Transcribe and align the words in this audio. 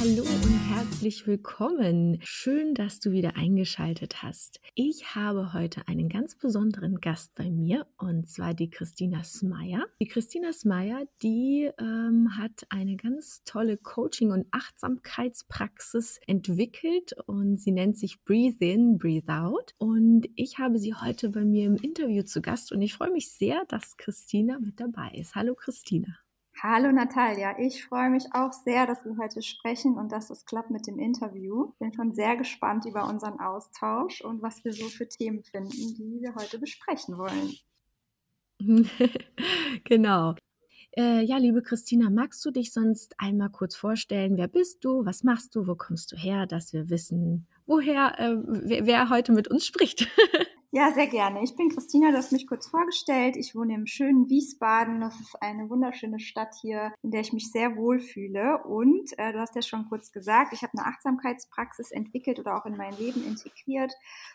hallo 0.00 0.22
und 0.22 0.74
herzlich 0.74 1.26
willkommen. 1.26 2.20
Schön, 2.22 2.72
dass 2.72 3.00
du 3.00 3.12
wieder 3.12 3.36
eingeschaltet 3.36 4.22
hast. 4.22 4.58
Ich 4.74 5.14
habe 5.14 5.52
heute 5.52 5.86
einen 5.88 6.08
ganz 6.08 6.36
besonderen 6.36 7.02
Gast 7.02 7.34
bei 7.34 7.50
mir 7.50 7.86
und 7.98 8.26
zwar 8.26 8.54
die 8.54 8.70
Christina 8.70 9.22
Smeier. 9.22 9.84
Die 10.00 10.06
Christina 10.06 10.54
Smeier, 10.54 11.02
die 11.22 11.70
ähm, 11.78 12.30
hat 12.38 12.64
eine 12.70 12.96
ganz 12.96 13.42
tolle 13.44 13.76
Coaching- 13.76 14.32
und 14.32 14.46
Achtsamkeitspraxis 14.52 16.18
entwickelt 16.26 17.12
und 17.26 17.60
sie 17.60 17.72
nennt 17.72 17.98
sich 17.98 18.24
Breathe 18.24 18.64
In, 18.64 18.96
Breathe 18.96 19.30
Out. 19.30 19.74
Und 19.76 20.28
ich 20.34 20.58
habe 20.58 20.78
sie 20.78 20.94
heute 20.94 21.28
bei 21.28 21.44
mir 21.44 21.66
im 21.66 21.76
Interview 21.76 22.22
zu 22.22 22.40
Gast 22.40 22.72
und 22.72 22.80
ich 22.80 22.94
freue 22.94 23.12
mich 23.12 23.30
sehr, 23.30 23.66
dass 23.68 23.98
Christina 23.98 24.58
mit 24.60 24.80
dabei 24.80 25.10
ist. 25.10 25.34
Hallo 25.34 25.54
Christina. 25.54 26.16
Hallo 26.62 26.92
Natalia, 26.92 27.58
ich 27.58 27.82
freue 27.86 28.10
mich 28.10 28.26
auch 28.32 28.52
sehr, 28.52 28.86
dass 28.86 29.02
wir 29.06 29.16
heute 29.16 29.40
sprechen 29.40 29.96
und 29.96 30.12
dass 30.12 30.28
es 30.28 30.44
klappt 30.44 30.68
mit 30.70 30.86
dem 30.86 30.98
Interview. 30.98 31.72
Bin 31.78 31.90
schon 31.94 32.12
sehr 32.12 32.36
gespannt 32.36 32.84
über 32.84 33.08
unseren 33.08 33.40
Austausch 33.40 34.20
und 34.20 34.42
was 34.42 34.62
wir 34.62 34.74
so 34.74 34.84
für 34.88 35.08
Themen 35.08 35.42
finden, 35.42 35.70
die 35.70 36.18
wir 36.20 36.34
heute 36.34 36.58
besprechen 36.58 37.16
wollen. 37.16 37.54
genau. 39.84 40.34
Äh, 40.98 41.22
ja, 41.24 41.38
liebe 41.38 41.62
Christina, 41.62 42.10
magst 42.10 42.44
du 42.44 42.50
dich 42.50 42.74
sonst 42.74 43.14
einmal 43.16 43.48
kurz 43.48 43.74
vorstellen? 43.74 44.36
Wer 44.36 44.48
bist 44.48 44.84
du? 44.84 45.06
Was 45.06 45.24
machst 45.24 45.56
du? 45.56 45.66
Wo 45.66 45.76
kommst 45.76 46.12
du 46.12 46.16
her? 46.16 46.46
Dass 46.46 46.74
wir 46.74 46.90
wissen, 46.90 47.46
woher, 47.64 48.18
äh, 48.18 48.36
wer, 48.36 48.84
wer 48.84 49.08
heute 49.08 49.32
mit 49.32 49.48
uns 49.48 49.64
spricht. 49.64 50.08
Ja, 50.72 50.92
sehr 50.92 51.08
gerne. 51.08 51.42
Ich 51.42 51.56
bin 51.56 51.68
Christina, 51.68 52.12
du 52.12 52.16
hast 52.16 52.30
mich 52.30 52.46
kurz 52.46 52.68
vorgestellt. 52.68 53.36
Ich 53.36 53.56
wohne 53.56 53.74
im 53.74 53.88
schönen 53.88 54.28
Wiesbaden. 54.28 55.00
Das 55.00 55.18
ist 55.18 55.34
eine 55.42 55.68
wunderschöne 55.68 56.20
Stadt 56.20 56.54
hier, 56.60 56.92
in 57.02 57.10
der 57.10 57.22
ich 57.22 57.32
mich 57.32 57.50
sehr 57.50 57.74
wohl 57.74 57.98
fühle. 57.98 58.62
Und 58.62 59.10
äh, 59.18 59.32
du 59.32 59.40
hast 59.40 59.56
ja 59.56 59.62
schon 59.62 59.88
kurz 59.88 60.12
gesagt, 60.12 60.52
ich 60.52 60.62
habe 60.62 60.78
eine 60.78 60.86
Achtsamkeitspraxis 60.86 61.90
entwickelt 61.90 62.38
oder 62.38 62.56
auch 62.56 62.66
in 62.66 62.76
mein 62.76 62.96
Leben 62.96 63.26
integriert. 63.26 63.92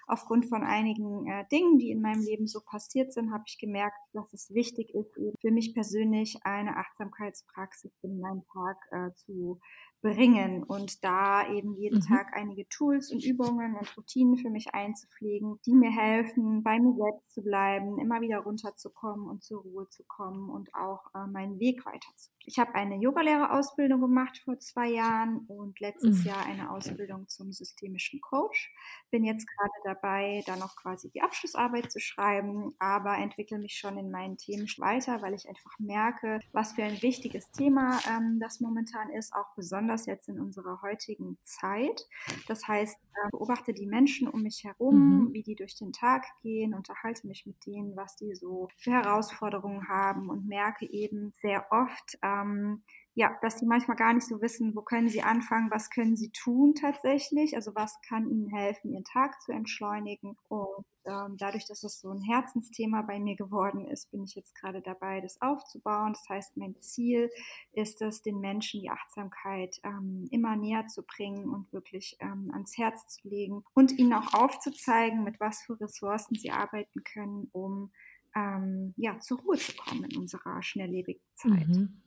Aufgrund 0.08 0.48
von 0.48 0.64
einigen 0.64 1.26
äh, 1.26 1.46
Dingen, 1.54 1.78
die 1.78 1.90
in 1.90 2.02
meinem 2.02 2.22
Leben 2.22 2.48
so 2.48 2.60
passiert 2.60 3.14
sind, 3.14 3.32
habe 3.32 3.46
ich 3.48 3.58
gemerkt, 3.58 3.96
dass 4.12 4.34
es 4.34 4.54
wichtig 4.54 4.94
ist, 4.94 5.14
für 5.40 5.52
mich 5.52 5.74
persönlich 5.74 6.40
eine 6.44 6.76
Achtsamkeitspraxis 6.76 7.94
in 8.02 8.20
meinen 8.20 8.44
Tag 8.52 8.78
äh, 8.92 9.14
zu 9.16 9.62
bringen 10.06 10.62
und 10.62 11.04
da 11.04 11.50
eben 11.52 11.74
jeden 11.74 11.98
mhm. 11.98 12.04
Tag 12.04 12.34
einige 12.36 12.70
Tools 12.70 13.12
und 13.12 13.26
Übungen 13.26 13.76
und 13.76 13.98
Routinen 13.98 14.38
für 14.38 14.52
mich 14.52 14.72
einzupflegen, 14.76 15.60
die 15.66 15.74
mir 15.74 15.90
helfen, 15.90 16.62
bei 16.62 16.80
mir 16.80 16.94
selbst 16.94 17.32
zu 17.34 17.42
bleiben, 17.42 17.98
immer 17.98 18.22
wieder 18.22 18.38
runterzukommen 18.40 19.28
und 19.28 19.44
zur 19.44 19.64
Ruhe 19.64 19.90
zu 19.90 20.04
kommen 20.04 20.52
und 20.52 20.76
auch 20.76 21.08
äh, 21.16 21.26
meinen 21.26 21.60
Weg 21.60 21.88
weiterzugehen. 21.88 22.35
Ich 22.48 22.60
habe 22.60 22.76
eine 22.76 22.96
Yogalehrerausbildung 22.98 24.02
gemacht 24.02 24.38
vor 24.38 24.60
zwei 24.60 24.90
Jahren 24.90 25.40
und 25.48 25.80
letztes 25.80 26.20
mhm. 26.20 26.26
Jahr 26.26 26.46
eine 26.46 26.72
Ausbildung 26.72 27.28
zum 27.28 27.52
systemischen 27.52 28.22
Coach. 28.22 28.74
Bin 29.10 29.24
jetzt 29.24 29.48
gerade 29.48 29.72
dabei, 29.84 30.44
da 30.46 30.56
noch 30.56 30.76
quasi 30.76 31.10
die 31.10 31.22
Abschlussarbeit 31.22 31.92
zu 31.92 32.00
schreiben, 32.00 32.74
aber 32.80 33.18
entwickle 33.18 33.58
mich 33.58 33.78
schon 33.78 33.98
in 33.98 34.12
meinen 34.12 34.38
Themen 34.38 34.68
weiter, 34.78 35.22
weil 35.22 35.34
ich 35.34 35.48
einfach 35.48 35.78
merke, 35.80 36.40
was 36.52 36.74
für 36.74 36.84
ein 36.84 37.02
wichtiges 37.02 37.52
Thema 37.52 38.00
ähm, 38.10 38.40
das 38.40 38.60
momentan 38.60 39.10
ist, 39.10 39.34
auch 39.34 39.54
besonders 39.56 40.06
jetzt 40.06 40.30
in 40.30 40.40
unserer 40.40 40.82
heutigen 40.82 41.38
Zeit. 41.44 42.08
Das 42.48 42.68
heißt, 42.68 42.96
äh, 42.96 43.30
beobachte 43.32 43.74
die 43.74 43.88
Menschen 43.88 44.28
um 44.28 44.42
mich 44.42 44.64
herum, 44.64 45.26
mhm. 45.26 45.34
wie 45.34 45.44
die 45.44 45.56
durch 45.56 45.76
den 45.76 45.94
Tag 45.94 46.26
gehen, 46.42 46.74
unterhalte 46.74 47.28
mich 47.28 47.46
mit 47.46 47.66
denen, 47.66 47.96
was 47.96 48.16
die 48.16 48.36
so 48.36 48.70
für 48.78 48.92
Herausforderungen 48.92 49.88
haben 49.88 50.30
und 50.30 50.48
merke 50.48 50.86
eben 50.86 51.34
sehr 51.42 51.66
oft, 51.72 52.18
ähm, 52.42 52.84
ja, 53.18 53.34
dass 53.42 53.56
die 53.56 53.66
manchmal 53.66 53.96
gar 53.96 54.14
nicht 54.14 54.28
so 54.28 54.42
wissen, 54.42 54.76
wo 54.76 54.82
können 54.82 55.08
sie 55.08 55.22
anfangen, 55.22 55.72
was 55.72 55.90
können 55.90 56.18
sie 56.18 56.32
tun 56.32 56.76
tatsächlich, 56.76 57.56
also 57.56 57.74
was 57.74 58.02
kann 58.02 58.30
ihnen 58.30 58.50
helfen, 58.50 58.92
ihren 58.92 59.06
Tag 59.06 59.42
zu 59.42 59.54
entschleunigen. 59.54 60.38
Und 60.50 60.86
ähm, 61.06 61.38
dadurch, 61.38 61.66
dass 61.66 61.84
es 61.84 62.02
so 62.02 62.10
ein 62.10 62.22
Herzensthema 62.22 63.04
bei 63.04 63.18
mir 63.20 63.38
geworden 63.38 63.86
ist, 63.86 64.12
bin 64.12 64.26
ich 64.26 64.36
jetzt 64.36 64.54
gerade 64.54 64.82
dabei, 64.82 65.22
das 65.22 65.42
aufzubauen. 65.42 66.12
Das 66.12 66.28
heißt, 66.28 66.58
mein 66.58 66.76
Ziel 66.82 67.32
ist 67.72 68.02
es, 68.02 68.22
den 68.22 68.42
Menschen 68.42 68.82
die 68.82 68.90
Achtsamkeit 68.90 69.80
ähm, 69.84 70.28
immer 70.30 70.58
näher 70.58 70.88
zu 70.88 71.02
bringen 71.02 71.50
und 71.50 71.72
wirklich 71.72 72.18
ähm, 72.20 72.50
ans 72.52 72.78
Herz 72.78 73.08
zu 73.08 73.30
legen 73.30 73.64
und 73.74 73.98
ihnen 73.98 74.14
auch 74.14 74.34
aufzuzeigen, 74.34 75.24
mit 75.24 75.40
was 75.40 75.62
für 75.62 75.80
Ressourcen 75.80 76.36
sie 76.36 76.52
arbeiten 76.52 77.02
können, 77.06 77.48
um 77.54 77.92
ähm, 78.36 78.94
ja, 78.98 79.18
zur 79.22 79.40
Ruhe 79.40 79.56
zu 79.56 79.74
kommen 79.78 80.04
in 80.04 80.18
unserer 80.18 80.62
schnelllebigen 80.62 81.24
Zeit. 81.36 81.70
Mhm. 81.70 82.02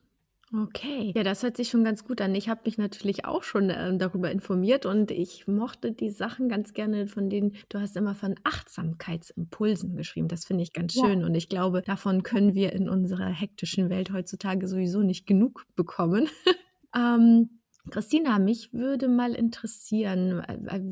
Okay, 0.51 1.13
ja, 1.15 1.21
das 1.21 1.43
hört 1.43 1.57
sich 1.57 1.69
schon 1.69 1.83
ganz 1.83 2.03
gut 2.03 2.21
an. 2.21 2.33
Ich 2.33 2.49
habe 2.49 2.61
mich 2.65 2.79
natürlich 2.79 3.25
auch 3.25 3.43
schon 3.43 3.69
äh, 3.69 3.95
darüber 3.95 4.31
informiert 4.31 4.87
und 4.87 5.11
ich 5.11 5.47
mochte 5.47 5.91
die 5.91 6.09
Sachen 6.09 6.49
ganz 6.49 6.73
gerne, 6.73 7.07
von 7.07 7.29
denen 7.29 7.55
du 7.69 7.79
hast 7.79 7.95
immer 7.95 8.15
von 8.15 8.33
Achtsamkeitsimpulsen 8.43 9.95
geschrieben. 9.95 10.27
Das 10.27 10.45
finde 10.45 10.63
ich 10.63 10.73
ganz 10.73 10.93
schön 10.93 11.21
ja. 11.21 11.25
und 11.27 11.35
ich 11.35 11.49
glaube, 11.49 11.83
davon 11.83 12.23
können 12.23 12.55
wir 12.55 12.73
in 12.73 12.89
unserer 12.89 13.27
hektischen 13.27 13.91
Welt 13.91 14.11
heutzutage 14.11 14.67
sowieso 14.67 15.03
nicht 15.03 15.27
genug 15.27 15.67
bekommen. 15.75 16.27
ähm, 16.95 17.58
Christina, 17.89 18.39
mich 18.39 18.73
würde 18.73 19.07
mal 19.07 19.33
interessieren, 19.33 20.43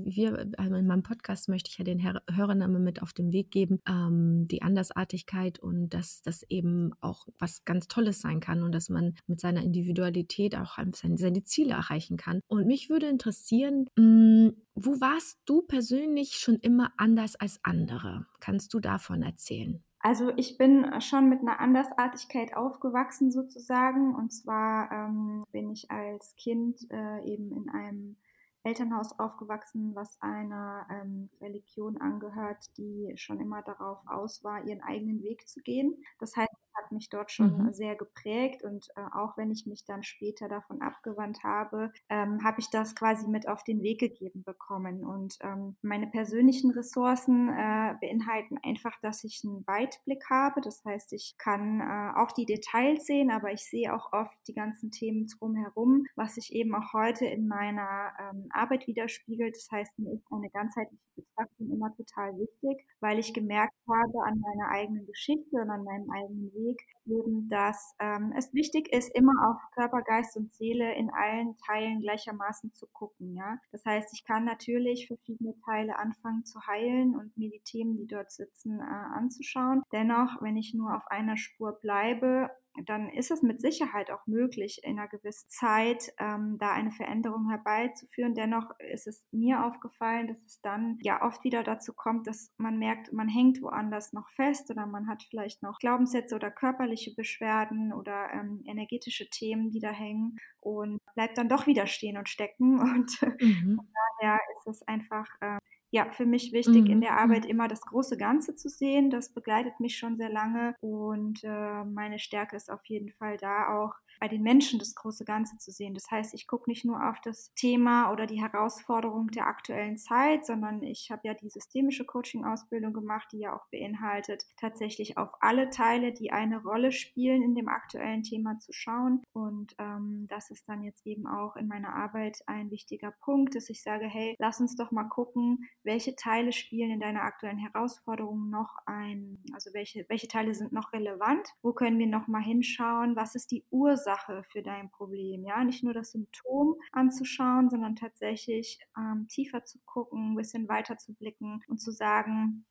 wir, 0.06 0.52
also 0.58 0.76
in 0.76 0.88
meinem 0.88 1.04
Podcast 1.04 1.50
möchte 1.50 1.70
ich 1.70 1.78
ja 1.78 1.84
den 1.84 2.02
Hörern 2.04 2.62
immer 2.62 2.80
mit 2.80 3.02
auf 3.02 3.14
den 3.14 3.32
Weg 3.32 3.52
geben, 3.52 3.80
ähm, 3.88 4.48
die 4.48 4.62
Andersartigkeit 4.62 5.60
und 5.60 5.90
dass 5.90 6.22
das 6.22 6.44
eben 6.44 6.94
auch 7.02 7.28
was 7.40 7.66
ganz 7.66 7.88
Tolles 7.88 8.22
sein 8.22 8.40
kann 8.40 8.64
und 8.64 8.72
dass 8.72 8.90
man 8.90 9.16
mit 9.28 9.40
seiner 9.40 9.64
Individualität 9.64 10.56
auch 10.56 10.78
seine, 10.94 11.18
seine 11.18 11.44
Ziele 11.44 11.74
erreichen 11.74 12.18
kann. 12.18 12.42
Und 12.48 12.68
mich 12.68 12.90
würde 12.90 13.08
interessieren, 13.08 13.88
mh, 13.96 14.04
hm, 14.04 14.56
wo 14.76 15.02
warst 15.02 15.40
du 15.46 15.64
persönlich 15.64 16.38
schon 16.38 16.56
immer 16.56 16.92
anders 16.98 17.36
als 17.36 17.60
andere? 17.64 18.28
Kannst 18.40 18.74
du 18.74 18.80
davon 18.80 19.24
erzählen? 19.24 19.84
Also 20.00 20.32
ich 20.38 20.58
bin 20.58 21.02
schon 21.02 21.28
mit 21.28 21.42
einer 21.42 21.60
Andersartigkeit 21.60 22.56
aufgewachsen 22.56 23.32
sozusagen. 23.32 24.16
Und 24.16 24.32
zwar 24.32 24.92
ähm, 24.92 25.44
bin 25.52 25.70
ich 25.72 25.90
als 25.92 26.36
Kind 26.36 26.80
äh, 26.92 27.24
eben 27.26 27.52
in 27.52 27.70
einem 27.70 28.18
Elternhaus 28.64 29.18
aufgewachsen, 29.18 29.96
was 29.96 30.22
einer 30.22 30.86
ähm, 30.92 31.30
Religion 31.42 31.98
angehört, 31.98 32.78
die 32.78 33.14
schon 33.16 33.40
immer 33.40 33.62
darauf 33.62 34.00
aus 34.08 34.44
war, 34.44 34.66
ihren 34.66 34.82
eigenen 34.82 35.24
Weg 35.24 35.48
zu 35.48 35.62
gehen. 35.62 35.96
Das 36.20 36.36
heißt, 36.36 36.52
hat 36.78 36.92
mich 36.92 37.10
dort 37.10 37.32
schon 37.32 37.66
mhm. 37.66 37.74
sehr 37.74 37.96
geprägt 37.96 38.64
und 38.64 38.88
äh, 38.96 39.02
auch 39.14 39.38
wenn 39.38 39.52
ich 39.52 39.66
mich 39.66 39.86
dann 39.86 40.04
später 40.04 40.48
davon 40.48 40.82
abgewandt 40.82 41.44
habe, 41.44 41.92
ähm, 42.10 42.44
habe 42.44 42.60
ich 42.60 42.70
das 42.70 42.96
quasi 42.96 43.28
mit 43.28 43.48
auf 43.48 43.64
den 43.64 43.82
Weg 43.82 44.00
gegeben 44.00 44.44
bekommen. 44.44 45.06
Und 45.06 45.38
ähm, 45.42 45.76
meine 45.82 46.08
persönlichen 46.08 46.72
Ressourcen 46.72 47.50
äh, 47.50 47.96
beinhalten 48.00 48.58
einfach, 48.64 49.00
dass 49.02 49.24
ich 49.24 49.42
einen 49.44 49.66
Weitblick 49.68 50.24
habe. 50.30 50.62
Das 50.62 50.84
heißt, 50.86 51.14
ich 51.14 51.36
kann 51.38 51.82
äh, 51.82 52.20
auch 52.20 52.32
die 52.32 52.46
Details 52.46 53.06
sehen, 53.06 53.32
aber 53.32 53.52
ich 53.52 53.64
sehe 53.64 53.94
auch 53.94 54.14
oft 54.14 54.36
die 54.48 54.54
ganzen 54.54 54.92
Themen 54.92 55.28
drumherum, 55.28 56.06
was 56.16 56.36
sich 56.36 56.54
eben 56.54 56.76
auch 56.76 56.94
heute 56.94 57.26
in 57.26 57.48
meiner 57.48 58.14
ähm, 58.20 58.50
Arbeit 58.52 58.88
widerspiegelt. 58.88 59.56
Das 59.56 59.70
heißt, 59.72 60.00
mir 60.00 60.14
ist 60.14 60.26
eine 60.32 60.50
ganzheitliche 60.50 61.02
Betrachtung 61.16 61.72
immer 61.72 61.96
total 61.96 62.38
wichtig, 62.38 62.86
weil 63.00 63.20
ich 63.20 63.34
gemerkt 63.34 63.74
habe 63.88 64.24
an 64.26 64.40
meiner 64.40 64.70
eigenen 64.70 65.06
Geschichte 65.06 65.58
und 65.58 65.70
an 65.70 65.84
meinem 65.84 66.10
eigenen 66.12 66.54
Weg, 66.54 66.67
Weg 66.68 66.80
eben, 67.08 67.50
dass 67.50 67.96
ähm, 68.00 68.34
es 68.38 68.54
wichtig 68.54 68.92
ist, 68.94 69.14
immer 69.16 69.50
auf 69.50 69.58
Körper, 69.74 70.02
Geist 70.02 70.38
und 70.38 70.54
Seele 70.54 70.94
in 70.96 71.10
allen 71.10 71.58
Teilen 71.66 72.02
gleichermaßen 72.02 72.74
zu 72.74 72.88
gucken. 72.88 73.36
Ja? 73.36 73.58
Das 73.72 73.86
heißt, 73.86 74.14
ich 74.14 74.26
kann 74.26 74.46
natürlich 74.46 75.08
verschiedene 75.08 75.56
Teile 75.66 75.98
anfangen 75.98 76.46
zu 76.46 76.60
heilen 76.68 77.16
und 77.16 77.36
mir 77.38 77.50
die 77.50 77.62
Themen, 77.64 77.98
die 77.98 78.08
dort 78.08 78.32
sitzen, 78.32 78.80
äh, 78.80 78.84
anzuschauen. 78.84 79.84
Dennoch, 79.92 80.42
wenn 80.42 80.58
ich 80.58 80.74
nur 80.74 80.96
auf 80.96 81.08
einer 81.08 81.38
Spur 81.38 81.74
bleibe, 81.82 82.50
dann 82.86 83.10
ist 83.10 83.32
es 83.32 83.42
mit 83.42 83.60
Sicherheit 83.60 84.12
auch 84.12 84.26
möglich, 84.28 84.82
in 84.84 85.00
einer 85.00 85.08
gewissen 85.08 85.50
Zeit 85.50 86.14
ähm, 86.20 86.58
da 86.60 86.74
eine 86.74 86.92
Veränderung 86.92 87.50
herbeizuführen. 87.50 88.36
Dennoch 88.36 88.72
ist 88.80 89.08
es 89.08 89.26
mir 89.32 89.66
aufgefallen, 89.66 90.28
dass 90.28 90.38
es 90.46 90.62
dann 90.62 90.98
ja 91.02 91.22
oft 91.22 91.44
wieder 91.44 91.64
dazu 91.64 91.94
kommt, 91.94 92.28
dass 92.28 92.54
man 92.58 92.78
merkt, 92.78 93.12
man 93.14 93.28
hängt 93.28 93.62
woanders 93.62 94.14
noch 94.14 94.30
fest 94.30 94.70
oder 94.70 94.86
man 94.86 95.08
hat 95.08 95.24
vielleicht 95.24 95.64
noch 95.64 95.80
Glaubenssätze 95.80 96.36
oder 96.36 96.52
körperliche 96.52 96.97
Beschwerden 97.16 97.94
oder 97.94 98.30
ähm, 98.34 98.64
energetische 98.66 99.30
Themen, 99.30 99.72
die 99.72 99.80
da 99.80 99.92
hängen 99.92 100.38
und 100.60 101.00
bleibt 101.16 101.38
dann 101.38 101.50
doch 101.50 101.68
wieder 101.68 101.88
stehen 101.88 102.18
und 102.18 102.30
stecken. 102.30 102.80
Und 102.98 103.22
mhm. 103.40 103.76
von 103.76 103.88
daher 104.20 104.40
ist 104.56 104.68
es 104.68 104.88
einfach 104.88 105.28
äh, 105.42 105.58
ja, 105.90 106.12
für 106.12 106.26
mich 106.26 106.52
wichtig, 106.52 106.84
mhm. 106.84 106.92
in 106.92 107.02
der 107.02 107.18
Arbeit 107.18 107.46
mhm. 107.46 107.50
immer 107.50 107.68
das 107.68 107.82
große 107.82 108.18
Ganze 108.18 108.56
zu 108.56 108.70
sehen. 108.70 109.10
Das 109.10 109.34
begleitet 109.34 109.80
mich 109.80 109.98
schon 109.98 110.18
sehr 110.18 110.30
lange 110.30 110.76
und 110.82 111.44
äh, 111.44 111.84
meine 111.86 112.20
Stärke 112.20 112.56
ist 112.56 112.70
auf 112.70 112.86
jeden 112.86 113.12
Fall 113.12 113.38
da 113.38 113.78
auch 113.78 113.94
bei 114.20 114.28
den 114.28 114.44
Menschen 114.44 114.80
das 114.80 114.96
große 114.96 115.26
Ganze 115.26 115.58
zu 115.58 115.72
sehen. 115.72 115.94
Das 115.94 116.10
heißt, 116.10 116.34
ich 116.34 116.48
gucke 116.48 116.70
nicht 116.70 116.86
nur 116.86 117.10
auf 117.10 117.20
das 117.22 117.54
Thema 117.56 118.12
oder 118.12 118.28
die 118.28 118.42
Herausforderung 118.42 119.28
der 119.28 119.48
aktuellen 119.48 119.98
Zeit, 119.98 120.46
sondern 120.46 120.84
ich 120.84 121.12
habe 121.12 121.22
ja 121.26 121.34
die 121.34 121.50
systemische 121.50 122.06
Coaching-Ausbildung 122.06 122.94
gemacht, 122.94 123.30
die 123.32 123.40
ja 123.40 123.56
auch 123.56 123.66
beinhaltet, 123.72 124.46
tatsächlich 124.58 125.18
auf 125.18 125.32
alle 125.42 125.70
Teile, 125.70 126.14
die 126.14 126.32
eine 126.32 126.62
Rolle 126.62 126.92
spielen 126.92 127.42
in 127.42 127.56
dem 127.56 127.70
aktuellen 127.70 128.24
Thema 128.24 128.60
zu 128.60 128.74
schauen. 128.74 129.22
Und 129.34 129.76
ähm, 129.78 130.26
das 130.30 130.50
ist 130.50 130.68
dann 130.68 130.84
jetzt 130.84 131.06
eben 131.06 131.28
auch 131.28 131.56
in 131.56 131.68
meiner 131.68 131.96
Arbeit 131.96 132.40
ein 132.48 132.72
wichtiger 132.72 133.12
Punkt, 133.12 133.56
dass 133.56 133.70
ich 133.70 133.82
sage, 133.82 134.06
hey, 134.06 134.36
lass 134.40 134.60
uns 134.60 134.76
doch 134.76 134.92
mal 134.92 135.06
gucken, 135.06 135.66
welche 135.84 136.16
Teile 136.16 136.52
spielen 136.52 136.92
in 136.92 137.00
deiner 137.00 137.24
aktuellen 137.24 137.58
Herausforderung 137.58 138.50
noch 138.50 138.78
ein, 138.86 139.40
also 139.54 139.74
welche, 139.74 140.06
welche 140.10 140.28
Teile 140.28 140.54
sind 140.54 140.74
noch 140.74 140.94
relevant, 140.94 141.48
wo 141.62 141.74
können 141.74 142.00
wir 142.00 142.08
noch 142.08 142.28
mal 142.28 142.42
hinschauen, 142.42 143.16
was 143.16 143.36
ist 143.36 143.52
die 143.52 143.66
Ursache 143.70 144.07
für 144.44 144.62
dein 144.62 144.90
Problem, 144.90 145.44
ja, 145.46 145.64
nicht 145.64 145.84
nur 145.84 145.94
das 145.94 146.12
Symptom 146.12 146.76
anzuschauen, 146.92 147.70
sondern 147.70 147.96
tatsächlich 147.96 148.80
ähm, 148.98 149.28
tiefer 149.28 149.66
zu 149.66 149.80
gucken, 149.86 150.34
ein 150.34 150.36
bisschen 150.36 150.68
weiter 150.68 150.98
zu 150.98 151.14
blicken 151.14 151.62
und 151.68 151.80
zu 151.80 151.92
sagen, 151.92 152.66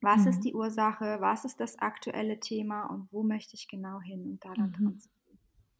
was 0.00 0.22
mhm. 0.22 0.28
ist 0.28 0.40
die 0.40 0.54
Ursache, 0.54 1.18
was 1.20 1.44
ist 1.44 1.60
das 1.60 1.78
aktuelle 1.78 2.38
Thema 2.38 2.86
und 2.86 3.12
wo 3.12 3.22
möchte 3.22 3.54
ich 3.54 3.68
genau 3.68 4.00
hin 4.00 4.24
und 4.24 4.44
da 4.44 4.52
dann 4.54 4.74
mhm. 4.78 5.00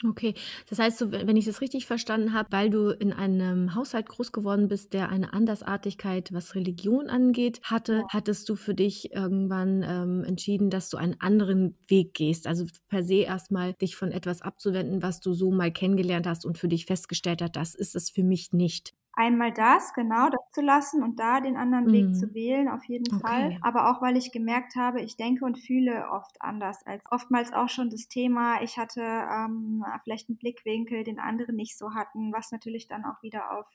Okay, 0.04 0.34
das 0.68 0.78
heißt, 0.78 0.98
so, 0.98 1.10
wenn 1.10 1.38
ich 1.38 1.46
das 1.46 1.62
richtig 1.62 1.86
verstanden 1.86 2.34
habe, 2.34 2.52
weil 2.52 2.68
du 2.68 2.90
in 2.90 3.14
einem 3.14 3.74
Haushalt 3.74 4.06
groß 4.10 4.30
geworden 4.30 4.68
bist, 4.68 4.92
der 4.92 5.08
eine 5.08 5.32
Andersartigkeit, 5.32 6.34
was 6.34 6.54
Religion 6.54 7.08
angeht, 7.08 7.60
hatte, 7.62 8.04
hattest 8.10 8.46
du 8.50 8.56
für 8.56 8.74
dich 8.74 9.10
irgendwann 9.12 9.82
ähm, 9.82 10.22
entschieden, 10.24 10.68
dass 10.68 10.90
du 10.90 10.98
einen 10.98 11.18
anderen 11.20 11.78
Weg 11.88 12.12
gehst. 12.12 12.46
Also 12.46 12.66
per 12.88 13.04
se 13.04 13.22
erstmal 13.22 13.72
dich 13.72 13.96
von 13.96 14.12
etwas 14.12 14.42
abzuwenden, 14.42 15.02
was 15.02 15.20
du 15.20 15.32
so 15.32 15.50
mal 15.50 15.72
kennengelernt 15.72 16.26
hast 16.26 16.44
und 16.44 16.58
für 16.58 16.68
dich 16.68 16.84
festgestellt 16.84 17.40
hast, 17.40 17.56
das 17.56 17.74
ist 17.74 17.96
es 17.96 18.10
für 18.10 18.22
mich 18.22 18.52
nicht 18.52 18.92
einmal 19.16 19.52
das, 19.52 19.94
genau, 19.94 20.28
das 20.28 20.40
zu 20.52 20.60
lassen 20.60 21.02
und 21.02 21.18
da 21.18 21.40
den 21.40 21.56
anderen 21.56 21.86
mhm. 21.86 21.92
Weg 21.92 22.16
zu 22.16 22.34
wählen, 22.34 22.68
auf 22.68 22.84
jeden 22.84 23.12
okay. 23.12 23.26
Fall. 23.26 23.58
Aber 23.62 23.90
auch, 23.90 24.02
weil 24.02 24.16
ich 24.16 24.30
gemerkt 24.30 24.76
habe, 24.76 25.00
ich 25.00 25.16
denke 25.16 25.44
und 25.44 25.58
fühle 25.58 26.08
oft 26.10 26.40
anders 26.40 26.86
als 26.86 27.02
oftmals 27.10 27.52
auch 27.52 27.68
schon 27.68 27.90
das 27.90 28.08
Thema, 28.08 28.62
ich 28.62 28.76
hatte 28.76 29.00
ähm, 29.00 29.84
vielleicht 30.04 30.28
einen 30.28 30.38
Blickwinkel, 30.38 31.02
den 31.02 31.18
andere 31.18 31.52
nicht 31.52 31.78
so 31.78 31.94
hatten, 31.94 32.32
was 32.32 32.52
natürlich 32.52 32.88
dann 32.88 33.04
auch 33.04 33.22
wieder 33.22 33.58
auf 33.58 33.66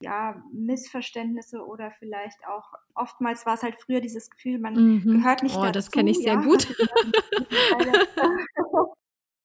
ja, 0.00 0.42
Missverständnisse 0.52 1.64
oder 1.64 1.90
vielleicht 1.92 2.46
auch 2.48 2.72
oftmals 2.94 3.46
war 3.46 3.54
es 3.54 3.62
halt 3.62 3.76
früher 3.76 4.00
dieses 4.00 4.30
Gefühl, 4.30 4.58
man 4.58 4.74
mhm. 4.74 5.20
gehört 5.20 5.42
nicht 5.42 5.56
oh, 5.56 5.60
dazu. 5.60 5.72
das 5.72 5.90
kenne 5.90 6.10
ich 6.10 6.18
sehr 6.18 6.34
ja, 6.34 6.40
gut. 6.40 6.66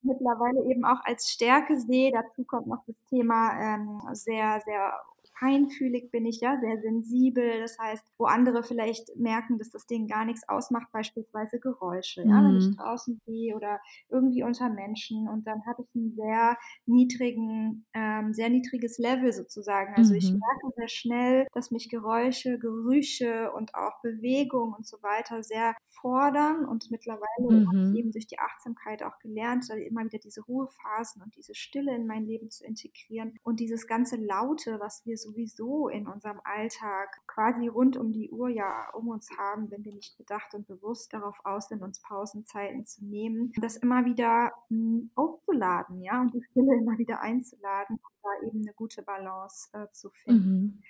mittlerweile 0.03 0.67
eben 0.69 0.83
auch 0.83 0.99
als 1.03 1.29
Stärke 1.29 1.79
sehe. 1.79 2.11
Dazu 2.11 2.43
kommt 2.43 2.67
noch 2.67 2.83
das 2.87 2.95
Thema 3.09 3.51
ähm, 3.59 4.01
sehr, 4.13 4.59
sehr 4.65 4.93
feinfühlig 5.41 6.11
bin 6.11 6.25
ich, 6.25 6.39
ja, 6.39 6.59
sehr 6.59 6.79
sensibel. 6.81 7.59
Das 7.61 7.77
heißt, 7.79 8.05
wo 8.17 8.25
andere 8.25 8.63
vielleicht 8.63 9.15
merken, 9.15 9.57
dass 9.57 9.71
das 9.71 9.85
Ding 9.87 10.07
gar 10.07 10.23
nichts 10.23 10.47
ausmacht, 10.47 10.91
beispielsweise 10.91 11.59
Geräusche, 11.59 12.21
ja, 12.21 12.43
wenn 12.43 12.57
ich 12.57 12.67
mhm. 12.67 12.75
draußen 12.75 13.21
gehe 13.25 13.55
oder 13.55 13.79
irgendwie 14.09 14.43
unter 14.43 14.69
Menschen 14.69 15.27
und 15.27 15.47
dann 15.47 15.65
habe 15.65 15.83
ich 15.83 15.95
einen 15.95 16.13
sehr 16.13 16.57
niedrigen, 16.85 17.85
ähm, 17.93 18.33
sehr 18.33 18.49
niedriges 18.49 18.99
Level 18.99 19.33
sozusagen. 19.33 19.95
Also 19.95 20.13
mhm. 20.13 20.19
ich 20.19 20.31
merke 20.31 20.75
sehr 20.75 20.89
schnell, 20.89 21.47
dass 21.53 21.71
mich 21.71 21.89
Geräusche, 21.89 22.59
Gerüche 22.59 23.51
und 23.51 23.73
auch 23.73 24.01
Bewegung 24.03 24.73
und 24.73 24.85
so 24.85 24.97
weiter 25.01 25.41
sehr 25.41 25.75
fordern 25.89 26.65
und 26.65 26.91
mittlerweile 26.91 27.61
mhm. 27.61 27.67
habe 27.67 27.89
ich 27.89 27.99
eben 27.99 28.11
durch 28.11 28.27
die 28.27 28.39
Achtsamkeit 28.39 29.03
auch 29.03 29.17
gelernt, 29.19 29.69
immer 29.71 30.03
wieder 30.03 30.19
diese 30.19 30.41
Ruhephasen 30.41 31.21
und 31.21 31.35
diese 31.35 31.55
Stille 31.55 31.95
in 31.95 32.05
mein 32.05 32.25
Leben 32.25 32.51
zu 32.51 32.63
integrieren 32.63 33.33
und 33.43 33.59
dieses 33.59 33.87
ganze 33.87 34.17
Laute, 34.17 34.79
was 34.79 35.05
wir 35.05 35.17
so 35.17 35.30
sowieso 35.31 35.87
in 35.87 36.07
unserem 36.07 36.39
Alltag 36.43 37.21
quasi 37.27 37.67
rund 37.67 37.97
um 37.97 38.11
die 38.11 38.29
Uhr 38.29 38.49
ja 38.49 38.89
um 38.93 39.07
uns 39.07 39.29
haben, 39.37 39.71
wenn 39.71 39.83
wir 39.85 39.93
nicht 39.93 40.17
bedacht 40.17 40.53
und 40.53 40.67
bewusst 40.67 41.13
darauf 41.13 41.39
aus 41.43 41.67
sind, 41.67 41.81
uns 41.81 41.99
Pausenzeiten 42.01 42.85
zu 42.85 43.05
nehmen, 43.05 43.51
das 43.61 43.77
immer 43.77 44.05
wieder 44.05 44.51
hm, 44.69 45.11
aufzuladen, 45.15 46.01
ja, 46.01 46.21
und 46.21 46.33
die 46.33 46.43
Stille 46.43 46.75
immer 46.77 46.97
wieder 46.97 47.21
einzuladen, 47.21 47.97
um 47.97 48.11
da 48.23 48.47
eben 48.47 48.61
eine 48.61 48.73
gute 48.73 49.01
Balance 49.01 49.69
äh, 49.73 49.87
zu 49.91 50.09
finden. 50.09 50.49
Mhm. 50.49 50.83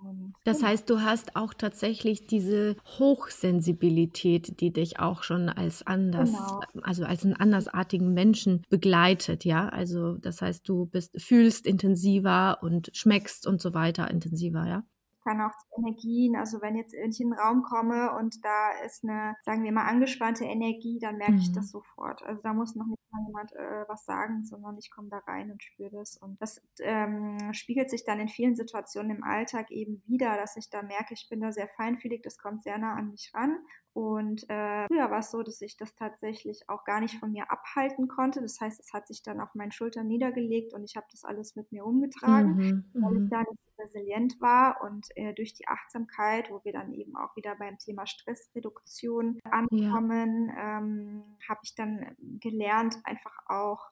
Und 0.00 0.34
das 0.44 0.62
heißt, 0.62 0.88
du 0.88 1.00
hast 1.00 1.36
auch 1.36 1.54
tatsächlich 1.54 2.26
diese 2.26 2.76
Hochsensibilität, 2.98 4.60
die 4.60 4.72
dich 4.72 4.98
auch 5.00 5.22
schon 5.22 5.48
als 5.48 5.86
anders, 5.86 6.30
genau. 6.30 6.60
also 6.82 7.04
als 7.04 7.24
einen 7.24 7.34
andersartigen 7.34 8.12
Menschen 8.12 8.62
begleitet, 8.68 9.44
ja. 9.44 9.68
Also 9.68 10.14
das 10.14 10.42
heißt, 10.42 10.68
du 10.68 10.86
bist, 10.86 11.20
fühlst 11.20 11.66
intensiver 11.66 12.58
und 12.62 12.90
schmeckst 12.94 13.46
und 13.46 13.60
so 13.60 13.74
weiter 13.74 14.10
intensiver, 14.10 14.66
ja 14.66 14.84
kann 15.24 15.40
auch 15.40 15.52
Energien, 15.78 16.36
also 16.36 16.60
wenn 16.60 16.76
jetzt 16.76 16.94
ich 16.94 17.20
in 17.20 17.30
den 17.30 17.38
Raum 17.38 17.62
komme 17.62 18.12
und 18.18 18.44
da 18.44 18.70
ist 18.84 19.04
eine, 19.04 19.36
sagen 19.42 19.62
wir 19.62 19.72
mal, 19.72 19.86
angespannte 19.86 20.44
Energie, 20.44 20.98
dann 21.00 21.16
merke 21.16 21.34
mhm. 21.34 21.38
ich 21.38 21.52
das 21.52 21.70
sofort. 21.70 22.22
Also 22.24 22.42
da 22.42 22.52
muss 22.52 22.74
noch 22.74 22.86
nicht 22.86 23.01
mal 23.12 23.26
jemand 23.26 23.52
äh, 23.52 23.84
was 23.88 24.04
sagen, 24.04 24.44
sondern 24.44 24.76
ich 24.78 24.90
komme 24.90 25.08
da 25.08 25.18
rein 25.18 25.50
und 25.50 25.62
spüre 25.62 25.90
das. 25.90 26.16
Und 26.16 26.40
das 26.40 26.60
ähm, 26.80 27.52
spiegelt 27.52 27.90
sich 27.90 28.04
dann 28.04 28.20
in 28.20 28.28
vielen 28.28 28.56
Situationen 28.56 29.16
im 29.16 29.24
Alltag 29.24 29.70
eben 29.70 30.02
wieder, 30.06 30.36
dass 30.36 30.56
ich 30.56 30.70
da 30.70 30.82
merke, 30.82 31.14
ich 31.14 31.28
bin 31.28 31.40
da 31.40 31.52
sehr 31.52 31.68
feinfühlig, 31.68 32.22
das 32.22 32.38
kommt 32.38 32.62
sehr 32.62 32.78
nah 32.78 32.94
an 32.94 33.10
mich 33.10 33.32
ran. 33.34 33.58
Und 33.94 34.48
äh, 34.48 34.86
früher 34.86 35.10
war 35.10 35.18
es 35.18 35.30
so, 35.30 35.42
dass 35.42 35.60
ich 35.60 35.76
das 35.76 35.94
tatsächlich 35.94 36.62
auch 36.68 36.84
gar 36.84 37.00
nicht 37.00 37.18
von 37.18 37.30
mir 37.30 37.50
abhalten 37.50 38.08
konnte. 38.08 38.40
Das 38.40 38.58
heißt, 38.58 38.80
es 38.80 38.92
hat 38.94 39.06
sich 39.06 39.22
dann 39.22 39.40
auf 39.40 39.54
meinen 39.54 39.72
Schultern 39.72 40.06
niedergelegt 40.06 40.72
und 40.72 40.82
ich 40.82 40.96
habe 40.96 41.06
das 41.10 41.24
alles 41.24 41.56
mit 41.56 41.70
mir 41.72 41.84
umgetragen, 41.84 42.54
mhm, 42.54 42.84
weil 42.94 43.12
ich 43.14 43.20
mhm. 43.20 43.28
da 43.28 43.40
nicht 43.40 43.60
resilient 43.78 44.40
war. 44.40 44.80
Und 44.82 45.08
äh, 45.16 45.34
durch 45.34 45.52
die 45.52 45.68
Achtsamkeit, 45.68 46.50
wo 46.50 46.64
wir 46.64 46.72
dann 46.72 46.92
eben 46.94 47.16
auch 47.16 47.36
wieder 47.36 47.54
beim 47.56 47.76
Thema 47.78 48.06
Stressreduktion 48.06 49.38
ankommen, 49.50 50.48
ja. 50.48 50.78
ähm, 50.78 51.24
habe 51.46 51.60
ich 51.62 51.74
dann 51.74 52.16
gelernt, 52.40 52.96
einfach 53.04 53.36
auch, 53.46 53.90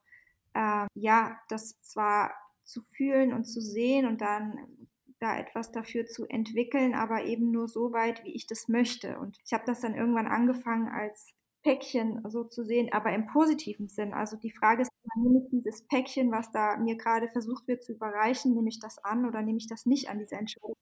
äh, 0.54 0.86
ja, 0.94 1.38
das 1.48 1.80
zwar 1.82 2.32
zu 2.64 2.82
fühlen 2.96 3.32
und 3.32 3.44
zu 3.44 3.60
sehen 3.60 4.06
und 4.06 4.20
dann 4.20 4.88
da 5.20 5.38
etwas 5.38 5.70
dafür 5.70 6.06
zu 6.06 6.26
entwickeln, 6.26 6.94
aber 6.94 7.24
eben 7.24 7.50
nur 7.50 7.68
so 7.68 7.92
weit, 7.92 8.24
wie 8.24 8.34
ich 8.34 8.46
das 8.46 8.68
möchte. 8.68 9.18
Und 9.18 9.38
ich 9.44 9.52
habe 9.52 9.64
das 9.66 9.80
dann 9.80 9.94
irgendwann 9.94 10.26
angefangen 10.26 10.88
als 10.88 11.34
Päckchen 11.62 12.22
so 12.26 12.44
zu 12.44 12.64
sehen, 12.64 12.90
aber 12.92 13.12
im 13.12 13.26
positiven 13.26 13.88
Sinn. 13.88 14.14
Also 14.14 14.36
die 14.38 14.50
Frage 14.50 14.82
ist, 14.82 14.90
nehme 15.16 15.42
ich 15.44 15.50
dieses 15.50 15.86
Päckchen, 15.88 16.32
was 16.32 16.50
da 16.52 16.78
mir 16.78 16.96
gerade 16.96 17.28
versucht 17.28 17.68
wird 17.68 17.82
zu 17.82 17.92
überreichen, 17.92 18.54
nehme 18.54 18.70
ich 18.70 18.80
das 18.80 18.98
an 19.04 19.26
oder 19.26 19.42
nehme 19.42 19.58
ich 19.58 19.68
das 19.68 19.84
nicht 19.84 20.08
an, 20.08 20.18
diese 20.18 20.36
Entscheidung 20.36 20.74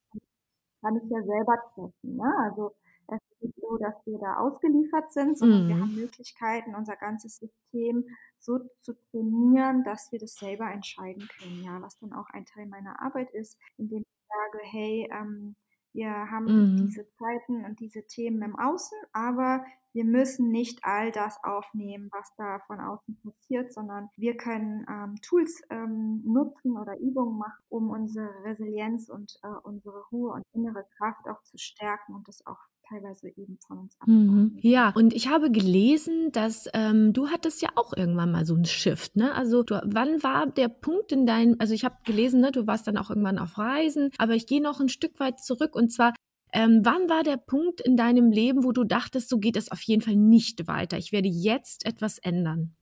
kann 0.80 0.96
ich 0.96 1.10
ja 1.10 1.22
selber 1.22 1.56
treffen. 1.74 1.92
Ne? 2.02 2.32
Also 2.44 2.74
so, 3.68 3.76
dass 3.76 3.94
wir 4.06 4.18
da 4.18 4.38
ausgeliefert 4.38 5.12
sind, 5.12 5.38
sondern 5.38 5.64
mhm. 5.64 5.68
wir 5.68 5.76
haben 5.76 5.94
Möglichkeiten, 5.94 6.74
unser 6.74 6.96
ganzes 6.96 7.36
System 7.36 8.04
so 8.38 8.58
zu 8.80 8.94
trainieren, 9.10 9.84
dass 9.84 10.10
wir 10.12 10.18
das 10.18 10.34
selber 10.34 10.70
entscheiden 10.70 11.28
können. 11.38 11.62
Ja, 11.62 11.82
was 11.82 11.98
dann 11.98 12.12
auch 12.12 12.28
ein 12.30 12.46
Teil 12.46 12.66
meiner 12.66 13.02
Arbeit 13.02 13.30
ist, 13.32 13.58
indem 13.76 14.04
sage, 14.28 14.64
hey, 14.64 15.08
ähm, 15.12 15.56
wir 15.92 16.10
haben 16.10 16.44
mhm. 16.44 16.76
diese 16.76 17.08
Zeiten 17.18 17.64
und 17.64 17.80
diese 17.80 18.06
Themen 18.06 18.42
im 18.42 18.58
Außen, 18.58 18.98
aber 19.12 19.64
wir 19.92 20.04
müssen 20.04 20.50
nicht 20.50 20.80
all 20.82 21.10
das 21.10 21.42
aufnehmen, 21.42 22.08
was 22.12 22.32
da 22.36 22.60
von 22.66 22.78
außen 22.78 23.18
passiert, 23.22 23.72
sondern 23.72 24.10
wir 24.16 24.36
können 24.36 24.86
ähm, 24.88 25.16
Tools 25.22 25.62
ähm, 25.70 26.22
nutzen 26.24 26.76
oder 26.76 26.98
Übungen 26.98 27.38
machen, 27.38 27.64
um 27.68 27.90
unsere 27.90 28.28
Resilienz 28.44 29.08
und 29.08 29.38
äh, 29.42 29.48
unsere 29.64 30.04
Ruhe 30.12 30.34
und 30.34 30.44
innere 30.52 30.84
Kraft 30.98 31.26
auch 31.26 31.42
zu 31.42 31.56
stärken 31.56 32.14
und 32.14 32.28
das 32.28 32.46
auch 32.46 32.60
teilweise 32.88 33.28
eben 33.28 33.58
von 33.66 33.78
uns 33.78 33.96
Mhm. 34.06 34.56
Ja, 34.60 34.92
und 34.94 35.14
ich 35.14 35.28
habe 35.28 35.50
gelesen, 35.50 36.32
dass 36.32 36.68
ähm, 36.74 37.12
du 37.12 37.28
hattest 37.28 37.62
ja 37.62 37.70
auch 37.74 37.92
irgendwann 37.96 38.32
mal 38.32 38.46
so 38.46 38.54
einen 38.54 38.64
Shift, 38.64 39.16
ne? 39.16 39.34
Also 39.34 39.62
du, 39.62 39.80
wann 39.84 40.22
war 40.22 40.46
der 40.46 40.68
Punkt 40.68 41.12
in 41.12 41.26
deinem, 41.26 41.56
also 41.58 41.74
ich 41.74 41.84
habe 41.84 41.96
gelesen, 42.04 42.40
ne, 42.40 42.52
du 42.52 42.66
warst 42.66 42.86
dann 42.86 42.96
auch 42.96 43.10
irgendwann 43.10 43.38
auf 43.38 43.58
Reisen, 43.58 44.10
aber 44.18 44.34
ich 44.34 44.46
gehe 44.46 44.62
noch 44.62 44.80
ein 44.80 44.88
Stück 44.88 45.20
weit 45.20 45.40
zurück 45.40 45.74
und 45.74 45.90
zwar 45.90 46.14
ähm, 46.52 46.80
wann 46.82 47.10
war 47.10 47.24
der 47.24 47.36
Punkt 47.36 47.80
in 47.82 47.96
deinem 47.96 48.30
Leben, 48.30 48.64
wo 48.64 48.72
du 48.72 48.84
dachtest, 48.84 49.28
so 49.28 49.38
geht 49.38 49.56
es 49.56 49.70
auf 49.70 49.82
jeden 49.82 50.00
Fall 50.00 50.16
nicht 50.16 50.66
weiter? 50.66 50.96
Ich 50.96 51.12
werde 51.12 51.28
jetzt 51.28 51.84
etwas 51.84 52.18
ändern. 52.18 52.74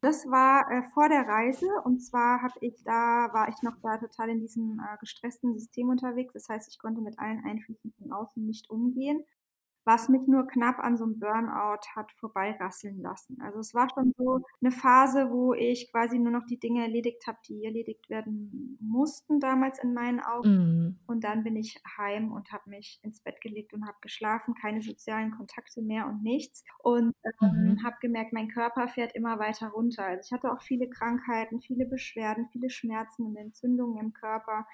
Das 0.00 0.26
war 0.26 0.70
äh, 0.70 0.82
vor 0.94 1.08
der 1.08 1.26
Reise 1.26 1.66
und 1.84 2.00
zwar 2.00 2.42
habe 2.42 2.54
ich 2.60 2.82
da 2.84 3.28
war 3.32 3.48
ich 3.48 3.62
noch 3.62 3.76
da 3.82 3.96
total 3.98 4.30
in 4.30 4.40
diesem 4.40 4.80
äh, 4.80 4.96
gestressten 4.98 5.58
System 5.58 5.88
unterwegs. 5.88 6.34
Das 6.34 6.48
heißt, 6.48 6.68
ich 6.70 6.78
konnte 6.78 7.00
mit 7.00 7.18
allen 7.18 7.44
Einflüssen 7.44 7.92
von 7.98 8.12
außen 8.12 8.44
nicht 8.46 8.70
umgehen 8.70 9.24
was 9.86 10.08
mich 10.08 10.26
nur 10.26 10.48
knapp 10.48 10.80
an 10.80 10.96
so 10.96 11.04
einem 11.04 11.20
Burnout 11.20 11.86
hat 11.94 12.10
vorbeirasseln 12.12 13.00
lassen. 13.00 13.38
Also 13.40 13.60
es 13.60 13.72
war 13.72 13.88
schon 13.94 14.12
so 14.18 14.40
eine 14.60 14.72
Phase, 14.72 15.30
wo 15.30 15.54
ich 15.54 15.90
quasi 15.92 16.18
nur 16.18 16.32
noch 16.32 16.44
die 16.44 16.58
Dinge 16.58 16.82
erledigt 16.82 17.24
habe, 17.28 17.38
die 17.48 17.64
erledigt 17.64 18.10
werden 18.10 18.76
mussten 18.80 19.38
damals 19.38 19.78
in 19.78 19.94
meinen 19.94 20.18
Augen. 20.18 20.48
Mhm. 20.48 20.98
Und 21.06 21.22
dann 21.22 21.44
bin 21.44 21.54
ich 21.54 21.80
heim 21.96 22.32
und 22.32 22.50
habe 22.50 22.68
mich 22.68 22.98
ins 23.02 23.20
Bett 23.20 23.40
gelegt 23.40 23.72
und 23.74 23.86
habe 23.86 23.96
geschlafen, 24.00 24.54
keine 24.54 24.82
sozialen 24.82 25.30
Kontakte 25.30 25.82
mehr 25.82 26.08
und 26.08 26.22
nichts. 26.22 26.64
Und 26.82 27.14
ähm, 27.40 27.74
mhm. 27.74 27.84
habe 27.84 27.96
gemerkt, 28.00 28.32
mein 28.32 28.48
Körper 28.48 28.88
fährt 28.88 29.14
immer 29.14 29.38
weiter 29.38 29.68
runter. 29.68 30.04
Also 30.04 30.22
ich 30.26 30.32
hatte 30.32 30.52
auch 30.52 30.62
viele 30.62 30.90
Krankheiten, 30.90 31.60
viele 31.60 31.86
Beschwerden, 31.86 32.48
viele 32.50 32.70
Schmerzen 32.70 33.24
und 33.24 33.36
Entzündungen 33.36 33.98
im 33.98 34.12
Körper. 34.12 34.66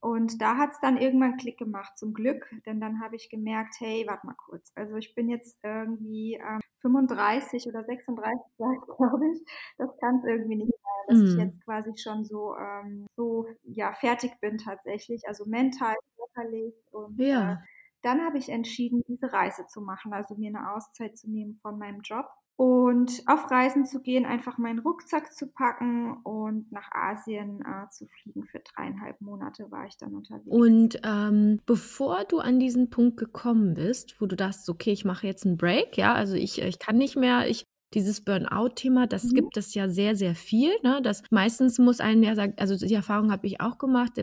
Und 0.00 0.40
da 0.40 0.56
hat 0.56 0.70
es 0.72 0.80
dann 0.80 0.96
irgendwann 0.96 1.36
Klick 1.36 1.58
gemacht, 1.58 1.98
zum 1.98 2.14
Glück, 2.14 2.50
denn 2.64 2.80
dann 2.80 3.02
habe 3.02 3.16
ich 3.16 3.28
gemerkt, 3.28 3.74
hey, 3.80 4.04
warte 4.08 4.26
mal 4.26 4.34
kurz. 4.34 4.72
Also 4.74 4.96
ich 4.96 5.14
bin 5.14 5.28
jetzt 5.28 5.58
irgendwie 5.62 6.34
ähm, 6.36 6.60
35 6.80 7.66
oder 7.66 7.84
36, 7.84 8.40
glaube 8.96 9.26
ich. 9.34 9.44
Das 9.76 9.90
kann 9.98 10.20
es 10.20 10.24
irgendwie 10.24 10.56
nicht 10.56 10.72
sein, 10.72 11.04
dass 11.08 11.18
mm. 11.18 11.24
ich 11.24 11.34
mhm. 11.34 11.40
jetzt 11.40 11.64
quasi 11.64 11.96
schon 11.98 12.24
so, 12.24 12.56
ähm, 12.56 13.06
so 13.14 13.46
ja, 13.62 13.92
fertig 13.92 14.32
bin 14.40 14.56
tatsächlich, 14.56 15.28
also 15.28 15.44
mental, 15.44 15.94
körperlich. 16.16 16.74
Und 16.92 17.20
ja. 17.20 17.52
äh, 17.52 17.56
dann 18.00 18.24
habe 18.24 18.38
ich 18.38 18.48
entschieden, 18.48 19.02
diese 19.06 19.30
Reise 19.30 19.66
zu 19.66 19.82
machen, 19.82 20.14
also 20.14 20.34
mir 20.34 20.48
eine 20.48 20.72
Auszeit 20.72 21.18
zu 21.18 21.30
nehmen 21.30 21.58
von 21.60 21.78
meinem 21.78 22.00
Job 22.00 22.26
und 22.60 23.22
auf 23.24 23.50
Reisen 23.50 23.86
zu 23.86 24.02
gehen, 24.02 24.26
einfach 24.26 24.58
meinen 24.58 24.80
Rucksack 24.80 25.32
zu 25.32 25.46
packen 25.46 26.18
und 26.24 26.70
nach 26.70 26.90
Asien 26.92 27.62
äh, 27.62 27.88
zu 27.88 28.06
fliegen. 28.06 28.44
Für 28.44 28.58
dreieinhalb 28.58 29.18
Monate 29.22 29.70
war 29.70 29.86
ich 29.86 29.96
dann 29.96 30.14
unterwegs. 30.14 30.46
Und 30.46 31.00
ähm, 31.02 31.60
bevor 31.64 32.24
du 32.24 32.38
an 32.38 32.60
diesen 32.60 32.90
Punkt 32.90 33.16
gekommen 33.16 33.72
bist, 33.72 34.20
wo 34.20 34.26
du 34.26 34.36
dachtest, 34.36 34.68
okay, 34.68 34.92
ich 34.92 35.06
mache 35.06 35.26
jetzt 35.26 35.46
einen 35.46 35.56
Break, 35.56 35.96
ja, 35.96 36.12
also 36.12 36.34
ich, 36.34 36.60
ich 36.60 36.78
kann 36.78 36.98
nicht 36.98 37.16
mehr, 37.16 37.48
ich 37.48 37.64
dieses 37.94 38.22
Burnout-Thema, 38.22 39.06
das 39.06 39.24
mhm. 39.24 39.36
gibt 39.36 39.56
es 39.56 39.72
ja 39.72 39.88
sehr, 39.88 40.14
sehr 40.14 40.34
viel. 40.34 40.70
Ne? 40.82 41.00
Das 41.02 41.22
meistens 41.30 41.78
muss 41.78 42.00
einen 42.00 42.22
ja 42.22 42.34
sagen, 42.34 42.52
also 42.58 42.76
die 42.76 42.92
Erfahrung 42.92 43.32
habe 43.32 43.46
ich 43.46 43.62
auch 43.62 43.78
gemacht, 43.78 44.18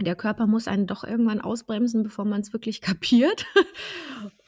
der 0.00 0.16
Körper 0.16 0.46
muss 0.46 0.68
einen 0.68 0.86
doch 0.86 1.04
irgendwann 1.04 1.40
ausbremsen, 1.40 2.02
bevor 2.02 2.24
man 2.24 2.40
es 2.40 2.52
wirklich 2.52 2.80
kapiert. 2.80 3.44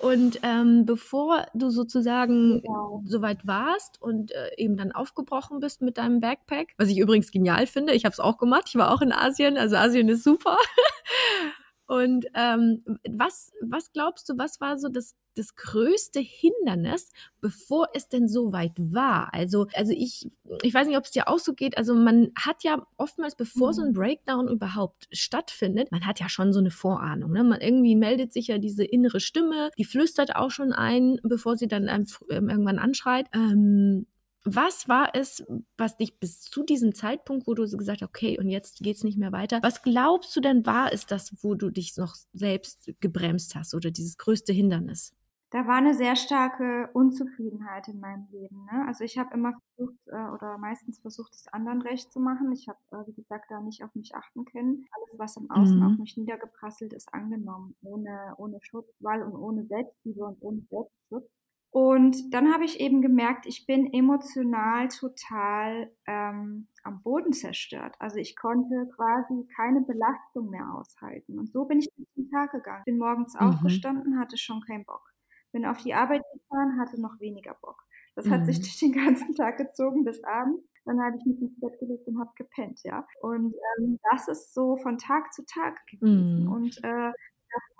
Und 0.04 0.40
ähm, 0.42 0.84
bevor 0.84 1.46
du 1.54 1.70
sozusagen 1.70 2.60
genau. 2.60 3.02
soweit 3.06 3.46
warst 3.46 4.02
und 4.02 4.32
äh, 4.32 4.50
eben 4.58 4.76
dann 4.76 4.92
aufgebrochen 4.92 5.60
bist 5.60 5.80
mit 5.80 5.96
deinem 5.96 6.20
Backpack, 6.20 6.74
was 6.76 6.90
ich 6.90 6.98
übrigens 6.98 7.32
genial 7.32 7.66
finde, 7.66 7.94
ich 7.94 8.04
habe 8.04 8.12
es 8.12 8.20
auch 8.20 8.36
gemacht, 8.36 8.64
ich 8.68 8.74
war 8.74 8.92
auch 8.92 9.00
in 9.00 9.12
Asien, 9.12 9.56
also 9.56 9.76
Asien 9.76 10.10
ist 10.10 10.22
super. 10.22 10.58
Und 11.86 12.26
ähm, 12.34 12.82
was, 13.08 13.52
was 13.60 13.92
glaubst 13.92 14.28
du, 14.28 14.38
was 14.38 14.60
war 14.60 14.78
so 14.78 14.88
das, 14.88 15.14
das 15.36 15.54
größte 15.54 16.20
Hindernis, 16.20 17.10
bevor 17.40 17.88
es 17.92 18.08
denn 18.08 18.26
so 18.26 18.52
weit 18.52 18.72
war? 18.78 19.34
Also, 19.34 19.66
also 19.74 19.92
ich, 19.92 20.30
ich 20.62 20.72
weiß 20.72 20.86
nicht, 20.86 20.96
ob 20.96 21.04
es 21.04 21.10
dir 21.10 21.28
auch 21.28 21.38
so 21.38 21.52
geht. 21.52 21.76
Also 21.76 21.94
man 21.94 22.30
hat 22.36 22.64
ja 22.64 22.86
oftmals, 22.96 23.36
bevor 23.36 23.74
so 23.74 23.82
ein 23.82 23.88
mhm. 23.88 23.94
Breakdown 23.94 24.48
überhaupt 24.48 25.08
stattfindet, 25.12 25.92
man 25.92 26.06
hat 26.06 26.20
ja 26.20 26.28
schon 26.30 26.52
so 26.54 26.60
eine 26.60 26.70
Vorahnung. 26.70 27.32
Ne? 27.32 27.44
Man 27.44 27.60
irgendwie 27.60 27.96
meldet 27.96 28.32
sich 28.32 28.46
ja 28.46 28.58
diese 28.58 28.84
innere 28.84 29.20
Stimme, 29.20 29.70
die 29.76 29.84
flüstert 29.84 30.36
auch 30.36 30.50
schon 30.50 30.72
ein, 30.72 31.18
bevor 31.22 31.56
sie 31.56 31.68
dann 31.68 31.88
ähm, 31.88 32.48
irgendwann 32.48 32.78
anschreit. 32.78 33.26
Ähm, 33.34 34.06
was 34.44 34.88
war 34.88 35.10
es, 35.14 35.44
was 35.76 35.96
dich 35.96 36.18
bis 36.20 36.42
zu 36.42 36.62
diesem 36.62 36.94
Zeitpunkt, 36.94 37.46
wo 37.46 37.54
du 37.54 37.66
so 37.66 37.76
gesagt 37.76 38.02
hast, 38.02 38.08
okay, 38.08 38.38
und 38.38 38.48
jetzt 38.48 38.80
geht 38.80 38.96
es 38.96 39.04
nicht 39.04 39.18
mehr 39.18 39.32
weiter, 39.32 39.60
was 39.62 39.82
glaubst 39.82 40.34
du 40.36 40.40
denn 40.40 40.66
war 40.66 40.92
es 40.92 41.06
das, 41.06 41.34
wo 41.42 41.54
du 41.54 41.70
dich 41.70 41.96
noch 41.96 42.14
selbst 42.32 42.92
gebremst 43.00 43.54
hast 43.54 43.74
oder 43.74 43.90
dieses 43.90 44.18
größte 44.18 44.52
Hindernis? 44.52 45.14
Da 45.54 45.68
war 45.68 45.76
eine 45.76 45.94
sehr 45.94 46.16
starke 46.16 46.90
Unzufriedenheit 46.94 47.86
in 47.86 48.00
meinem 48.00 48.26
Leben. 48.32 48.64
Ne? 48.64 48.86
Also 48.88 49.04
ich 49.04 49.18
habe 49.18 49.32
immer 49.34 49.52
versucht 49.76 49.94
äh, 50.08 50.28
oder 50.34 50.58
meistens 50.58 50.98
versucht, 50.98 51.32
es 51.32 51.46
anderen 51.46 51.80
recht 51.80 52.12
zu 52.12 52.18
machen. 52.18 52.50
Ich 52.50 52.66
habe, 52.66 52.78
äh, 52.90 53.06
wie 53.06 53.12
gesagt, 53.12 53.44
da 53.50 53.60
nicht 53.60 53.84
auf 53.84 53.94
mich 53.94 54.16
achten 54.16 54.44
können. 54.46 54.84
Alles, 54.90 55.16
was 55.16 55.36
im 55.36 55.48
Außen 55.48 55.78
mhm. 55.78 55.86
auf 55.86 55.98
mich 55.98 56.16
niedergeprasselt 56.16 56.92
ist, 56.92 57.14
angenommen, 57.14 57.76
ohne, 57.82 58.34
ohne 58.36 58.58
Schutzwall 58.62 59.22
und 59.22 59.36
ohne 59.36 59.64
Selbstliebe 59.66 60.24
und 60.24 60.42
ohne 60.42 60.62
Selbstschutz. 60.68 61.30
Und 61.74 62.32
dann 62.32 62.54
habe 62.54 62.64
ich 62.64 62.78
eben 62.78 63.02
gemerkt, 63.02 63.46
ich 63.46 63.66
bin 63.66 63.92
emotional 63.92 64.86
total 64.86 65.90
ähm, 66.06 66.68
am 66.84 67.02
Boden 67.02 67.32
zerstört. 67.32 67.96
Also 67.98 68.18
ich 68.18 68.36
konnte 68.36 68.88
quasi 68.94 69.44
keine 69.56 69.80
Belastung 69.80 70.50
mehr 70.50 70.72
aushalten. 70.72 71.36
Und 71.36 71.50
so 71.50 71.64
bin 71.64 71.80
ich 71.80 71.88
den 72.16 72.30
Tag 72.30 72.52
gegangen. 72.52 72.84
Bin 72.84 72.98
morgens 72.98 73.34
mhm. 73.34 73.48
aufgestanden, 73.48 74.20
hatte 74.20 74.38
schon 74.38 74.60
keinen 74.60 74.84
Bock. 74.84 75.02
Bin 75.50 75.66
auf 75.66 75.78
die 75.78 75.94
Arbeit 75.94 76.22
gefahren, 76.32 76.78
hatte 76.78 77.00
noch 77.00 77.18
weniger 77.18 77.54
Bock. 77.60 77.82
Das 78.14 78.26
mhm. 78.26 78.30
hat 78.30 78.46
sich 78.46 78.58
mhm. 78.58 78.62
durch 78.62 78.78
den 78.78 78.92
ganzen 78.92 79.34
Tag 79.34 79.56
gezogen 79.56 80.04
bis 80.04 80.22
abends. 80.22 80.62
Dann 80.84 81.00
habe 81.00 81.16
ich 81.16 81.26
mich 81.26 81.42
ins 81.42 81.58
Bett 81.58 81.76
gelegt 81.80 82.06
und 82.06 82.20
habe 82.20 82.30
gepennt, 82.36 82.78
ja. 82.84 83.04
Und 83.20 83.52
ähm, 83.78 83.98
das 84.12 84.28
ist 84.28 84.54
so 84.54 84.76
von 84.76 84.96
Tag 84.96 85.32
zu 85.32 85.44
Tag 85.44 85.84
gewesen. 85.88 86.44
Mhm. 86.44 86.52
Und 86.52 86.78
äh, 86.84 87.10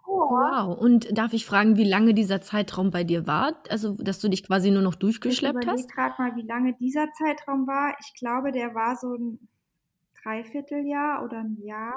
Wow. 0.07 0.79
Und 0.79 1.17
darf 1.17 1.33
ich 1.33 1.47
fragen, 1.47 1.77
wie 1.77 1.85
lange 1.85 2.15
dieser 2.15 2.41
Zeitraum 2.41 2.91
bei 2.91 3.05
dir 3.05 3.27
war? 3.27 3.55
Also, 3.69 3.95
dass 3.95 4.21
du 4.21 4.29
dich 4.29 4.47
quasi 4.47 4.71
nur 4.71 4.83
noch 4.83 4.95
durchgeschleppt 4.95 5.65
ich 5.65 5.71
hast? 5.71 5.81
Ich 5.81 5.89
gerade 5.89 6.15
mal, 6.19 6.37
wie 6.37 6.47
lange 6.47 6.75
dieser 6.75 7.11
Zeitraum 7.13 7.67
war. 7.67 7.97
Ich 8.01 8.15
glaube, 8.15 8.53
der 8.53 8.75
war 8.75 8.97
so 8.97 9.15
ein 9.15 9.49
Dreivierteljahr 10.25 11.23
oder 11.25 11.39
ein 11.39 11.59
Jahr. 11.63 11.95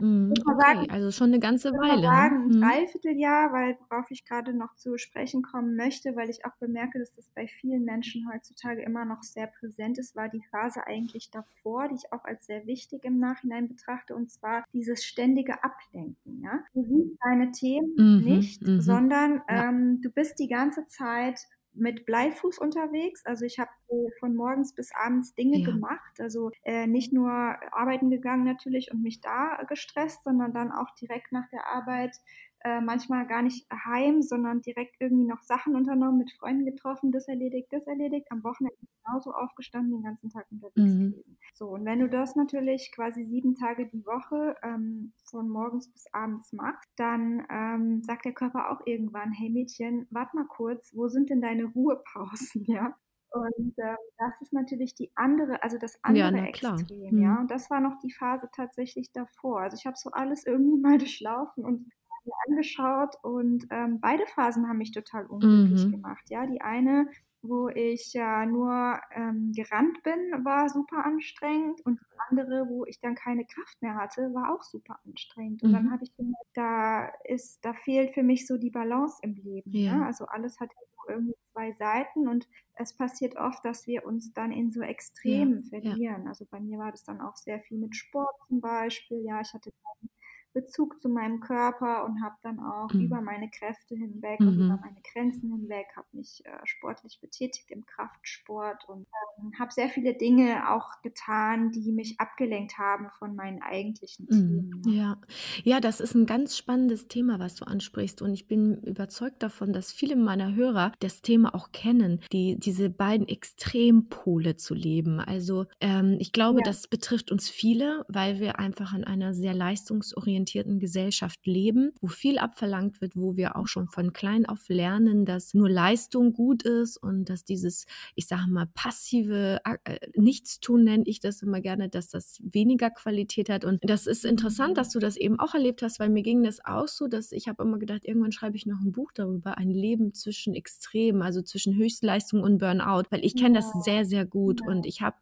Mhm, 0.00 0.32
okay, 0.44 0.56
sagen, 0.58 0.90
also 0.90 1.12
schon 1.12 1.28
eine 1.28 1.38
ganze 1.38 1.70
Weile. 1.70 1.94
Ich 1.94 2.00
ne? 2.00 2.06
sagen, 2.06 2.36
ein 2.36 2.48
mhm. 2.48 2.60
Dreivierteljahr, 2.60 3.52
weil 3.52 3.78
worauf 3.88 4.10
ich 4.10 4.24
gerade 4.24 4.52
noch 4.52 4.74
zu 4.74 4.98
sprechen 4.98 5.42
kommen 5.42 5.76
möchte, 5.76 6.16
weil 6.16 6.30
ich 6.30 6.44
auch 6.44 6.56
bemerke, 6.58 6.98
dass 6.98 7.14
das 7.14 7.30
bei 7.30 7.46
vielen 7.46 7.84
Menschen 7.84 8.28
heutzutage 8.32 8.82
immer 8.82 9.04
noch 9.04 9.22
sehr 9.22 9.46
präsent 9.46 9.98
ist, 9.98 10.16
war 10.16 10.28
die 10.28 10.42
Phase 10.50 10.86
eigentlich 10.86 11.30
davor, 11.30 11.88
die 11.88 11.94
ich 11.94 12.12
auch 12.12 12.24
als 12.24 12.46
sehr 12.46 12.66
wichtig 12.66 13.04
im 13.04 13.18
Nachhinein 13.18 13.68
betrachte, 13.68 14.16
und 14.16 14.30
zwar 14.30 14.64
dieses 14.72 15.04
ständige 15.04 15.62
Ablenken. 15.62 16.42
Ja? 16.42 16.64
Du 16.74 16.82
siehst 16.82 17.16
deine 17.22 17.52
Themen 17.52 17.94
mhm, 17.96 18.24
nicht, 18.24 18.62
mhm. 18.62 18.80
sondern 18.80 19.42
ja. 19.48 19.68
ähm, 19.68 20.00
du 20.02 20.10
bist 20.10 20.38
die 20.40 20.48
ganze 20.48 20.86
Zeit 20.86 21.46
mit 21.74 22.06
Bleifuß 22.06 22.58
unterwegs. 22.58 23.24
Also 23.26 23.44
ich 23.44 23.58
habe 23.58 23.70
so 23.88 24.10
von 24.20 24.34
morgens 24.34 24.74
bis 24.74 24.90
abends 24.94 25.34
Dinge 25.34 25.58
ja. 25.58 25.66
gemacht. 25.66 26.20
Also 26.20 26.50
äh, 26.62 26.86
nicht 26.86 27.12
nur 27.12 27.30
arbeiten 27.30 28.10
gegangen 28.10 28.44
natürlich 28.44 28.92
und 28.92 29.02
mich 29.02 29.20
da 29.20 29.62
gestresst, 29.68 30.24
sondern 30.24 30.52
dann 30.52 30.72
auch 30.72 30.94
direkt 30.94 31.32
nach 31.32 31.48
der 31.50 31.66
Arbeit 31.66 32.16
äh, 32.64 32.80
manchmal 32.80 33.26
gar 33.26 33.42
nicht 33.42 33.66
heim, 33.70 34.22
sondern 34.22 34.62
direkt 34.62 34.96
irgendwie 34.98 35.26
noch 35.26 35.42
Sachen 35.42 35.76
unternommen, 35.76 36.18
mit 36.18 36.32
Freunden 36.32 36.64
getroffen, 36.64 37.12
das 37.12 37.28
erledigt, 37.28 37.68
das 37.70 37.86
erledigt, 37.86 38.26
am 38.30 38.42
Wochenende 38.42 38.76
genauso 39.04 39.32
aufgestanden, 39.32 39.92
den 39.92 40.02
ganzen 40.02 40.30
Tag 40.30 40.46
unterwegs 40.50 40.94
mhm. 40.94 41.10
gewesen. 41.10 41.38
So, 41.52 41.68
und 41.68 41.84
wenn 41.84 42.00
du 42.00 42.08
das 42.08 42.36
natürlich 42.36 42.90
quasi 42.94 43.24
sieben 43.24 43.54
Tage 43.54 43.86
die 43.86 44.04
Woche 44.06 44.56
ähm, 44.62 45.12
von 45.30 45.48
morgens 45.48 45.92
bis 45.92 46.06
abends 46.12 46.52
machst, 46.54 46.90
dann 46.96 47.46
ähm, 47.50 48.02
sagt 48.02 48.24
der 48.24 48.32
Körper 48.32 48.70
auch 48.70 48.86
irgendwann, 48.86 49.30
hey 49.32 49.50
Mädchen, 49.50 50.06
warte 50.10 50.34
mal 50.34 50.46
kurz, 50.46 50.90
wo 50.94 51.08
sind 51.08 51.28
denn 51.28 51.42
deine 51.42 51.64
Ruhepausen, 51.64 52.64
ja? 52.66 52.94
Und 53.34 53.76
äh, 53.78 53.96
das 54.16 54.40
ist 54.40 54.52
natürlich 54.52 54.94
die 54.94 55.10
andere, 55.16 55.60
also 55.62 55.76
das 55.76 55.98
andere 56.02 56.38
ja, 56.38 56.44
Extrem, 56.44 57.10
mhm. 57.10 57.22
ja. 57.22 57.40
Und 57.40 57.50
das 57.50 57.68
war 57.68 57.80
noch 57.80 57.98
die 57.98 58.12
Phase 58.12 58.48
tatsächlich 58.54 59.10
davor. 59.12 59.60
Also 59.60 59.76
ich 59.76 59.86
habe 59.86 59.96
so 59.96 60.10
alles 60.12 60.46
irgendwie 60.46 60.78
mal 60.80 60.98
durchlaufen 60.98 61.64
und 61.64 61.90
mir 62.24 62.34
angeschaut 62.48 63.16
und 63.22 63.66
ähm, 63.70 64.00
beide 64.00 64.26
Phasen 64.26 64.68
haben 64.68 64.78
mich 64.78 64.92
total 64.92 65.26
unglücklich 65.26 65.86
mhm. 65.86 65.92
gemacht. 65.92 66.24
Ja, 66.28 66.46
die 66.46 66.60
eine, 66.60 67.08
wo 67.42 67.68
ich 67.68 68.12
ja 68.12 68.46
nur 68.46 68.98
ähm, 69.12 69.52
gerannt 69.54 70.02
bin, 70.02 70.44
war 70.44 70.68
super 70.68 71.04
anstrengend 71.04 71.80
und 71.84 72.00
die 72.00 72.18
andere, 72.30 72.68
wo 72.68 72.84
ich 72.86 73.00
dann 73.00 73.14
keine 73.14 73.44
Kraft 73.44 73.82
mehr 73.82 73.94
hatte, 73.96 74.32
war 74.32 74.54
auch 74.54 74.62
super 74.62 74.98
anstrengend. 75.06 75.62
Und 75.62 75.70
mhm. 75.70 75.74
dann 75.74 75.90
habe 75.92 76.04
ich 76.04 76.16
gemerkt, 76.16 76.50
da 76.54 77.08
ist, 77.24 77.64
da 77.64 77.74
fehlt 77.74 78.14
für 78.14 78.22
mich 78.22 78.46
so 78.46 78.56
die 78.56 78.70
Balance 78.70 79.18
im 79.22 79.34
Leben. 79.34 79.70
Ja. 79.72 79.96
ja? 79.96 80.06
Also 80.06 80.24
alles 80.26 80.58
hat 80.60 80.70
irgendwie 81.08 81.34
zwei 81.52 81.72
Seiten 81.72 82.28
und 82.28 82.48
es 82.74 82.94
passiert 82.96 83.36
oft, 83.36 83.64
dass 83.64 83.86
wir 83.86 84.04
uns 84.04 84.32
dann 84.32 84.52
in 84.52 84.70
so 84.70 84.80
Extremen 84.80 85.60
ja, 85.60 85.68
verlieren. 85.68 86.22
Ja. 86.24 86.28
Also 86.28 86.46
bei 86.50 86.60
mir 86.60 86.78
war 86.78 86.90
das 86.90 87.04
dann 87.04 87.20
auch 87.20 87.36
sehr 87.36 87.60
viel 87.60 87.78
mit 87.78 87.94
Sport 87.94 88.34
zum 88.48 88.60
Beispiel. 88.60 89.22
Ja, 89.24 89.40
ich 89.40 89.52
hatte 89.52 89.70
keinen 89.70 90.10
Bezug 90.54 91.00
zu 91.00 91.08
meinem 91.08 91.40
Körper 91.40 92.04
und 92.04 92.22
habe 92.22 92.36
dann 92.42 92.60
auch 92.60 92.92
mhm. 92.92 93.00
über 93.00 93.20
meine 93.20 93.50
Kräfte 93.50 93.96
hinweg 93.96 94.38
mhm. 94.38 94.48
und 94.48 94.54
über 94.54 94.78
meine 94.80 95.00
Grenzen 95.12 95.50
hinweg, 95.50 95.86
habe 95.96 96.06
mich 96.12 96.42
äh, 96.46 96.50
sportlich 96.62 97.18
betätigt 97.20 97.70
im 97.70 97.84
Kraftsport 97.84 98.88
und 98.88 99.06
ähm, 99.38 99.52
habe 99.58 99.72
sehr 99.72 99.88
viele 99.88 100.14
Dinge 100.14 100.70
auch 100.70 101.02
getan, 101.02 101.72
die 101.72 101.90
mich 101.90 102.20
abgelenkt 102.20 102.78
haben 102.78 103.10
von 103.18 103.34
meinen 103.34 103.62
eigentlichen 103.62 104.26
mhm. 104.30 104.80
Themen. 104.80 104.82
Ja. 104.86 105.16
ja, 105.64 105.80
das 105.80 106.00
ist 106.00 106.14
ein 106.14 106.24
ganz 106.24 106.56
spannendes 106.56 107.08
Thema, 107.08 107.40
was 107.40 107.56
du 107.56 107.64
ansprichst 107.64 108.22
und 108.22 108.32
ich 108.32 108.46
bin 108.46 108.80
überzeugt 108.82 109.42
davon, 109.42 109.72
dass 109.72 109.92
viele 109.92 110.14
meiner 110.14 110.54
Hörer 110.54 110.92
das 111.00 111.20
Thema 111.20 111.52
auch 111.52 111.72
kennen, 111.72 112.20
die 112.32 112.56
diese 112.60 112.90
beiden 112.90 113.26
Extrempole 113.26 114.56
zu 114.56 114.74
leben. 114.74 115.18
Also 115.18 115.66
ähm, 115.80 116.16
ich 116.20 116.30
glaube, 116.30 116.60
ja. 116.60 116.64
das 116.64 116.86
betrifft 116.86 117.32
uns 117.32 117.50
viele, 117.50 118.04
weil 118.06 118.38
wir 118.38 118.60
einfach 118.60 118.92
an 118.92 119.02
einer 119.02 119.34
sehr 119.34 119.52
leistungsorientierten 119.52 120.43
leistungsorientierten 120.44 120.78
Gesellschaft 120.78 121.46
leben, 121.46 121.92
wo 122.00 122.08
viel 122.08 122.38
abverlangt 122.38 123.00
wird, 123.00 123.16
wo 123.16 123.36
wir 123.36 123.56
auch 123.56 123.66
schon 123.66 123.88
von 123.88 124.12
klein 124.12 124.46
auf 124.46 124.68
lernen, 124.68 125.24
dass 125.24 125.54
nur 125.54 125.68
Leistung 125.68 126.32
gut 126.32 126.62
ist 126.62 126.96
und 126.96 127.28
dass 127.28 127.44
dieses, 127.44 127.86
ich 128.14 128.26
sage 128.26 128.48
mal, 128.48 128.66
passive 128.74 129.60
äh, 129.84 129.98
Nichtstun 130.14 130.84
nenne 130.84 131.04
ich 131.06 131.20
das 131.20 131.42
immer 131.42 131.60
gerne, 131.60 131.88
dass 131.88 132.08
das 132.08 132.38
weniger 132.42 132.90
Qualität 132.90 133.48
hat. 133.48 133.64
Und 133.64 133.80
das 133.82 134.06
ist 134.06 134.24
interessant, 134.24 134.76
dass 134.76 134.90
du 134.90 134.98
das 134.98 135.16
eben 135.16 135.38
auch 135.38 135.54
erlebt 135.54 135.82
hast, 135.82 135.98
weil 136.00 136.10
mir 136.10 136.22
ging 136.22 136.42
das 136.42 136.64
auch 136.64 136.88
so, 136.88 137.08
dass 137.08 137.32
ich 137.32 137.48
habe 137.48 137.62
immer 137.62 137.78
gedacht, 137.78 138.04
irgendwann 138.04 138.32
schreibe 138.32 138.56
ich 138.56 138.66
noch 138.66 138.80
ein 138.80 138.92
Buch 138.92 139.12
darüber, 139.12 139.58
ein 139.58 139.70
Leben 139.70 140.14
zwischen 140.14 140.54
Extremen, 140.54 141.22
also 141.22 141.42
zwischen 141.42 141.76
Höchstleistung 141.76 142.42
und 142.42 142.58
Burnout, 142.58 143.04
weil 143.10 143.24
ich 143.24 143.36
kenne 143.36 143.56
das 143.56 143.72
sehr, 143.84 144.04
sehr 144.04 144.24
gut 144.24 144.60
und 144.66 144.86
ich 144.86 145.00
habe 145.00 145.16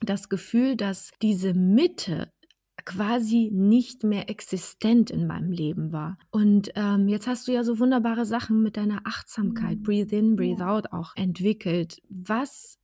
das 0.00 0.28
Gefühl, 0.28 0.76
dass 0.76 1.12
diese 1.22 1.54
Mitte 1.54 2.32
quasi 2.84 3.50
nicht 3.52 4.04
mehr 4.04 4.28
existent 4.30 5.10
in 5.10 5.26
meinem 5.26 5.52
Leben 5.52 5.92
war. 5.92 6.18
Und 6.30 6.72
ähm, 6.74 7.08
jetzt 7.08 7.26
hast 7.26 7.48
du 7.48 7.52
ja 7.52 7.64
so 7.64 7.78
wunderbare 7.78 8.24
Sachen 8.24 8.62
mit 8.62 8.76
deiner 8.76 9.02
Achtsamkeit, 9.04 9.78
mhm. 9.78 9.82
Breathe 9.82 10.16
in, 10.16 10.36
Breathe 10.36 10.66
out 10.66 10.92
auch 10.92 11.14
entwickelt. 11.16 12.02
Was 12.08 12.78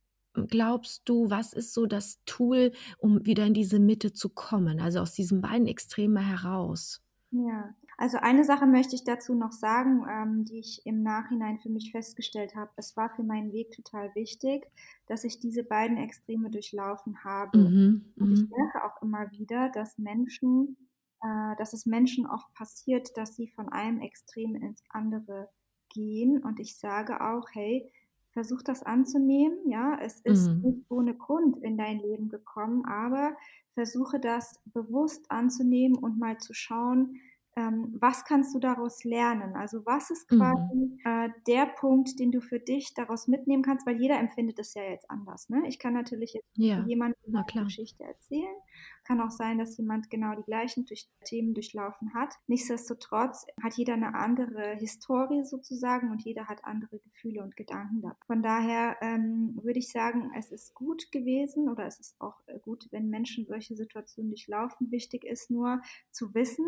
glaubst 0.47 1.03
du, 1.05 1.29
was 1.29 1.53
ist 1.53 1.73
so 1.73 1.85
das 1.85 2.19
Tool, 2.25 2.71
um 2.97 3.25
wieder 3.25 3.45
in 3.45 3.53
diese 3.53 3.79
Mitte 3.79 4.13
zu 4.13 4.29
kommen, 4.29 4.79
also 4.79 4.99
aus 4.99 5.13
diesen 5.13 5.41
beiden 5.41 5.67
Extremen 5.67 6.23
heraus? 6.23 7.01
Ja, 7.31 7.75
also 7.99 8.17
eine 8.17 8.45
Sache 8.45 8.65
möchte 8.65 8.95
ich 8.95 9.03
dazu 9.03 9.35
noch 9.35 9.51
sagen, 9.51 10.05
ähm, 10.09 10.45
die 10.45 10.59
ich 10.59 10.85
im 10.85 11.03
Nachhinein 11.03 11.59
für 11.59 11.67
mich 11.69 11.91
festgestellt 11.91 12.55
habe. 12.55 12.71
Es 12.77 12.95
war 12.95 13.13
für 13.13 13.23
meinen 13.23 13.51
Weg 13.51 13.71
total 13.71 14.09
wichtig, 14.15 14.65
dass 15.07 15.25
ich 15.25 15.41
diese 15.41 15.65
beiden 15.65 15.97
Extreme 15.97 16.49
durchlaufen 16.49 17.25
habe. 17.25 17.57
Mhm, 17.57 18.13
und 18.15 18.31
ich 18.31 18.43
mhm. 18.43 18.51
merke 18.55 18.85
auch 18.85 19.01
immer 19.01 19.29
wieder, 19.33 19.69
dass 19.73 19.97
Menschen, 19.97 20.77
äh, 21.21 21.57
dass 21.57 21.73
es 21.73 21.85
Menschen 21.85 22.25
oft 22.25 22.53
passiert, 22.53 23.17
dass 23.17 23.35
sie 23.35 23.49
von 23.49 23.67
einem 23.67 23.99
Extrem 23.99 24.55
ins 24.55 24.81
andere 24.87 25.49
gehen. 25.89 26.41
Und 26.41 26.61
ich 26.61 26.77
sage 26.77 27.19
auch, 27.19 27.49
hey, 27.51 27.91
versuch 28.31 28.61
das 28.61 28.81
anzunehmen. 28.81 29.57
Ja, 29.69 29.99
es 30.01 30.21
ist 30.21 30.47
mhm. 30.47 30.61
nicht 30.61 30.85
ohne 30.89 31.15
Grund 31.15 31.57
in 31.57 31.77
dein 31.77 31.99
Leben 31.99 32.29
gekommen, 32.29 32.85
aber 32.85 33.35
versuche 33.73 34.21
das 34.21 34.57
bewusst 34.65 35.29
anzunehmen 35.29 35.97
und 35.97 36.17
mal 36.17 36.37
zu 36.37 36.53
schauen, 36.53 37.19
ähm, 37.59 37.97
was 37.99 38.23
kannst 38.23 38.55
du 38.55 38.59
daraus 38.59 39.03
lernen? 39.03 39.55
Also 39.55 39.85
was 39.85 40.09
ist 40.09 40.27
quasi 40.29 40.75
mhm. 40.75 40.99
äh, 41.03 41.29
der 41.47 41.65
Punkt, 41.65 42.19
den 42.19 42.31
du 42.31 42.39
für 42.39 42.59
dich 42.59 42.93
daraus 42.93 43.27
mitnehmen 43.27 43.63
kannst, 43.63 43.85
weil 43.85 43.99
jeder 43.99 44.17
empfindet 44.17 44.59
es 44.59 44.73
ja 44.73 44.83
jetzt 44.83 45.09
anders. 45.11 45.49
Ne? 45.49 45.63
Ich 45.67 45.77
kann 45.77 45.93
natürlich 45.93 46.33
jetzt 46.33 46.47
ja, 46.55 46.83
jemandem 46.87 47.35
eine 47.35 47.65
Geschichte 47.65 48.03
erzählen. 48.03 48.55
Kann 49.03 49.21
auch 49.21 49.31
sein, 49.31 49.57
dass 49.57 49.77
jemand 49.77 50.09
genau 50.09 50.35
die 50.35 50.43
gleichen 50.43 50.85
durch 50.85 51.09
Themen 51.25 51.53
durchlaufen 51.53 52.13
hat. 52.13 52.35
Nichtsdestotrotz 52.47 53.45
hat 53.61 53.73
jeder 53.73 53.93
eine 53.93 54.13
andere 54.13 54.75
Historie 54.75 55.43
sozusagen 55.43 56.11
und 56.11 56.23
jeder 56.23 56.47
hat 56.47 56.63
andere 56.63 56.99
Gefühle 56.99 57.43
und 57.43 57.57
Gedanken 57.57 58.01
da. 58.01 58.15
Von 58.27 58.41
daher 58.41 58.97
ähm, 59.01 59.59
würde 59.63 59.79
ich 59.79 59.91
sagen, 59.91 60.31
es 60.37 60.51
ist 60.51 60.73
gut 60.75 61.11
gewesen 61.11 61.69
oder 61.69 61.85
es 61.87 61.99
ist 61.99 62.21
auch 62.21 62.39
äh, 62.45 62.59
gut, 62.59 62.87
wenn 62.91 63.09
Menschen 63.09 63.45
solche 63.45 63.75
Situationen 63.75 64.31
durchlaufen. 64.31 64.91
Wichtig 64.91 65.25
ist 65.25 65.49
nur 65.49 65.81
zu 66.11 66.33
wissen, 66.33 66.65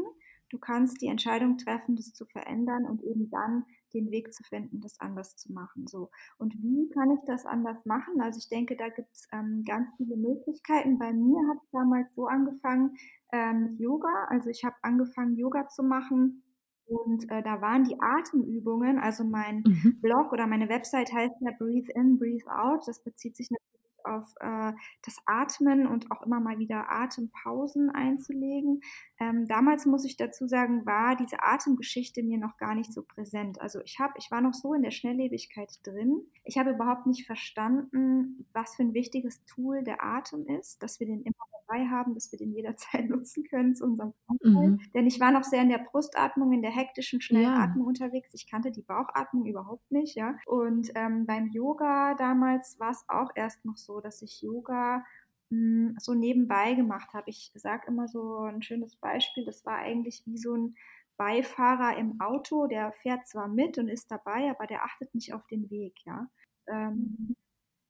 Du 0.51 0.60
kannst 0.60 1.01
die 1.01 1.08
Entscheidung 1.08 1.58
treffen, 1.58 1.96
das 1.96 2.12
zu 2.13 2.25
verändern 2.25 2.86
und 2.86 3.01
eben 3.03 3.29
dann 3.29 3.65
den 3.93 4.12
Weg 4.12 4.34
zu 4.34 4.43
finden, 4.43 4.81
das 4.81 5.00
anders 5.00 5.38
zu 5.38 5.53
machen. 5.53 5.88
So. 5.88 6.10
Und 6.38 6.53
wie 6.62 6.89
kann 6.89 7.10
ich 7.12 7.22
das 7.25 7.46
anders 7.46 7.86
machen? 7.86 8.20
Also 8.20 8.38
ich 8.38 8.50
denke, 8.50 8.75
da 8.75 8.89
gibt 8.89 9.13
es 9.13 9.29
ähm, 9.31 9.63
ganz 9.65 9.88
viele 9.96 10.17
Möglichkeiten. 10.17 11.00
Bei 11.00 11.13
mir 11.13 11.39
hat 11.50 11.58
es 11.63 11.72
damals 11.72 12.13
so 12.15 12.27
angefangen 12.27 12.98
ähm, 13.31 13.63
mit 13.63 13.79
Yoga. 13.79 14.25
Also 14.27 14.50
ich 14.50 14.65
habe 14.65 14.75
angefangen, 14.81 15.38
Yoga 15.38 15.70
zu 15.70 15.84
machen. 15.84 16.43
Und 16.86 17.31
äh, 17.31 17.41
da 17.41 17.62
waren 17.62 17.86
die 17.86 17.96
Atemübungen, 18.01 19.00
also 19.00 19.24
mein 19.24 19.63
mhm. 19.65 20.01
Blog 20.01 20.34
oder 20.34 20.46
meine 20.48 20.67
Website 20.67 21.13
heißt 21.13 21.36
ja 21.39 21.51
Breathe 21.58 21.93
In, 21.96 22.17
Breathe 22.17 22.51
Out. 22.53 22.86
Das 22.86 23.01
bezieht 23.01 23.38
sich 23.38 23.50
natürlich 23.50 23.71
auf 24.05 24.34
äh, 24.39 24.74
das 25.03 25.17
Atmen 25.25 25.88
und 25.88 26.12
auch 26.12 26.22
immer 26.24 26.39
mal 26.39 26.60
wieder 26.60 26.91
Atempausen 26.91 27.89
einzulegen. 27.89 28.81
Ähm, 29.20 29.48
damals 29.48 29.86
muss 29.86 30.05
ich 30.05 30.17
dazu 30.17 30.48
sagen, 30.48 30.86
war 30.86 31.15
diese 31.15 31.41
Atemgeschichte 31.41 32.24
mir 32.24 32.38
noch 32.38 32.58
gar 32.58 32.75
nicht 32.75 32.93
so 32.93 33.03
präsent. 33.03 33.62
Also 33.62 33.79
ich 33.81 34.00
habe, 34.00 34.13
ich 34.17 34.31
war 34.31 34.41
noch 34.41 34.53
so 34.53 34.74
in 34.74 34.84
der 34.84 34.91
Schnelllebigkeit 34.91 35.79
drin. 35.84 36.22
Ich 36.43 36.58
habe 36.58 36.72
überhaupt 36.72 37.08
nicht 37.08 37.25
verstanden, 37.25 38.48
was 38.53 38.75
für 38.75 38.84
ein 38.84 38.93
wichtiges 38.93 39.43
Tool 39.46 39.84
der 39.84 40.03
Atem 40.03 40.46
ist, 40.48 40.81
dass 40.81 41.00
wir 41.00 41.08
den 41.08 41.22
immer 41.24 41.36
dabei 41.72 41.88
haben, 41.88 42.13
dass 42.13 42.31
wir 42.31 42.39
den 42.39 42.53
jederzeit 42.53 43.10
nutzen 43.10 43.43
können 43.43 43.75
zu 43.75 43.86
unserem 43.86 44.13
Vorteil. 44.25 44.70
Mhm. 44.72 44.79
Denn 44.93 45.08
ich 45.08 45.20
war 45.20 45.31
noch 45.31 45.43
sehr 45.43 45.62
in 45.62 45.70
der 45.70 45.79
Brustatmung, 45.79 46.51
in 46.53 46.62
der 46.62 46.72
hektischen, 46.72 47.22
schnellen 47.22 47.43
ja. 47.43 47.74
Unterwegs. 47.84 48.34
Ich 48.34 48.50
kannte 48.50 48.72
die 48.72 48.81
Bauchatmung 48.81 49.46
überhaupt 49.46 49.91
nicht, 49.91 50.15
ja. 50.15 50.36
Und 50.46 50.91
ähm, 50.96 51.25
beim 51.25 51.48
Yoga 51.48 52.15
damals 52.15 52.79
war 52.79 52.91
es 52.91 53.03
auch 53.08 53.29
erst 53.36 53.65
noch 53.65 53.77
so, 53.77 53.90
dass 54.00 54.21
ich 54.21 54.41
Yoga 54.41 55.03
hm, 55.50 55.95
so 56.00 56.13
nebenbei 56.13 56.74
gemacht 56.74 57.13
habe. 57.13 57.29
Ich 57.29 57.51
sage 57.55 57.88
immer 57.88 58.07
so 58.07 58.38
ein 58.39 58.62
schönes 58.62 58.95
Beispiel, 58.95 59.45
das 59.45 59.65
war 59.65 59.77
eigentlich 59.77 60.24
wie 60.25 60.38
so 60.38 60.55
ein 60.55 60.75
Beifahrer 61.18 61.98
im 61.98 62.20
Auto, 62.20 62.68
der 62.68 62.94
fährt 62.94 63.27
zwar 63.27 63.48
mit 63.48 63.77
und 63.77 63.89
ist 63.89 64.09
dabei, 64.09 64.50
aber 64.50 64.66
der 64.66 64.83
achtet 64.83 65.13
nicht 65.13 65.33
auf 65.33 65.46
den 65.48 65.70
Weg, 65.70 65.94
ja. 66.05 66.27
Ähm, 66.68 67.16
mhm. 67.20 67.35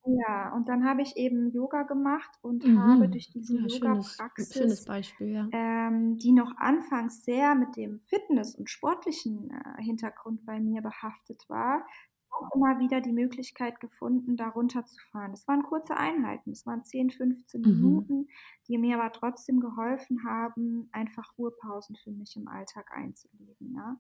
Ja, 0.04 0.52
und 0.56 0.68
dann 0.68 0.84
habe 0.84 1.04
ich 1.04 1.16
eben 1.16 1.52
Yoga 1.52 1.84
gemacht 1.84 2.32
und 2.42 2.66
mhm. 2.66 2.80
habe 2.80 3.08
durch 3.08 3.30
diese 3.30 3.60
ja, 3.60 3.68
Yoga-Praxis, 3.68 4.86
ja. 5.20 5.48
ähm, 5.52 6.18
die 6.18 6.32
noch 6.32 6.58
anfangs 6.58 7.24
sehr 7.24 7.54
mit 7.54 7.78
dem 7.78 8.00
Fitness- 8.00 8.56
und 8.56 8.70
sportlichen 8.70 9.52
äh, 9.52 9.84
Hintergrund 9.84 10.44
bei 10.46 10.60
mir 10.60 10.82
behaftet 10.82 11.48
war, 11.50 11.86
auch 12.32 12.56
immer 12.56 12.80
wieder 12.80 13.02
die 13.02 13.12
Möglichkeit 13.12 13.80
gefunden, 13.80 14.38
da 14.38 14.50
runterzufahren. 14.50 15.32
Das 15.32 15.48
waren 15.48 15.64
kurze 15.64 15.98
Einheiten, 15.98 16.52
das 16.52 16.66
waren 16.66 16.84
10, 16.84 17.12
15 17.12 17.62
mhm. 17.62 17.68
Minuten, 17.68 18.28
die 18.68 18.78
mir 18.78 19.00
aber 19.00 19.12
trotzdem 19.12 19.60
geholfen 19.60 20.24
haben, 20.26 20.90
einfach 20.92 21.38
Ruhepausen 21.38 21.96
für 21.96 22.12
mich 22.12 22.36
im 22.36 22.48
Alltag 22.48 22.92
einzulegen. 22.92 23.76
Ja. 23.76 24.00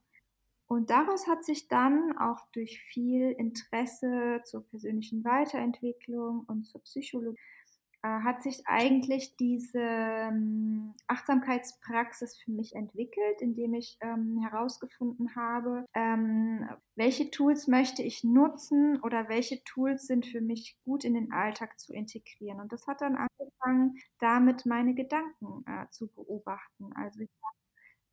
Und 0.67 0.89
daraus 0.89 1.27
hat 1.27 1.43
sich 1.43 1.67
dann 1.67 2.17
auch 2.17 2.47
durch 2.53 2.81
viel 2.81 3.31
Interesse 3.31 4.41
zur 4.45 4.65
persönlichen 4.65 5.23
Weiterentwicklung 5.25 6.45
und 6.47 6.63
zur 6.63 6.81
Psychologie 6.83 7.37
hat 8.07 8.41
sich 8.41 8.63
eigentlich 8.65 9.35
diese 9.37 9.79
ähm, 9.79 10.93
Achtsamkeitspraxis 11.07 12.37
für 12.37 12.51
mich 12.51 12.75
entwickelt, 12.75 13.41
indem 13.41 13.75
ich 13.75 13.97
ähm, 14.01 14.39
herausgefunden 14.41 15.35
habe, 15.35 15.85
ähm, 15.93 16.67
welche 16.95 17.29
Tools 17.29 17.67
möchte 17.67 18.01
ich 18.01 18.23
nutzen 18.23 18.99
oder 19.01 19.29
welche 19.29 19.63
Tools 19.63 20.07
sind 20.07 20.25
für 20.25 20.41
mich 20.41 20.77
gut 20.83 21.03
in 21.03 21.13
den 21.13 21.31
Alltag 21.31 21.79
zu 21.79 21.93
integrieren. 21.93 22.59
Und 22.59 22.71
das 22.71 22.87
hat 22.87 23.01
dann 23.01 23.15
angefangen, 23.15 23.95
damit 24.19 24.65
meine 24.65 24.95
Gedanken 24.95 25.63
äh, 25.67 25.87
zu 25.91 26.07
beobachten. 26.07 26.91
Also 26.95 27.19
ich 27.19 27.29
habe 27.43 27.61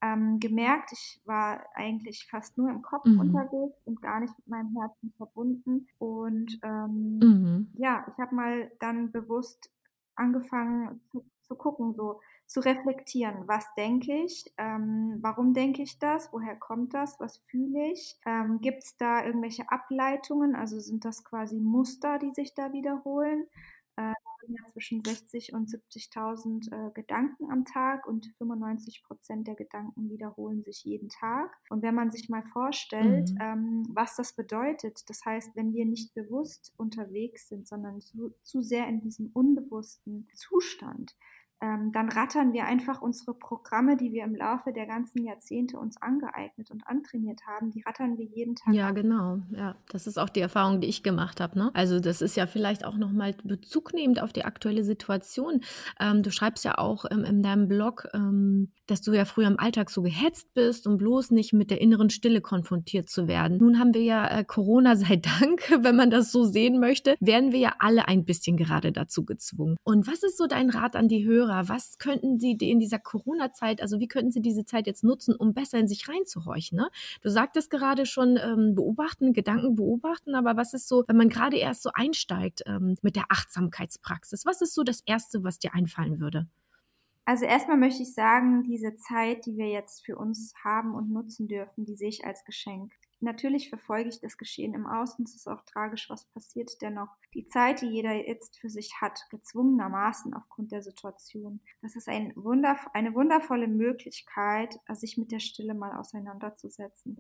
ähm, 0.00 0.38
gemerkt, 0.38 0.92
ich 0.92 1.20
war 1.24 1.64
eigentlich 1.74 2.26
fast 2.30 2.56
nur 2.56 2.70
im 2.70 2.82
Kopf 2.82 3.04
mhm. 3.04 3.20
unterwegs 3.20 3.80
und 3.84 4.00
gar 4.00 4.20
nicht 4.20 4.36
mit 4.38 4.48
meinem 4.48 4.76
Herzen 4.78 5.12
verbunden. 5.16 5.88
Und 5.98 6.58
ähm, 6.62 7.18
mhm. 7.18 7.72
ja, 7.78 8.06
ich 8.12 8.18
habe 8.18 8.34
mal 8.34 8.70
dann 8.80 9.10
bewusst 9.10 9.70
angefangen 10.18 11.00
zu, 11.10 11.24
zu, 11.42 11.54
gucken, 11.54 11.94
so 11.94 12.20
zu 12.46 12.60
reflektieren, 12.60 13.46
was 13.46 13.64
denke 13.76 14.24
ich, 14.24 14.52
ähm, 14.56 15.18
warum 15.20 15.52
denke 15.54 15.82
ich 15.82 15.98
das, 15.98 16.32
woher 16.32 16.56
kommt 16.56 16.94
das, 16.94 17.20
was 17.20 17.38
fühle 17.38 17.92
ich, 17.92 18.16
ähm, 18.26 18.60
gibt 18.60 18.82
es 18.84 18.96
da 18.96 19.24
irgendwelche 19.24 19.70
Ableitungen, 19.70 20.54
also 20.54 20.78
sind 20.80 21.04
das 21.04 21.24
quasi 21.24 21.60
Muster, 21.60 22.18
die 22.18 22.30
sich 22.30 22.54
da 22.54 22.72
wiederholen. 22.72 23.46
Äh, 23.98 24.14
ja 24.48 24.66
zwischen 24.72 25.02
60 25.02 25.52
und 25.52 25.68
70.000 25.68 26.72
äh, 26.72 26.90
Gedanken 26.92 27.50
am 27.50 27.64
Tag 27.64 28.06
und 28.06 28.26
95 28.38 29.02
Prozent 29.02 29.46
der 29.46 29.54
Gedanken 29.54 30.08
wiederholen 30.10 30.62
sich 30.62 30.84
jeden 30.84 31.08
Tag. 31.08 31.56
Und 31.68 31.82
wenn 31.82 31.94
man 31.94 32.10
sich 32.10 32.28
mal 32.28 32.42
vorstellt, 32.44 33.30
mhm. 33.30 33.38
ähm, 33.40 33.86
was 33.92 34.16
das 34.16 34.34
bedeutet, 34.34 35.08
das 35.08 35.24
heißt, 35.24 35.54
wenn 35.54 35.72
wir 35.72 35.84
nicht 35.84 36.14
bewusst 36.14 36.72
unterwegs 36.76 37.48
sind, 37.48 37.66
sondern 37.66 38.00
zu, 38.00 38.34
zu 38.42 38.60
sehr 38.60 38.88
in 38.88 39.00
diesem 39.00 39.30
unbewussten 39.32 40.28
Zustand, 40.34 41.14
ähm, 41.60 41.90
dann 41.92 42.08
rattern 42.08 42.52
wir 42.52 42.66
einfach 42.66 43.02
unsere 43.02 43.34
Programme, 43.34 43.96
die 43.96 44.12
wir 44.12 44.22
im 44.22 44.36
Laufe 44.36 44.72
der 44.72 44.86
ganzen 44.86 45.24
Jahrzehnte 45.24 45.76
uns 45.78 46.00
angeeignet 46.00 46.70
und 46.70 46.86
antrainiert 46.86 47.40
haben, 47.46 47.70
die 47.70 47.82
rattern 47.82 48.16
wir 48.16 48.26
jeden 48.26 48.54
Tag. 48.54 48.72
Ja, 48.74 48.92
genau. 48.92 49.40
Ja, 49.50 49.74
das 49.90 50.06
ist 50.06 50.18
auch 50.18 50.28
die 50.28 50.40
Erfahrung, 50.40 50.80
die 50.80 50.86
ich 50.86 51.02
gemacht 51.02 51.40
habe. 51.40 51.58
Ne? 51.58 51.70
Also 51.74 51.98
das 51.98 52.22
ist 52.22 52.36
ja 52.36 52.46
vielleicht 52.46 52.84
auch 52.84 52.96
nochmal 52.96 53.34
Bezug 53.42 53.92
nehmend 53.92 54.22
auf 54.22 54.32
die 54.32 54.44
aktuelle 54.44 54.84
Situation. 54.84 55.62
Ähm, 55.98 56.22
du 56.22 56.30
schreibst 56.30 56.64
ja 56.64 56.78
auch 56.78 57.04
ähm, 57.10 57.24
in 57.24 57.42
deinem 57.42 57.66
Blog, 57.66 58.06
ähm, 58.14 58.70
dass 58.86 59.02
du 59.02 59.12
ja 59.12 59.24
früher 59.24 59.48
im 59.48 59.58
Alltag 59.58 59.90
so 59.90 60.02
gehetzt 60.02 60.54
bist, 60.54 60.86
um 60.86 60.96
bloß 60.96 61.32
nicht 61.32 61.52
mit 61.52 61.70
der 61.70 61.80
inneren 61.80 62.08
Stille 62.08 62.40
konfrontiert 62.40 63.08
zu 63.08 63.26
werden. 63.26 63.58
Nun 63.58 63.80
haben 63.80 63.94
wir 63.94 64.02
ja 64.02 64.28
äh, 64.28 64.44
Corona, 64.44 64.94
sei 64.96 65.16
Dank, 65.16 65.76
wenn 65.80 65.96
man 65.96 66.10
das 66.10 66.30
so 66.30 66.44
sehen 66.44 66.78
möchte, 66.78 67.16
werden 67.18 67.50
wir 67.50 67.58
ja 67.58 67.74
alle 67.80 68.06
ein 68.06 68.24
bisschen 68.24 68.56
gerade 68.56 68.92
dazu 68.92 69.24
gezwungen. 69.24 69.76
Und 69.82 70.06
was 70.06 70.22
ist 70.22 70.38
so 70.38 70.46
dein 70.46 70.70
Rat 70.70 70.94
an 70.94 71.08
die 71.08 71.26
Hörer? 71.26 71.47
Hörer, 71.48 71.68
was 71.68 71.98
könnten 71.98 72.38
sie 72.38 72.52
in 72.52 72.78
dieser 72.78 72.98
Corona-Zeit, 72.98 73.80
also 73.82 73.98
wie 74.00 74.08
könnten 74.08 74.30
sie 74.30 74.40
diese 74.40 74.64
Zeit 74.64 74.86
jetzt 74.86 75.04
nutzen, 75.04 75.34
um 75.34 75.54
besser 75.54 75.78
in 75.78 75.88
sich 75.88 76.08
reinzuhorchen? 76.08 76.78
Ne? 76.78 76.88
Du 77.22 77.30
sagtest 77.30 77.70
gerade 77.70 78.06
schon, 78.06 78.38
ähm, 78.42 78.74
beobachten, 78.74 79.32
Gedanken 79.32 79.74
beobachten, 79.74 80.34
aber 80.34 80.56
was 80.56 80.74
ist 80.74 80.88
so, 80.88 81.04
wenn 81.06 81.16
man 81.16 81.28
gerade 81.28 81.56
erst 81.56 81.82
so 81.82 81.90
einsteigt 81.92 82.62
ähm, 82.66 82.96
mit 83.02 83.16
der 83.16 83.26
Achtsamkeitspraxis, 83.28 84.44
was 84.46 84.60
ist 84.60 84.74
so 84.74 84.82
das 84.82 85.00
Erste, 85.06 85.44
was 85.44 85.58
dir 85.58 85.74
einfallen 85.74 86.20
würde? 86.20 86.46
Also 87.24 87.44
erstmal 87.44 87.76
möchte 87.76 88.02
ich 88.02 88.14
sagen, 88.14 88.62
diese 88.62 88.96
Zeit, 88.96 89.44
die 89.44 89.56
wir 89.56 89.68
jetzt 89.68 90.04
für 90.04 90.16
uns 90.16 90.54
haben 90.64 90.94
und 90.94 91.10
nutzen 91.10 91.46
dürfen, 91.46 91.84
die 91.84 91.94
sehe 91.94 92.08
ich 92.08 92.24
als 92.24 92.44
Geschenk. 92.44 92.92
Natürlich 93.20 93.68
verfolge 93.68 94.08
ich 94.08 94.20
das 94.20 94.36
Geschehen 94.36 94.74
im 94.74 94.86
Außen. 94.86 95.24
Es 95.24 95.34
ist 95.34 95.48
auch 95.48 95.62
tragisch, 95.62 96.08
was 96.08 96.26
passiert. 96.26 96.70
Dennoch 96.80 97.08
die 97.34 97.46
Zeit, 97.46 97.80
die 97.80 97.86
jeder 97.86 98.12
jetzt 98.12 98.56
für 98.58 98.70
sich 98.70 99.00
hat, 99.00 99.26
gezwungenermaßen 99.30 100.34
aufgrund 100.34 100.72
der 100.72 100.82
Situation. 100.82 101.60
Das 101.82 101.96
ist 101.96 102.08
ein 102.08 102.32
Wunder, 102.36 102.78
eine 102.94 103.14
wundervolle 103.14 103.68
Möglichkeit, 103.68 104.78
sich 104.92 105.16
mit 105.18 105.32
der 105.32 105.40
Stille 105.40 105.74
mal 105.74 105.96
auseinanderzusetzen. 105.98 107.18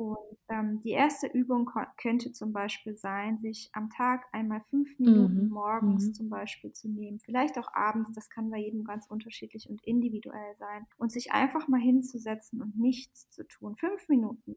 Und 0.00 0.38
ähm, 0.48 0.80
die 0.80 0.92
erste 0.92 1.26
Übung 1.26 1.70
könnte 2.00 2.32
zum 2.32 2.54
Beispiel 2.54 2.96
sein, 2.96 3.38
sich 3.42 3.68
am 3.74 3.90
Tag 3.90 4.24
einmal 4.32 4.62
fünf 4.70 4.98
Minuten 4.98 5.44
mhm. 5.44 5.50
morgens 5.50 6.06
mhm. 6.06 6.14
zum 6.14 6.30
Beispiel 6.30 6.72
zu 6.72 6.88
nehmen, 6.88 7.20
vielleicht 7.20 7.58
auch 7.58 7.70
abends, 7.74 8.10
das 8.14 8.30
kann 8.30 8.48
bei 8.48 8.56
jedem 8.56 8.84
ganz 8.84 9.06
unterschiedlich 9.08 9.68
und 9.68 9.84
individuell 9.84 10.56
sein, 10.58 10.86
und 10.96 11.12
sich 11.12 11.32
einfach 11.32 11.68
mal 11.68 11.80
hinzusetzen 11.80 12.62
und 12.62 12.78
nichts 12.78 13.28
zu 13.28 13.46
tun. 13.46 13.76
Fünf 13.76 14.08
Minuten 14.08 14.56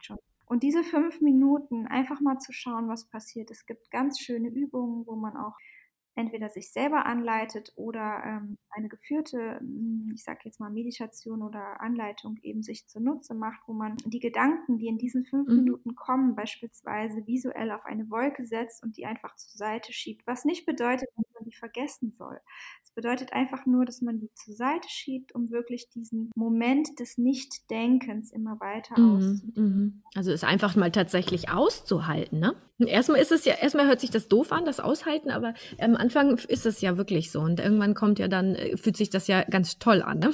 schon. 0.00 0.18
Und 0.46 0.62
diese 0.62 0.84
fünf 0.84 1.20
Minuten 1.20 1.86
einfach 1.86 2.20
mal 2.20 2.38
zu 2.38 2.52
schauen, 2.52 2.88
was 2.88 3.08
passiert. 3.08 3.50
Es 3.50 3.64
gibt 3.64 3.90
ganz 3.90 4.20
schöne 4.20 4.48
Übungen, 4.48 5.06
wo 5.06 5.16
man 5.16 5.36
auch 5.36 5.56
entweder 6.14 6.50
sich 6.50 6.70
selber 6.72 7.06
anleitet 7.06 7.72
oder 7.76 8.22
ähm, 8.24 8.58
eine 8.70 8.88
geführte, 8.88 9.58
hm, 9.60 10.10
ich 10.14 10.22
sage 10.22 10.40
jetzt 10.44 10.60
mal 10.60 10.70
Meditation 10.70 11.42
oder 11.42 11.80
Anleitung 11.80 12.38
eben 12.42 12.62
sich 12.62 12.86
zunutze 12.86 13.34
macht, 13.34 13.62
wo 13.66 13.72
man 13.72 13.96
die 14.04 14.20
Gedanken, 14.20 14.78
die 14.78 14.88
in 14.88 14.98
diesen 14.98 15.24
fünf 15.24 15.48
mhm. 15.48 15.56
Minuten 15.56 15.94
kommen, 15.94 16.34
beispielsweise 16.34 17.26
visuell 17.26 17.70
auf 17.70 17.86
eine 17.86 18.10
Wolke 18.10 18.44
setzt 18.44 18.82
und 18.82 18.96
die 18.96 19.06
einfach 19.06 19.36
zur 19.36 19.56
Seite 19.56 19.92
schiebt. 19.92 20.26
Was 20.26 20.44
nicht 20.44 20.66
bedeutet, 20.66 21.08
man 21.34 21.44
die 21.44 21.54
vergessen 21.54 22.12
soll. 22.12 22.38
Es 22.82 22.92
bedeutet 22.92 23.32
einfach 23.32 23.66
nur, 23.66 23.84
dass 23.84 24.00
man 24.00 24.18
die 24.18 24.30
zur 24.34 24.54
Seite 24.54 24.88
schiebt, 24.88 25.34
um 25.34 25.50
wirklich 25.50 25.88
diesen 25.90 26.30
Moment 26.34 26.88
des 26.98 27.18
Nichtdenkens 27.18 28.32
immer 28.32 28.60
weiter 28.60 28.98
mhm. 28.98 29.52
Mhm. 29.54 30.02
Also 30.14 30.32
es 30.32 30.44
einfach 30.44 30.76
mal 30.76 30.92
tatsächlich 30.92 31.50
auszuhalten, 31.50 32.38
ne? 32.38 32.54
Erstmal 32.78 33.20
ist 33.20 33.30
es 33.30 33.44
ja, 33.44 33.54
erstmal 33.54 33.86
hört 33.86 34.00
sich 34.00 34.10
das 34.10 34.28
doof 34.28 34.50
an, 34.50 34.64
das 34.64 34.80
Aushalten, 34.80 35.30
aber 35.30 35.54
am 35.78 35.94
Anfang 35.94 36.36
ist 36.36 36.66
es 36.66 36.80
ja 36.80 36.96
wirklich 36.96 37.30
so. 37.30 37.40
Und 37.40 37.60
irgendwann 37.60 37.94
kommt 37.94 38.18
ja 38.18 38.26
dann, 38.26 38.54
äh, 38.56 38.76
fühlt 38.76 38.96
sich 38.96 39.10
das 39.10 39.28
ja 39.28 39.44
ganz 39.44 39.78
toll 39.78 40.02
an. 40.02 40.18
Ne? 40.18 40.32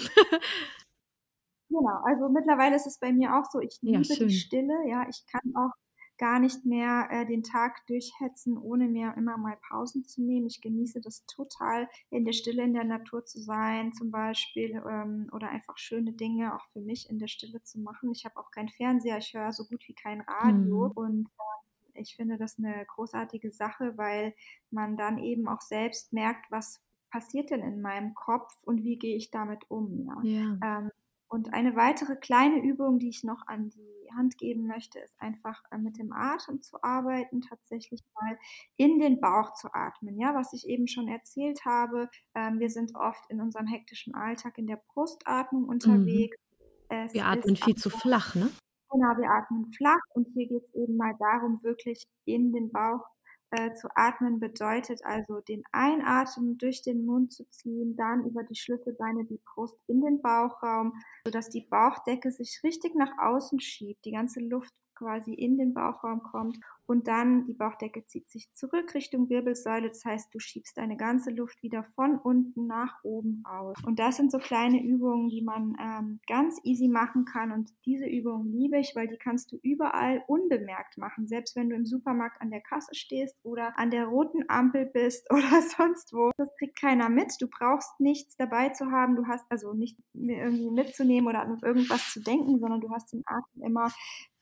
Genau, 1.71 2.01
also 2.05 2.29
mittlerweile 2.31 2.77
ist 2.77 2.87
es 2.87 2.99
bei 2.99 3.13
mir 3.13 3.37
auch 3.37 3.45
so, 3.53 3.61
ich 3.61 3.79
liebe 3.83 4.03
ja, 4.03 4.17
die 4.17 4.31
Stille, 4.31 4.73
ja, 4.89 5.07
ich 5.09 5.23
kann 5.31 5.55
auch 5.55 5.73
gar 6.19 6.41
nicht 6.41 6.65
mehr 6.65 7.09
äh, 7.11 7.27
den 7.27 7.43
Tag 7.43 7.87
durchhetzen, 7.87 8.59
ohne 8.59 8.89
mir 8.89 9.15
immer 9.17 9.39
mal 9.39 9.57
Pausen 9.69 10.05
zu 10.05 10.23
nehmen. 10.23 10.47
Ich 10.47 10.61
genieße 10.61 11.01
das 11.01 11.25
total, 11.27 11.89
in 12.11 12.25
der 12.25 12.33
Stille 12.33 12.65
in 12.65 12.75
der 12.75 12.85
Natur 12.85 13.25
zu 13.25 13.41
sein, 13.41 13.93
zum 13.93 14.11
Beispiel, 14.11 14.83
ähm, 14.89 15.29
oder 15.33 15.49
einfach 15.49 15.79
schöne 15.79 16.13
Dinge 16.13 16.55
auch 16.55 16.67
für 16.73 16.81
mich 16.81 17.09
in 17.09 17.19
der 17.19 17.29
Stille 17.29 17.63
zu 17.63 17.79
machen. 17.81 18.11
Ich 18.13 18.25
habe 18.25 18.37
auch 18.39 18.51
keinen 18.51 18.69
Fernseher, 18.69 19.19
ich 19.19 19.33
höre 19.33 19.53
so 19.53 19.65
gut 19.65 19.83
wie 19.87 19.95
kein 19.95 20.21
Radio 20.23 20.89
mhm. 20.89 20.93
und 20.93 21.29
äh, 21.95 22.01
ich 22.01 22.17
finde 22.17 22.37
das 22.37 22.59
eine 22.59 22.85
großartige 22.87 23.53
Sache, 23.53 23.97
weil 23.97 24.35
man 24.71 24.97
dann 24.97 25.19
eben 25.19 25.49
auch 25.49 25.61
selbst 25.61 26.13
merkt, 26.13 26.51
was 26.51 26.83
passiert 27.11 27.51
denn 27.51 27.63
in 27.63 27.81
meinem 27.81 28.15
Kopf 28.15 28.53
und 28.65 28.85
wie 28.85 28.99
gehe 28.99 29.17
ich 29.17 29.31
damit 29.31 29.71
um. 29.71 30.07
Ja? 30.07 30.21
ja. 30.23 30.79
Ähm, 30.79 30.91
und 31.29 31.53
eine 31.53 31.77
weitere 31.77 32.17
kleine 32.17 32.63
Übung, 32.63 32.99
die 32.99 33.11
ich 33.11 33.23
noch 33.23 33.47
an 33.47 33.69
die 33.71 33.99
Hand 34.17 34.39
geben 34.39 34.67
möchte, 34.67 34.99
ist 34.99 35.15
einfach 35.21 35.63
äh, 35.71 35.79
mit 35.79 35.99
dem 35.99 36.13
Atem 36.13 36.63
zu 36.63 36.83
arbeiten, 36.83 37.43
tatsächlich 37.43 38.03
mal 38.15 38.39
in 38.77 38.99
den 38.99 39.21
Bauch 39.21 39.53
zu 39.55 39.69
atmen. 39.73 40.19
Ja, 40.19 40.35
was 40.35 40.53
ich 40.55 40.67
eben 40.67 40.89
schon 40.89 41.09
erzählt 41.09 41.65
habe, 41.65 42.09
ähm, 42.35 42.59
wir 42.59 42.71
sind 42.71 42.95
oft 42.95 43.23
in 43.29 43.41
unserem 43.41 43.67
hektischen 43.67 44.15
Alltag 44.15 44.57
in 44.57 44.67
der 44.67 44.81
Brustatmung 44.93 45.65
mhm. 45.65 45.69
unterwegs. 45.69 46.37
Mhm. 46.91 47.13
wir 47.13 47.27
atmen 47.27 47.57
viel 47.57 47.77
zu 47.77 47.91
flach, 47.91 48.35
ne? 48.35 48.51
Genau, 48.91 49.19
wir 49.19 49.29
atmen 49.31 49.71
flach 49.75 50.01
und 50.15 50.29
hier 50.33 50.49
geht 50.49 50.65
es 50.65 50.75
eben 50.75 50.97
mal 50.97 51.15
darum, 51.19 51.63
wirklich 51.63 52.07
in 52.25 52.53
den 52.53 52.73
Bauch 52.73 53.05
äh, 53.51 53.73
zu 53.75 53.89
atmen. 53.95 54.41
Bedeutet 54.41 55.05
also 55.05 55.41
den 55.41 55.65
Einatmen 55.73 56.59
durch 56.59 56.83
den 56.83 57.07
Mund 57.07 57.33
zu 57.33 57.49
ziehen, 57.51 57.97
dann 57.97 58.25
über 58.25 58.43
die 58.43 58.57
Schlüsselbeine 58.57 59.25
die 59.25 59.41
Brust 59.45 59.77
in 59.87 60.01
den 60.01 60.21
Bauchraum, 60.23 60.95
sodass 61.25 61.49
die 61.49 61.67
Bauchdecke 61.69 62.31
sich 62.31 62.61
richtig 62.63 62.95
nach 62.95 63.13
außen 63.19 63.61
schiebt, 63.61 64.05
die 64.05 64.13
ganze 64.13 64.41
Luft 64.41 64.75
quasi 64.99 65.33
in 65.33 65.57
den 65.57 65.75
Bauchraum 65.75 66.23
kommt 66.23 66.59
und 66.91 67.07
dann 67.07 67.45
die 67.45 67.53
Bauchdecke 67.53 68.07
zieht 68.07 68.31
sich 68.31 68.51
zurück 68.55 68.95
Richtung 68.95 69.29
Wirbelsäule. 69.29 69.89
Das 69.89 70.07
heißt, 70.07 70.35
du 70.35 70.39
schiebst 70.39 70.79
deine 70.79 70.97
ganze 70.97 71.31
Luft 71.31 71.63
wieder 71.63 71.85
von 71.85 72.17
unten 72.17 72.67
nach 72.67 73.05
oben 73.05 73.43
aus. 73.45 73.77
Und 73.85 73.99
das 73.99 74.17
sind 74.17 74.33
so 74.33 74.39
kleine 74.39 74.83
Übungen, 74.83 75.29
die 75.29 75.43
man 75.43 75.77
ähm, 75.79 76.21
ganz 76.27 76.59
easy 76.65 76.89
machen 76.89 77.27
kann. 77.27 77.53
Und 77.53 77.75
diese 77.85 78.07
Übungen 78.07 78.51
liebe 78.51 78.79
ich, 78.79 78.97
weil 78.97 79.07
die 79.07 79.19
kannst 79.19 79.53
du 79.53 79.59
überall 79.63 80.25
unbemerkt 80.29 80.97
machen. 80.97 81.29
Selbst 81.29 81.57
wenn 81.57 81.69
du 81.69 81.77
im 81.77 81.85
Supermarkt 81.85 82.41
an 82.41 82.51
der 82.51 82.63
Kasse 82.63 82.95
stehst 82.95 83.37
oder 83.43 83.79
an 83.79 83.91
der 83.91 84.07
roten 84.07 84.49
Ampel 84.49 84.87
bist 84.87 85.31
oder 85.31 85.61
sonst 85.77 86.15
wo. 86.15 86.31
Das 86.39 86.49
kriegt 86.57 86.81
keiner 86.81 87.11
mit. 87.11 87.35
Du 87.39 87.49
brauchst 87.49 88.01
nichts 88.01 88.35
dabei 88.39 88.71
zu 88.71 88.91
haben. 88.91 89.15
Du 89.15 89.27
hast 89.27 89.45
also 89.51 89.75
nicht 89.75 89.99
irgendwie 90.15 90.71
mitzunehmen 90.71 91.29
oder 91.29 91.43
an 91.43 91.59
irgendwas 91.63 92.15
zu 92.15 92.23
denken, 92.23 92.61
sondern 92.61 92.81
du 92.81 92.89
hast 92.89 93.13
den 93.13 93.25
Atem 93.27 93.63
immer 93.63 93.93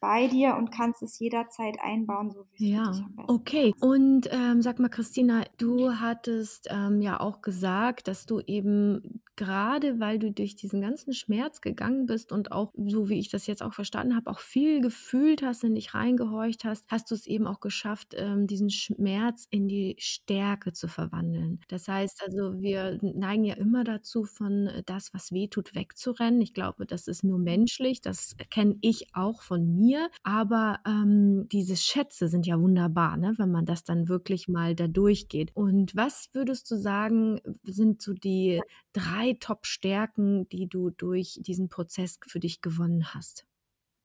bei 0.06 0.28
dir 0.28 0.54
und 0.54 0.70
kannst 0.70 1.02
es 1.02 1.18
jederzeit 1.18 1.78
einbauen, 1.82 2.30
so 2.30 2.46
wie 2.52 2.54
es 2.54 2.70
ja, 2.70 2.90
dich 2.92 3.02
am 3.02 3.16
besten 3.16 3.32
okay. 3.32 3.74
Und 3.80 4.28
ähm, 4.30 4.62
sag 4.62 4.78
mal, 4.78 4.88
Christina, 4.88 5.42
du 5.58 5.98
hattest 5.98 6.68
ähm, 6.70 7.02
ja 7.02 7.18
auch 7.18 7.42
gesagt, 7.42 8.06
dass 8.06 8.24
du 8.24 8.40
eben 8.46 9.20
gerade, 9.34 9.98
weil 9.98 10.18
du 10.18 10.32
durch 10.32 10.54
diesen 10.54 10.80
ganzen 10.80 11.12
Schmerz 11.12 11.60
gegangen 11.60 12.06
bist 12.06 12.32
und 12.32 12.52
auch, 12.52 12.72
so 12.76 13.08
wie 13.08 13.18
ich 13.18 13.28
das 13.28 13.46
jetzt 13.46 13.62
auch 13.62 13.74
verstanden 13.74 14.16
habe, 14.16 14.30
auch 14.30 14.38
viel 14.38 14.80
gefühlt 14.80 15.42
hast, 15.42 15.64
in 15.64 15.74
dich 15.74 15.92
reingehorcht 15.92 16.64
hast, 16.64 16.86
hast 16.88 17.10
du 17.10 17.14
es 17.14 17.26
eben 17.26 17.46
auch 17.46 17.60
geschafft, 17.60 18.14
ähm, 18.16 18.46
diesen 18.46 18.70
Schmerz 18.70 19.46
in 19.50 19.68
die 19.68 19.96
Stärke 19.98 20.72
zu 20.72 20.88
verwandeln. 20.88 21.60
Das 21.68 21.88
heißt 21.88 22.22
also, 22.24 22.60
wir 22.60 22.98
neigen 23.02 23.44
ja 23.44 23.54
immer 23.54 23.84
dazu, 23.84 24.24
von 24.24 24.68
äh, 24.68 24.82
das, 24.86 25.12
was 25.12 25.32
weh 25.32 25.48
tut, 25.48 25.74
wegzurennen. 25.74 26.40
Ich 26.40 26.54
glaube, 26.54 26.86
das 26.86 27.06
ist 27.08 27.24
nur 27.24 27.38
menschlich. 27.38 28.00
Das 28.00 28.36
kenne 28.50 28.76
ich 28.80 29.14
auch 29.14 29.42
von 29.42 29.76
mir. 29.76 29.95
Aber 30.22 30.80
ähm, 30.86 31.48
diese 31.50 31.76
Schätze 31.76 32.28
sind 32.28 32.46
ja 32.46 32.60
wunderbar, 32.60 33.16
ne? 33.16 33.34
wenn 33.38 33.50
man 33.50 33.64
das 33.64 33.84
dann 33.84 34.08
wirklich 34.08 34.48
mal 34.48 34.74
da 34.74 34.86
durchgeht. 34.88 35.50
Und 35.54 35.94
was 35.96 36.28
würdest 36.32 36.70
du 36.70 36.76
sagen, 36.76 37.40
sind 37.64 38.02
so 38.02 38.12
die 38.12 38.60
drei 38.92 39.36
Top-Stärken, 39.38 40.48
die 40.48 40.68
du 40.68 40.90
durch 40.90 41.38
diesen 41.40 41.68
Prozess 41.68 42.18
für 42.26 42.40
dich 42.40 42.60
gewonnen 42.60 43.14
hast? 43.14 43.46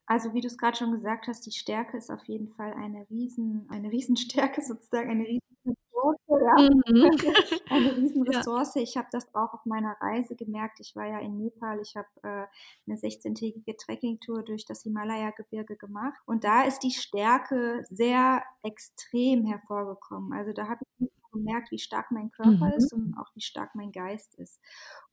Also 0.06 0.34
wie 0.34 0.42
du 0.42 0.48
es 0.48 0.58
gerade 0.58 0.78
schon 0.78 0.92
gesagt 0.92 1.28
hast, 1.28 1.46
die 1.46 1.52
Stärke 1.52 1.98
ist 1.98 2.10
auf 2.10 2.26
jeden 2.26 2.50
Fall 2.50 2.74
eine 2.74 3.08
riesen, 3.10 3.68
eine 3.70 3.92
Riesenstärke 3.92 4.62
sozusagen, 4.62 5.10
eine 5.10 5.24
Riesenressource, 5.24 6.20
ja. 6.30 6.70
Mhm. 6.70 7.12
eine 7.70 7.98
Riesenressource. 7.98 8.76
Ja. 8.76 8.82
Ich 8.82 8.98
habe 8.98 9.08
das 9.12 9.34
auch 9.34 9.54
auf 9.54 9.66
meiner 9.66 9.96
Reise 10.02 10.36
gemerkt. 10.36 10.80
Ich 10.80 10.96
war 10.96 11.06
ja 11.06 11.20
in 11.20 11.38
Nepal, 11.38 11.80
ich 11.82 11.96
habe 11.96 12.08
äh, 12.24 12.46
eine 12.88 12.98
16-tägige 12.98 13.78
Trekkingtour 13.78 14.44
durch 14.44 14.66
das 14.66 14.84
Himalaya-Gebirge 14.84 15.78
gemacht 15.78 16.20
und 16.26 16.44
da 16.44 16.64
ist 16.64 16.80
die 16.80 16.92
Stärke 16.92 17.86
sehr 17.90 18.44
extrem 18.64 19.46
hervorgekommen. 19.46 20.34
Also 20.34 20.52
da 20.54 20.68
habe 20.68 20.84
ich 21.00 21.11
gemerkt, 21.32 21.72
wie 21.72 21.80
stark 21.80 22.12
mein 22.12 22.32
Körper 22.32 22.68
mhm. 22.68 22.74
ist 22.74 22.94
und 22.94 23.16
auch 23.18 23.30
wie 23.36 23.42
stark 23.42 23.76
mein 23.76 23.92
Geist 23.92 24.36
ist. 24.36 24.60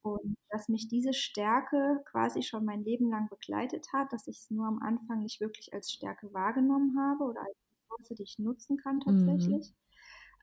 Und 0.03 0.37
dass 0.51 0.69
mich 0.69 0.89
diese 0.89 1.13
Stärke 1.13 2.03
quasi 2.07 2.43
schon 2.43 2.65
mein 2.65 2.85
Leben 2.85 3.11
lang 3.11 3.29
begleitet 3.29 3.93
hat, 3.93 4.13
dass 4.13 4.27
ich 4.27 4.39
es 4.39 4.51
nur 4.51 4.67
am 4.67 4.81
Anfang 4.83 5.23
nicht 5.23 5.41
wirklich 5.41 5.73
als 5.73 5.93
Stärke 5.93 6.33
wahrgenommen 6.33 6.99
habe 6.99 7.25
oder 7.25 7.41
als 7.41 7.57
Ressource, 7.91 8.19
die 8.19 8.23
ich 8.23 8.39
nutzen 8.39 8.77
kann 8.77 8.97
mhm. 8.97 9.27
tatsächlich. 9.27 9.71
Mhm. 9.71 9.75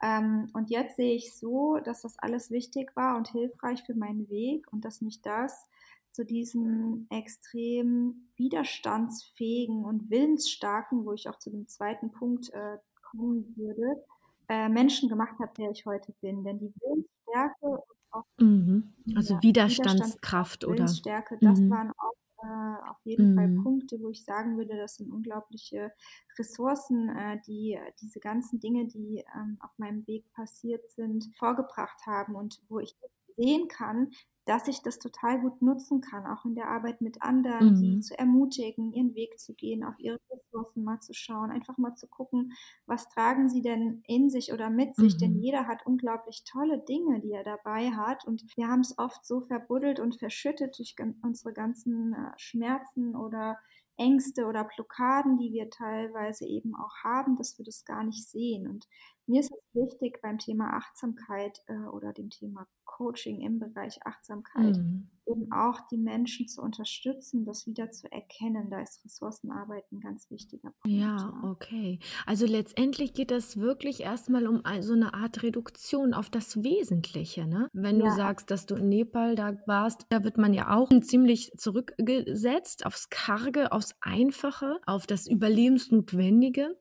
Ähm, 0.02 0.50
und 0.54 0.70
jetzt 0.70 0.98
sehe 0.98 1.16
ich 1.16 1.36
so, 1.38 1.78
dass 1.84 2.02
das 2.02 2.20
alles 2.20 2.52
wichtig 2.52 2.96
war 2.96 3.16
und 3.18 3.30
hilfreich 3.30 3.84
für 3.84 3.96
meinen 3.96 4.30
Weg 4.30 4.72
und 4.72 4.84
dass 4.84 5.02
mich 5.02 5.22
das 5.22 5.66
zu 6.12 6.26
diesem 6.26 7.08
extrem 7.10 8.30
widerstandsfähigen 8.38 9.84
und 9.84 10.10
willensstarken, 10.10 11.06
wo 11.06 11.14
ich 11.14 11.28
auch 11.30 11.40
zu 11.40 11.50
dem 11.50 11.68
zweiten 11.68 12.12
Punkt 12.12 12.52
äh, 12.54 12.78
kommen 13.02 13.54
würde, 13.58 14.04
äh, 14.50 14.70
Menschen 14.70 15.10
gemacht 15.10 15.38
habe, 15.40 15.52
der 15.58 15.72
ich 15.72 15.86
heute 15.86 16.14
bin. 16.22 16.44
Denn 16.44 16.60
die 16.60 16.74
Willensstärke 16.82 17.66
und 17.66 17.82
auch 18.12 18.24
mhm. 18.40 18.94
also 19.16 19.36
ja, 19.36 19.44
Widerstandskraft 19.44 20.66
oder 20.66 20.76
Willensstärke, 20.76 21.38
das 21.42 21.60
mhm. 21.60 21.70
waren 21.70 21.92
auch 21.92 22.14
äh, 22.44 22.90
auf 22.90 22.98
jeden 23.04 23.32
mhm. 23.32 23.36
Fall 23.36 23.64
Punkte, 23.64 24.00
wo 24.02 24.10
ich 24.10 24.24
sagen 24.24 24.58
würde, 24.58 24.78
das 24.78 24.96
sind 24.96 25.12
unglaubliche 25.12 25.92
Ressourcen, 26.38 27.10
äh, 27.10 27.40
die 27.48 27.78
diese 28.02 28.20
ganzen 28.20 28.60
Dinge, 28.60 28.88
die 28.88 29.24
ähm, 29.36 29.58
auf 29.62 29.72
meinem 29.78 30.06
Weg 30.08 30.32
passiert 30.34 30.90
sind, 30.92 31.30
vorgebracht 31.38 32.06
haben 32.06 32.36
und 32.36 32.62
wo 32.70 32.80
ich 32.80 32.96
sehen 33.38 33.68
kann, 33.68 34.12
dass 34.46 34.68
ich 34.68 34.82
das 34.82 35.00
total 35.00 35.42
gut 35.42 35.62
nutzen 35.62 36.02
kann, 36.02 36.26
auch 36.28 36.46
in 36.46 36.56
der 36.56 36.70
Arbeit 36.70 37.02
mit 37.02 37.22
anderen, 37.22 37.76
mhm. 37.76 37.82
die 37.82 38.00
zu 38.02 38.18
ermutigen, 38.18 38.94
ihren 38.94 39.16
Weg 39.16 39.40
zu 39.40 39.54
gehen, 39.56 39.84
auf 39.84 39.96
ihre 39.98 40.20
Ressourcen 40.30 40.84
mal 40.84 41.00
zu 41.00 41.14
schauen, 41.14 41.52
einfach 41.52 41.78
mal 41.78 41.96
zu 41.96 42.08
gucken, 42.08 42.54
was 42.86 43.10
tragen 43.10 43.50
sie 43.50 43.62
denn 43.62 44.04
in 44.08 44.30
sich 44.30 44.54
oder 44.54 44.70
mit 44.70 44.96
sich, 44.96 45.16
mhm. 45.16 45.18
denn 45.20 45.40
jeder 45.40 45.68
hat 45.68 45.86
unglaublich 45.86 46.44
tolle 46.46 46.80
Dinge, 46.80 47.20
die 47.22 47.32
er 47.32 47.44
dabei 47.44 47.92
hat 47.92 48.26
und 48.26 48.44
wir 48.56 48.68
haben 48.68 48.82
es 48.82 48.98
oft 48.98 49.26
so 49.26 49.42
verbuddelt 49.42 50.00
und 50.00 50.18
verschüttet 50.18 50.78
durch 50.78 50.96
unsere 51.22 51.54
ganzen 51.54 52.14
äh, 52.14 52.32
Schmerzen 52.38 53.16
oder 53.16 53.58
Ängste 53.98 54.46
oder 54.46 54.64
Blockaden, 54.64 55.38
die 55.38 55.52
wir 55.54 55.70
teilweise 55.70 56.46
eben 56.46 56.76
auch 56.76 57.04
haben, 57.04 57.36
dass 57.36 57.58
wir 57.58 57.66
das 57.66 57.86
gar 57.86 58.04
nicht 58.04 58.28
sehen. 58.28 58.68
Und 58.68 58.88
mir 59.26 59.40
ist 59.40 59.52
es 59.52 59.74
wichtig 59.74 60.20
beim 60.22 60.38
Thema 60.38 60.74
Achtsamkeit 60.74 61.62
äh, 61.68 61.88
oder 61.90 62.14
dem 62.14 62.30
Thema 62.30 62.68
Coaching 62.84 63.42
im 63.42 63.60
Bereich 63.60 64.06
Achtsamkeit 64.06 64.78
mhm. 64.78 65.10
Eben 65.28 65.52
auch 65.52 65.80
die 65.92 65.98
Menschen 65.98 66.48
zu 66.48 66.62
unterstützen, 66.62 67.46
das 67.46 67.66
wieder 67.68 67.92
zu 67.92 68.12
erkennen. 68.12 68.70
Da 68.70 68.82
ist 68.82 69.04
Ressourcenarbeit 69.04 69.84
ein 69.92 70.00
ganz 70.00 70.30
wichtiger 70.30 70.72
Punkt. 70.82 70.98
Ja, 70.98 71.34
okay. 71.44 72.00
Also 72.26 72.46
letztendlich 72.46 73.14
geht 73.14 73.32
es 73.32 73.58
wirklich 73.58 74.02
erstmal 74.02 74.48
um 74.48 74.62
so 74.82 74.94
eine 74.94 75.14
Art 75.14 75.44
Reduktion 75.44 76.14
auf 76.14 76.30
das 76.30 76.64
Wesentliche. 76.64 77.48
Ne? 77.48 77.70
Wenn 77.74 78.00
ja. 78.00 78.06
du 78.06 78.16
sagst, 78.16 78.52
dass 78.52 78.66
du 78.66 78.76
in 78.76 78.90
Nepal 78.90 79.36
da 79.36 79.58
warst, 79.66 80.06
da 80.10 80.24
wird 80.24 80.38
man 80.38 80.54
ja 80.54 80.76
auch 80.76 80.90
ziemlich 81.02 81.52
zurückgesetzt 81.58 82.86
aufs 82.86 83.10
Karge, 83.10 83.72
aufs 83.72 83.96
Einfache, 84.02 84.80
auf 84.86 85.08
das 85.08 85.28
Überlebensnotwendige. 85.28 86.78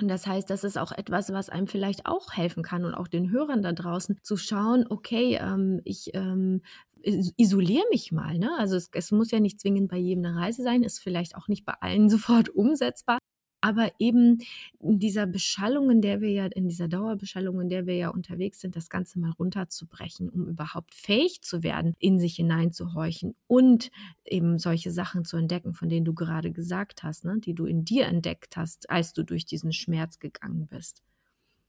Und 0.00 0.08
das 0.08 0.26
heißt, 0.26 0.48
das 0.48 0.64
ist 0.64 0.78
auch 0.78 0.92
etwas, 0.92 1.32
was 1.32 1.50
einem 1.50 1.66
vielleicht 1.66 2.06
auch 2.06 2.32
helfen 2.32 2.62
kann 2.62 2.84
und 2.84 2.94
auch 2.94 3.08
den 3.08 3.30
Hörern 3.30 3.62
da 3.62 3.72
draußen 3.72 4.18
zu 4.22 4.36
schauen, 4.36 4.86
okay, 4.88 5.38
ähm, 5.40 5.82
ich 5.84 6.14
ähm, 6.14 6.62
isoliere 7.02 7.84
mich 7.90 8.12
mal. 8.12 8.38
Ne? 8.38 8.50
Also 8.58 8.76
es, 8.76 8.90
es 8.92 9.10
muss 9.12 9.30
ja 9.30 9.40
nicht 9.40 9.60
zwingend 9.60 9.88
bei 9.88 9.98
jedem 9.98 10.24
eine 10.24 10.36
Reise 10.36 10.62
sein, 10.62 10.82
ist 10.82 10.98
vielleicht 10.98 11.36
auch 11.36 11.48
nicht 11.48 11.64
bei 11.64 11.74
allen 11.80 12.08
sofort 12.10 12.48
umsetzbar. 12.50 13.18
Aber 13.62 13.92
eben 13.98 14.38
in 14.78 14.98
dieser 14.98 15.26
Beschallung, 15.26 15.90
in 15.90 16.00
der 16.00 16.22
wir 16.22 16.30
ja, 16.30 16.46
in 16.46 16.66
dieser 16.68 16.88
Dauerbeschallung, 16.88 17.60
in 17.60 17.68
der 17.68 17.86
wir 17.86 17.94
ja 17.94 18.08
unterwegs 18.08 18.60
sind, 18.60 18.74
das 18.74 18.88
Ganze 18.88 19.18
mal 19.18 19.32
runterzubrechen, 19.32 20.30
um 20.30 20.48
überhaupt 20.48 20.94
fähig 20.94 21.42
zu 21.42 21.62
werden, 21.62 21.94
in 21.98 22.18
sich 22.18 22.36
hineinzuhorchen 22.36 23.34
und 23.46 23.90
eben 24.24 24.58
solche 24.58 24.90
Sachen 24.90 25.26
zu 25.26 25.36
entdecken, 25.36 25.74
von 25.74 25.90
denen 25.90 26.06
du 26.06 26.14
gerade 26.14 26.52
gesagt 26.52 27.02
hast, 27.02 27.26
ne, 27.26 27.38
die 27.38 27.54
du 27.54 27.66
in 27.66 27.84
dir 27.84 28.06
entdeckt 28.06 28.56
hast, 28.56 28.88
als 28.88 29.12
du 29.12 29.24
durch 29.24 29.44
diesen 29.44 29.74
Schmerz 29.74 30.18
gegangen 30.18 30.66
bist. 30.66 31.02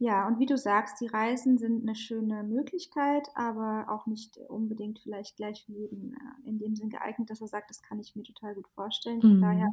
Ja, 0.02 0.28
und 0.28 0.40
wie 0.40 0.48
du 0.48 0.58
sagst, 0.58 1.00
die 1.00 1.06
Reisen 1.06 1.60
sind 1.60 1.84
eine 1.84 1.94
schöne 1.94 2.42
Möglichkeit, 2.42 3.28
aber 3.36 3.86
auch 3.88 4.08
nicht 4.08 4.36
unbedingt 4.50 4.98
vielleicht 4.98 5.36
gleich 5.38 5.64
für 5.64 5.74
jeden 5.74 6.14
äh, 6.14 6.50
in 6.50 6.58
dem 6.58 6.76
Sinn 6.76 6.90
geeignet, 6.90 7.30
dass 7.30 7.40
er 7.40 7.48
sagt, 7.48 7.70
das 7.70 7.84
kann 7.84 8.00
ich 8.00 8.16
mir 8.16 8.24
total 8.24 8.56
gut 8.56 8.68
vorstellen. 8.70 9.22
Von 9.22 9.38
mhm. 9.38 9.42
daher 9.42 9.70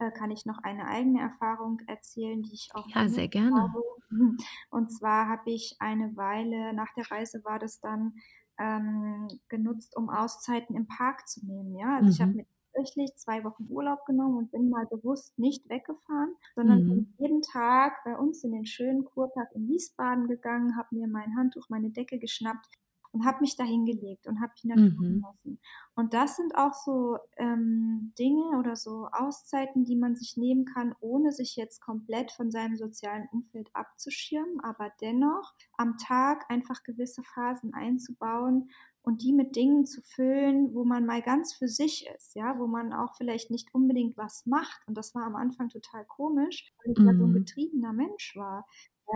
äh, 0.00 0.10
kann 0.10 0.32
ich 0.32 0.44
noch 0.44 0.58
eine 0.64 0.88
eigene 0.88 1.20
Erfahrung 1.20 1.78
erzählen, 1.86 2.42
die 2.42 2.52
ich 2.52 2.70
auch 2.74 2.88
ja, 2.88 3.08
sehr 3.08 3.28
gerne. 3.28 3.62
Habe. 3.62 3.80
Und 4.70 4.90
zwar 4.90 5.28
habe 5.28 5.52
ich 5.52 5.76
eine 5.78 6.16
Weile 6.16 6.74
nach 6.74 6.92
der 6.96 7.08
Reise 7.08 7.44
war 7.44 7.60
das 7.60 7.78
dann 7.78 8.14
ähm, 8.58 9.28
genutzt, 9.48 9.96
um 9.96 10.10
Auszeiten 10.10 10.74
im 10.74 10.88
Park 10.88 11.28
zu 11.28 11.46
nehmen. 11.46 11.76
Ja, 11.76 11.94
also 11.94 12.06
mhm. 12.06 12.10
ich 12.10 12.20
habe 12.20 12.32
mir 12.32 12.46
tatsächlich 12.72 13.14
zwei 13.16 13.44
Wochen 13.44 13.66
Urlaub 13.68 14.04
genommen 14.06 14.38
und 14.38 14.50
bin 14.50 14.70
mal 14.70 14.86
bewusst 14.86 15.38
nicht 15.38 15.68
weggefahren, 15.68 16.34
sondern 16.54 16.84
mhm. 16.84 16.88
bin 16.88 17.14
jeden 17.18 17.42
Tag 17.42 18.02
bei 18.04 18.16
uns 18.16 18.44
in 18.44 18.52
den 18.52 18.66
schönen 18.66 19.04
Kurpark 19.04 19.48
in 19.54 19.68
Wiesbaden 19.68 20.28
gegangen, 20.28 20.76
habe 20.76 20.88
mir 20.94 21.08
mein 21.08 21.36
Handtuch, 21.36 21.68
meine 21.68 21.90
Decke 21.90 22.18
geschnappt 22.18 22.66
und 23.12 23.24
habe 23.24 23.40
mich 23.40 23.56
da 23.56 23.64
hingelegt 23.64 24.26
und 24.26 24.40
habe 24.40 24.52
die 24.62 24.68
Natur 24.68 24.84
mhm. 24.84 25.14
genossen. 25.14 25.60
Und 25.94 26.14
das 26.14 26.36
sind 26.36 26.54
auch 26.54 26.74
so 26.74 27.18
ähm, 27.36 28.12
Dinge 28.18 28.58
oder 28.58 28.76
so 28.76 29.08
Auszeiten, 29.12 29.84
die 29.84 29.96
man 29.96 30.14
sich 30.16 30.36
nehmen 30.36 30.64
kann, 30.64 30.94
ohne 31.00 31.32
sich 31.32 31.56
jetzt 31.56 31.80
komplett 31.80 32.30
von 32.30 32.50
seinem 32.50 32.76
sozialen 32.76 33.28
Umfeld 33.32 33.68
abzuschirmen, 33.72 34.60
aber 34.60 34.92
dennoch 35.00 35.54
am 35.76 35.96
Tag 35.98 36.44
einfach 36.48 36.82
gewisse 36.84 37.22
Phasen 37.22 37.74
einzubauen 37.74 38.70
und 39.02 39.22
die 39.22 39.32
mit 39.32 39.56
Dingen 39.56 39.86
zu 39.86 40.02
füllen, 40.02 40.74
wo 40.74 40.84
man 40.84 41.06
mal 41.06 41.22
ganz 41.22 41.54
für 41.54 41.68
sich 41.68 42.06
ist, 42.14 42.34
ja, 42.34 42.58
wo 42.58 42.66
man 42.66 42.92
auch 42.92 43.14
vielleicht 43.16 43.50
nicht 43.50 43.74
unbedingt 43.74 44.16
was 44.16 44.44
macht. 44.46 44.80
Und 44.86 44.96
das 44.96 45.14
war 45.14 45.24
am 45.24 45.36
Anfang 45.36 45.68
total 45.68 46.04
komisch, 46.04 46.72
weil 46.84 46.92
ich 46.92 46.98
mhm. 46.98 47.06
ja 47.06 47.14
so 47.14 47.24
ein 47.24 47.30
mhm. 47.30 47.34
getriebener 47.34 47.92
Mensch 47.92 48.36
war 48.36 48.66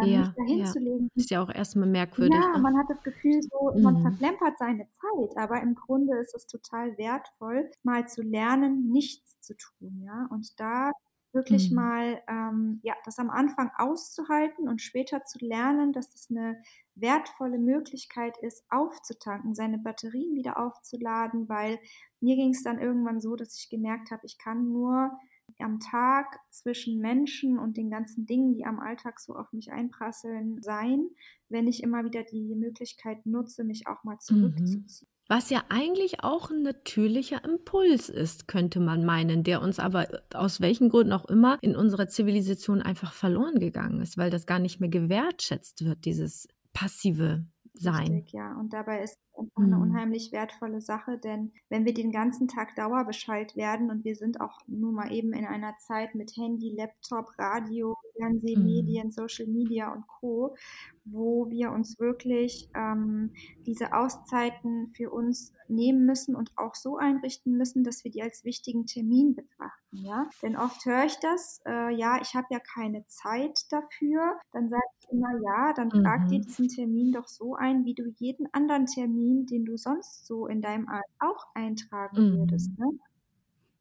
ähm, 0.02 0.08
ja, 0.08 0.18
mich 0.20 0.34
dahin 0.36 0.58
ja. 0.58 0.64
zu 0.64 0.78
legen. 0.78 1.10
Ist 1.14 1.30
ja 1.30 1.42
auch 1.42 1.50
erstmal 1.50 1.88
merkwürdig. 1.88 2.38
Ja, 2.38 2.56
ne? 2.56 2.62
man 2.62 2.76
hat 2.78 2.86
das 2.88 3.02
Gefühl, 3.02 3.40
so, 3.42 3.72
mhm. 3.74 3.82
man 3.82 4.02
verplempert 4.02 4.58
seine 4.58 4.88
Zeit, 4.88 5.36
aber 5.36 5.60
im 5.60 5.74
Grunde 5.74 6.16
ist 6.18 6.34
es 6.34 6.46
total 6.46 6.96
wertvoll, 6.98 7.70
mal 7.82 8.08
zu 8.08 8.22
lernen, 8.22 8.90
nichts 8.90 9.40
zu 9.40 9.54
tun, 9.56 10.02
ja, 10.04 10.26
und 10.30 10.58
da 10.58 10.90
wirklich 11.34 11.70
mhm. 11.70 11.76
mal, 11.76 12.22
ähm, 12.28 12.80
ja, 12.82 12.94
das 13.04 13.18
am 13.18 13.30
Anfang 13.30 13.70
auszuhalten 13.76 14.68
und 14.68 14.80
später 14.80 15.24
zu 15.24 15.38
lernen, 15.44 15.92
dass 15.92 16.14
es 16.14 16.30
eine 16.30 16.62
wertvolle 16.94 17.58
Möglichkeit 17.58 18.36
ist, 18.38 18.64
aufzutanken, 18.70 19.54
seine 19.54 19.78
Batterien 19.78 20.36
wieder 20.36 20.58
aufzuladen, 20.58 21.48
weil 21.48 21.78
mir 22.20 22.36
ging 22.36 22.50
es 22.50 22.62
dann 22.62 22.78
irgendwann 22.78 23.20
so, 23.20 23.36
dass 23.36 23.58
ich 23.58 23.68
gemerkt 23.68 24.10
habe, 24.10 24.24
ich 24.24 24.38
kann 24.38 24.68
nur 24.68 25.10
am 25.58 25.78
Tag 25.78 26.38
zwischen 26.50 27.00
Menschen 27.00 27.58
und 27.58 27.76
den 27.76 27.90
ganzen 27.90 28.26
Dingen, 28.26 28.54
die 28.54 28.64
am 28.64 28.80
Alltag 28.80 29.20
so 29.20 29.34
auf 29.34 29.52
mich 29.52 29.72
einprasseln, 29.72 30.62
sein, 30.62 31.10
wenn 31.48 31.68
ich 31.68 31.82
immer 31.82 32.04
wieder 32.04 32.22
die 32.22 32.54
Möglichkeit 32.54 33.26
nutze, 33.26 33.64
mich 33.64 33.86
auch 33.86 34.02
mal 34.04 34.18
mhm. 34.30 34.86
Was 35.26 35.48
ja 35.48 35.64
eigentlich 35.70 36.22
auch 36.22 36.50
ein 36.50 36.62
natürlicher 36.62 37.42
Impuls 37.44 38.10
ist, 38.10 38.46
könnte 38.46 38.78
man 38.78 39.06
meinen, 39.06 39.42
der 39.42 39.62
uns 39.62 39.78
aber 39.78 40.06
aus 40.34 40.60
welchen 40.60 40.90
Gründen 40.90 41.14
auch 41.14 41.24
immer 41.24 41.58
in 41.62 41.76
unserer 41.76 42.08
Zivilisation 42.08 42.82
einfach 42.82 43.12
verloren 43.12 43.58
gegangen 43.58 44.02
ist, 44.02 44.18
weil 44.18 44.30
das 44.30 44.44
gar 44.44 44.58
nicht 44.58 44.80
mehr 44.80 44.90
gewertschätzt 44.90 45.84
wird, 45.84 46.04
dieses 46.04 46.46
passive 46.74 47.46
sein. 47.74 48.12
Richtig, 48.12 48.32
ja. 48.32 48.56
Und 48.58 48.72
dabei 48.72 49.02
ist 49.02 49.18
es 49.18 49.38
einfach 49.38 49.58
mhm. 49.58 49.72
eine 49.72 49.82
unheimlich 49.82 50.32
wertvolle 50.32 50.80
Sache, 50.80 51.18
denn 51.18 51.52
wenn 51.68 51.84
wir 51.84 51.92
den 51.92 52.12
ganzen 52.12 52.48
Tag 52.48 52.76
dauerbeschallt 52.76 53.56
werden 53.56 53.90
und 53.90 54.04
wir 54.04 54.14
sind 54.14 54.40
auch 54.40 54.60
nun 54.66 54.94
mal 54.94 55.12
eben 55.12 55.32
in 55.32 55.44
einer 55.44 55.76
Zeit 55.78 56.14
mit 56.14 56.36
Handy, 56.36 56.74
Laptop, 56.76 57.36
Radio, 57.38 57.96
Fernsehmedien, 58.16 59.08
mhm. 59.08 59.10
Social 59.10 59.46
Media 59.46 59.92
und 59.92 60.06
Co., 60.06 60.56
wo 61.04 61.50
wir 61.50 61.72
uns 61.72 61.98
wirklich 61.98 62.70
ähm, 62.74 63.32
diese 63.66 63.92
Auszeiten 63.92 64.92
für 64.96 65.10
uns 65.10 65.52
nehmen 65.68 66.06
müssen 66.06 66.34
und 66.34 66.50
auch 66.56 66.74
so 66.74 66.96
einrichten 66.96 67.56
müssen, 67.56 67.84
dass 67.84 68.04
wir 68.04 68.10
die 68.10 68.22
als 68.22 68.44
wichtigen 68.44 68.86
Termin 68.86 69.34
betrachten. 69.34 69.96
Ja? 69.96 70.28
Denn 70.42 70.56
oft 70.56 70.84
höre 70.84 71.04
ich 71.04 71.16
das, 71.20 71.60
äh, 71.66 71.94
ja, 71.94 72.20
ich 72.20 72.34
habe 72.34 72.46
ja 72.50 72.60
keine 72.60 73.06
Zeit 73.06 73.60
dafür. 73.70 74.38
Dann 74.52 74.68
sage 74.68 74.82
ich 75.00 75.03
immer, 75.14 75.40
ja, 75.42 75.72
dann 75.74 75.90
trag 75.90 76.22
mhm. 76.22 76.28
dir 76.28 76.40
diesen 76.40 76.68
Termin 76.68 77.12
doch 77.12 77.28
so 77.28 77.54
ein, 77.54 77.84
wie 77.84 77.94
du 77.94 78.04
jeden 78.18 78.46
anderen 78.52 78.86
Termin, 78.86 79.46
den 79.46 79.64
du 79.64 79.76
sonst 79.76 80.26
so 80.26 80.46
in 80.46 80.60
deinem 80.60 80.88
Art 80.88 81.04
auch 81.18 81.46
eintragen 81.54 82.16
mhm. 82.16 82.38
würdest. 82.38 82.78
Ne? 82.78 82.86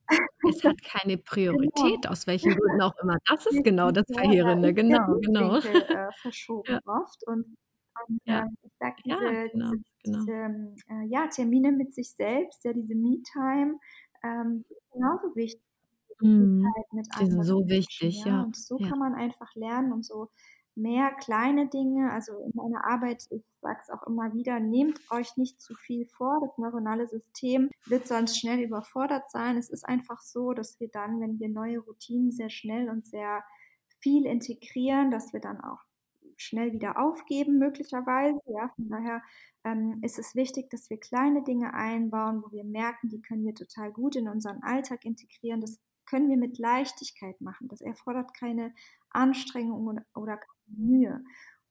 Es 0.49 0.63
hat 0.63 0.81
keine 0.83 1.17
Priorität, 1.17 2.01
genau. 2.01 2.11
aus 2.11 2.27
welchen 2.27 2.53
Gründen 2.55 2.81
auch 2.81 2.95
immer. 3.01 3.17
Das 3.27 3.45
ist 3.45 3.63
genau 3.63 3.91
das 3.91 4.05
Verheerende, 4.11 4.73
genau, 4.73 5.17
genau. 5.21 5.55
Äh, 5.57 6.09
verschoben 6.21 6.73
ja. 6.73 6.79
oft 6.85 7.25
und, 7.27 7.45
und 8.07 8.21
ja. 8.25 8.41
äh, 8.41 8.47
ich 8.63 8.71
sage 8.77 8.95
diese, 9.05 9.23
ja, 9.23 9.47
genau, 9.47 9.71
diese, 9.71 9.83
genau. 10.03 10.19
diese 10.19 10.33
äh, 10.89 11.05
ja, 11.07 11.27
Termine 11.27 11.71
mit 11.71 11.93
sich 11.93 12.11
selbst, 12.11 12.65
ja, 12.65 12.73
diese 12.73 12.93
Me-Time, 12.93 13.79
ähm, 14.23 14.65
genauso 14.91 15.33
wichtig. 15.35 15.61
Mit 16.19 17.07
die 17.19 17.25
sind 17.25 17.43
so 17.43 17.67
wichtig, 17.67 18.23
ja. 18.23 18.27
ja. 18.27 18.43
Und 18.43 18.55
so 18.55 18.77
kann 18.77 18.99
man 18.99 19.13
einfach 19.13 19.53
lernen 19.55 19.91
und 19.91 20.05
so 20.05 20.29
mehr 20.75 21.11
kleine 21.11 21.67
Dinge, 21.67 22.11
also 22.11 22.37
in 22.39 22.51
meiner 22.53 22.85
Arbeit, 22.85 23.27
ich 23.29 23.43
sage 23.61 23.79
es 23.81 23.89
auch 23.89 24.05
immer 24.07 24.33
wieder, 24.33 24.59
nehmt 24.59 24.99
euch 25.11 25.37
nicht 25.37 25.61
zu 25.61 25.75
viel 25.75 26.07
vor. 26.07 26.39
Das 26.41 26.57
neuronale 26.57 27.07
System 27.07 27.69
wird 27.85 28.07
sonst 28.07 28.37
schnell 28.39 28.59
überfordert 28.59 29.29
sein. 29.29 29.57
Es 29.57 29.69
ist 29.69 29.87
einfach 29.87 30.21
so, 30.21 30.53
dass 30.53 30.79
wir 30.79 30.89
dann, 30.89 31.19
wenn 31.21 31.39
wir 31.39 31.49
neue 31.49 31.79
Routinen 31.79 32.31
sehr 32.31 32.49
schnell 32.49 32.89
und 32.89 33.05
sehr 33.05 33.43
viel 33.99 34.25
integrieren, 34.25 35.11
dass 35.11 35.31
wir 35.31 35.39
dann 35.39 35.61
auch 35.61 35.79
schnell 36.37 36.73
wieder 36.73 36.99
aufgeben, 36.99 37.57
möglicherweise. 37.57 38.39
Ja, 38.47 38.69
von 38.75 38.89
daher 38.89 39.21
ähm, 39.63 39.99
ist 40.01 40.19
es 40.19 40.35
wichtig, 40.35 40.69
dass 40.69 40.89
wir 40.89 40.99
kleine 40.99 41.43
Dinge 41.43 41.73
einbauen, 41.73 42.43
wo 42.43 42.51
wir 42.51 42.63
merken, 42.63 43.09
die 43.09 43.21
können 43.21 43.45
wir 43.45 43.55
total 43.55 43.91
gut 43.91 44.15
in 44.15 44.27
unseren 44.27 44.61
Alltag 44.63 45.05
integrieren. 45.05 45.61
Das 45.61 45.79
können 46.05 46.29
wir 46.29 46.37
mit 46.37 46.57
Leichtigkeit 46.57 47.39
machen. 47.41 47.67
Das 47.69 47.81
erfordert 47.81 48.33
keine 48.33 48.73
Anstrengung 49.09 50.01
oder 50.15 50.39
Mühe. 50.67 51.23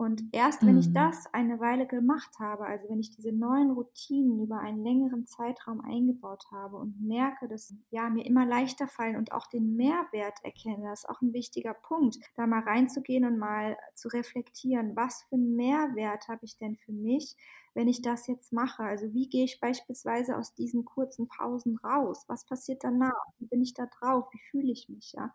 Und 0.03 0.25
erst 0.33 0.67
wenn 0.67 0.79
ich 0.79 0.89
mhm. 0.89 0.95
das 0.95 1.33
eine 1.33 1.61
Weile 1.61 1.87
gemacht 1.87 2.31
habe, 2.41 2.67
also 2.67 2.89
wenn 2.89 2.99
ich 2.99 3.15
diese 3.15 3.31
neuen 3.31 3.71
Routinen 3.71 4.41
über 4.41 4.59
einen 4.59 4.83
längeren 4.83 5.27
Zeitraum 5.27 5.81
eingebaut 5.81 6.43
habe 6.51 6.77
und 6.77 7.01
merke, 7.01 7.47
dass 7.47 7.73
ja 7.91 8.11
mir 8.11 8.27
immer 8.27 8.45
leichter 8.45 8.89
fallen 8.89 9.17
und 9.17 9.31
auch 9.31 9.47
den 9.47 9.77
Mehrwert 9.77 10.39
erkenne, 10.43 10.89
das 10.89 11.05
ist 11.05 11.09
auch 11.09 11.21
ein 11.21 11.33
wichtiger 11.33 11.75
Punkt, 11.75 12.19
da 12.35 12.49
mal 12.49 12.63
reinzugehen 12.63 13.25
und 13.25 13.39
mal 13.39 13.77
zu 13.95 14.09
reflektieren, 14.09 14.97
was 14.97 15.23
für 15.29 15.37
einen 15.37 15.55
Mehrwert 15.55 16.27
habe 16.27 16.45
ich 16.45 16.59
denn 16.59 16.77
für 16.77 16.93
mich, 16.93 17.37
wenn 17.75 17.89
ich 17.89 18.03
das 18.03 18.27
jetzt 18.27 18.53
mache? 18.53 18.83
Also 18.83 19.13
wie 19.13 19.29
gehe 19.29 19.45
ich 19.45 19.61
beispielsweise 19.61 20.37
aus 20.37 20.55
diesen 20.55 20.85
kurzen 20.85 21.29
Pausen 21.29 21.79
raus? 21.79 22.25
Was 22.29 22.45
passiert 22.45 22.85
danach? 22.85 23.13
Wie 23.39 23.47
bin 23.47 23.63
ich 23.63 23.75
da 23.75 23.87
drauf? 23.87 24.27
Wie 24.33 24.41
fühle 24.51 24.73
ich 24.73 24.89
mich? 24.89 25.13
Ja? 25.13 25.33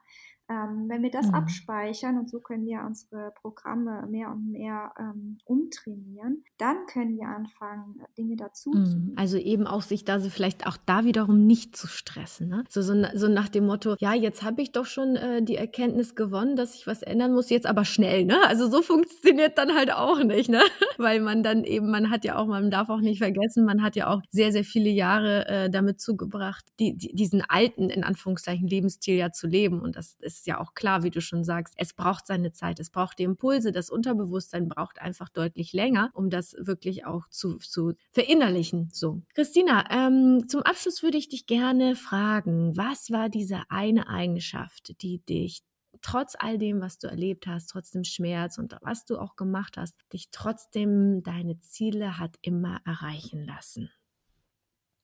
Ähm, 0.50 0.86
wenn 0.88 1.04
wir 1.04 1.12
das 1.12 1.28
mhm. 1.28 1.34
abspeichern 1.34 2.18
und 2.18 2.30
so 2.30 2.40
können 2.40 2.66
wir 2.66 2.82
unsere 2.88 3.34
Programme 3.42 4.08
mehr 4.10 4.32
und 4.32 4.50
mehr 4.50 4.94
ähm, 4.98 5.38
umtrainieren, 5.44 6.46
dann 6.58 6.86
können 6.86 7.18
wir 7.18 7.28
anfangen, 7.28 8.02
Dinge 8.18 8.38
dazu 8.38 8.70
mhm. 8.70 8.86
zu 8.86 9.14
Also 9.18 9.38
eben 9.38 9.68
auch 9.68 9.82
sich 9.82 10.06
da 10.06 10.22
so 10.22 10.30
vielleicht 10.30 10.66
auch 10.66 10.78
da 10.86 11.04
wiederum 11.04 11.46
nicht 11.46 11.76
zu 11.76 11.88
stressen. 11.88 12.48
Ne? 12.48 12.64
So, 12.70 12.82
so, 12.82 12.94
so 13.14 13.28
nach 13.28 13.50
dem 13.50 13.66
Motto, 13.66 13.98
ja, 14.00 14.14
jetzt 14.14 14.42
habe 14.42 14.62
ich 14.62 14.72
doch 14.72 14.86
schon 14.86 15.18
äh, 15.18 15.44
die 15.44 15.58
Erkenntnis 15.58 16.16
gewonnen, 16.16 16.56
dass 16.56 16.76
ich 16.76 16.88
was 16.88 17.02
ändern 17.02 17.34
muss, 17.34 17.50
jetzt 17.50 17.66
aber 17.66 17.84
schnell. 17.84 18.24
Ne? 18.24 18.38
Also 18.48 18.70
so 18.70 18.82
funktioniert 18.82 19.58
dann 19.58 19.76
halt 19.76 19.92
auch 19.92 20.24
nicht, 20.24 20.50
ne? 20.50 20.62
weil 20.98 21.20
man 21.20 21.44
dann 21.44 21.66
eben, 21.66 21.92
man 21.92 22.10
hat 22.10 22.24
ja 22.24 22.27
auch, 22.36 22.48
man 22.48 22.72
darf 22.72 22.90
auch 22.90 23.02
nicht 23.02 23.18
vergessen, 23.20 23.66
man 23.66 23.84
hat 23.84 23.96
ja 23.96 24.08
auch 24.08 24.22
sehr, 24.30 24.52
sehr 24.52 24.64
viele 24.64 24.90
Jahre 24.90 25.48
äh, 25.48 25.70
damit 25.70 26.00
zugebracht, 26.00 26.66
die, 26.80 26.96
die, 26.96 27.14
diesen 27.14 27.42
alten, 27.42 27.90
in 27.90 28.04
Anführungszeichen, 28.04 28.68
Lebensstil 28.68 29.16
ja 29.16 29.32
zu 29.32 29.48
leben. 29.48 29.82
Und 29.82 29.96
das 29.96 30.16
ist 30.22 30.38
ist 30.38 30.48
ja 30.48 30.60
auch 30.60 30.74
klar, 30.74 31.04
wie 31.04 31.10
du 31.10 31.22
schon 31.22 31.44
sagst, 31.44 31.74
es 31.78 31.94
braucht 31.94 32.28
seine 32.28 32.52
Zeit, 32.52 32.80
es 32.80 32.90
braucht 32.90 33.20
die 33.20 33.24
Impulse, 33.24 33.72
das 33.72 33.90
Unterbewusstsein 33.90 34.70
braucht 34.70 35.02
einfach 35.02 35.30
deutlich 35.30 35.74
länger, 35.74 36.12
um 36.14 36.30
das 36.30 36.56
wirklich 36.60 37.06
auch 37.06 37.28
zu, 37.30 37.58
zu 37.58 37.94
verinnerlichen. 38.12 38.90
So. 38.94 39.22
Christina, 39.34 39.86
ähm, 39.90 40.48
zum 40.48 40.62
Abschluss 40.62 41.04
würde 41.04 41.18
ich 41.18 41.30
dich 41.30 41.48
gerne 41.48 41.96
fragen, 41.96 42.78
was 42.78 43.12
war 43.12 43.30
diese 43.30 43.62
eine 43.70 44.08
Eigenschaft, 44.08 45.02
die 45.02 45.20
dich 45.26 45.62
trotz 46.02 46.36
all 46.38 46.58
dem, 46.58 46.82
was 46.82 47.00
du 47.00 47.08
erlebt 47.08 47.48
hast, 47.48 47.68
trotz 47.68 47.92
dem 47.92 48.04
Schmerz 48.04 48.58
und 48.58 48.78
was 48.82 49.06
du 49.06 49.18
auch 49.18 49.36
gemacht 49.36 49.78
hast, 49.78 49.96
dich 50.14 50.30
trotzdem 50.32 51.24
deine 51.24 51.60
Ziele 51.60 52.20
hat 52.20 52.38
immer 52.42 52.82
erreichen 52.86 53.46
lassen? 53.46 53.92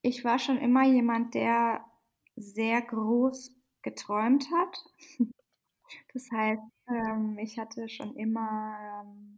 Ich 0.01 0.23
war 0.23 0.39
schon 0.39 0.57
immer 0.57 0.85
jemand, 0.85 1.33
der 1.33 1.85
sehr 2.35 2.81
groß 2.81 3.55
geträumt 3.81 4.45
hat. 4.51 4.77
Das 6.13 6.27
heißt, 6.31 6.61
ähm, 6.87 7.37
ich 7.39 7.59
hatte 7.59 7.87
schon 7.87 8.15
immer 8.15 9.03
ähm, 9.05 9.32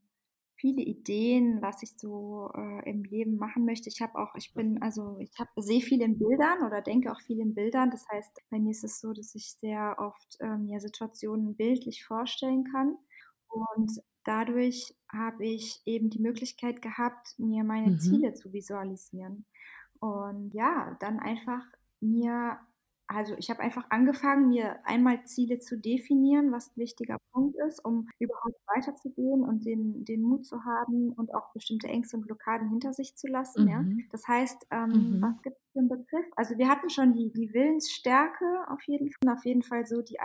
viele 0.55 0.81
Ideen, 0.81 1.61
was 1.61 1.83
ich 1.83 1.97
so 1.97 2.49
äh, 2.55 2.89
im 2.89 3.03
Leben 3.03 3.37
machen 3.37 3.65
möchte. 3.65 3.89
Ich 3.89 4.01
habe 4.01 4.17
auch, 4.17 4.35
ich 4.35 4.53
bin, 4.53 4.81
also 4.81 5.17
ich 5.19 5.31
habe 5.37 5.49
sehe 5.57 5.81
viel 5.81 6.01
in 6.01 6.17
Bildern 6.17 6.63
oder 6.65 6.81
denke 6.81 7.11
auch 7.11 7.21
viel 7.21 7.39
in 7.39 7.53
Bildern. 7.53 7.91
Das 7.91 8.05
heißt, 8.11 8.41
bei 8.49 8.59
mir 8.59 8.71
ist 8.71 8.83
es 8.83 8.99
so, 8.99 9.13
dass 9.13 9.35
ich 9.35 9.53
sehr 9.59 9.95
oft 9.99 10.37
äh, 10.39 10.57
mir 10.57 10.79
Situationen 10.79 11.55
bildlich 11.55 12.05
vorstellen 12.05 12.63
kann. 12.71 12.97
Und 13.47 14.01
dadurch 14.23 14.95
habe 15.11 15.45
ich 15.45 15.81
eben 15.85 16.09
die 16.09 16.21
Möglichkeit 16.21 16.81
gehabt, 16.81 17.35
mir 17.37 17.63
meine 17.63 17.91
mhm. 17.91 17.99
Ziele 17.99 18.33
zu 18.33 18.53
visualisieren. 18.53 19.45
Und 19.99 20.53
ja, 20.53 20.95
dann 20.99 21.19
einfach 21.19 21.63
mir 21.99 22.59
also 23.07 23.35
ich 23.37 23.49
habe 23.49 23.59
einfach 23.59 23.85
angefangen, 23.89 24.49
mir 24.49 24.77
einmal 24.85 25.23
Ziele 25.25 25.59
zu 25.59 25.77
definieren, 25.77 26.51
was 26.51 26.69
ein 26.69 26.81
wichtiger 26.81 27.17
Punkt 27.31 27.55
ist, 27.67 27.83
um 27.83 28.09
überhaupt 28.19 28.59
weiterzugehen 28.67 29.43
und 29.43 29.65
den, 29.65 30.05
den 30.05 30.21
Mut 30.21 30.45
zu 30.45 30.63
haben 30.65 31.11
und 31.13 31.33
auch 31.33 31.53
bestimmte 31.53 31.87
Ängste 31.87 32.17
und 32.17 32.25
Blockaden 32.25 32.69
hinter 32.69 32.93
sich 32.93 33.15
zu 33.15 33.27
lassen. 33.27 33.65
Mhm. 33.65 33.69
Ja? 33.69 33.85
Das 34.11 34.27
heißt, 34.27 34.67
ähm, 34.71 34.89
mhm. 34.89 35.21
was 35.21 35.41
gibt 35.43 35.57
es 35.57 35.71
für 35.71 35.79
einen 35.79 35.89
Begriff? 35.89 36.25
Also 36.35 36.57
wir 36.57 36.67
hatten 36.67 36.89
schon 36.89 37.13
die, 37.13 37.31
die 37.31 37.53
Willensstärke 37.53 38.65
auf 38.69 38.81
jeden 38.87 39.11
Fall, 39.11 39.33
auf 39.33 39.45
jeden 39.45 39.63
Fall 39.63 39.85
so 39.85 40.01
die 40.01 40.17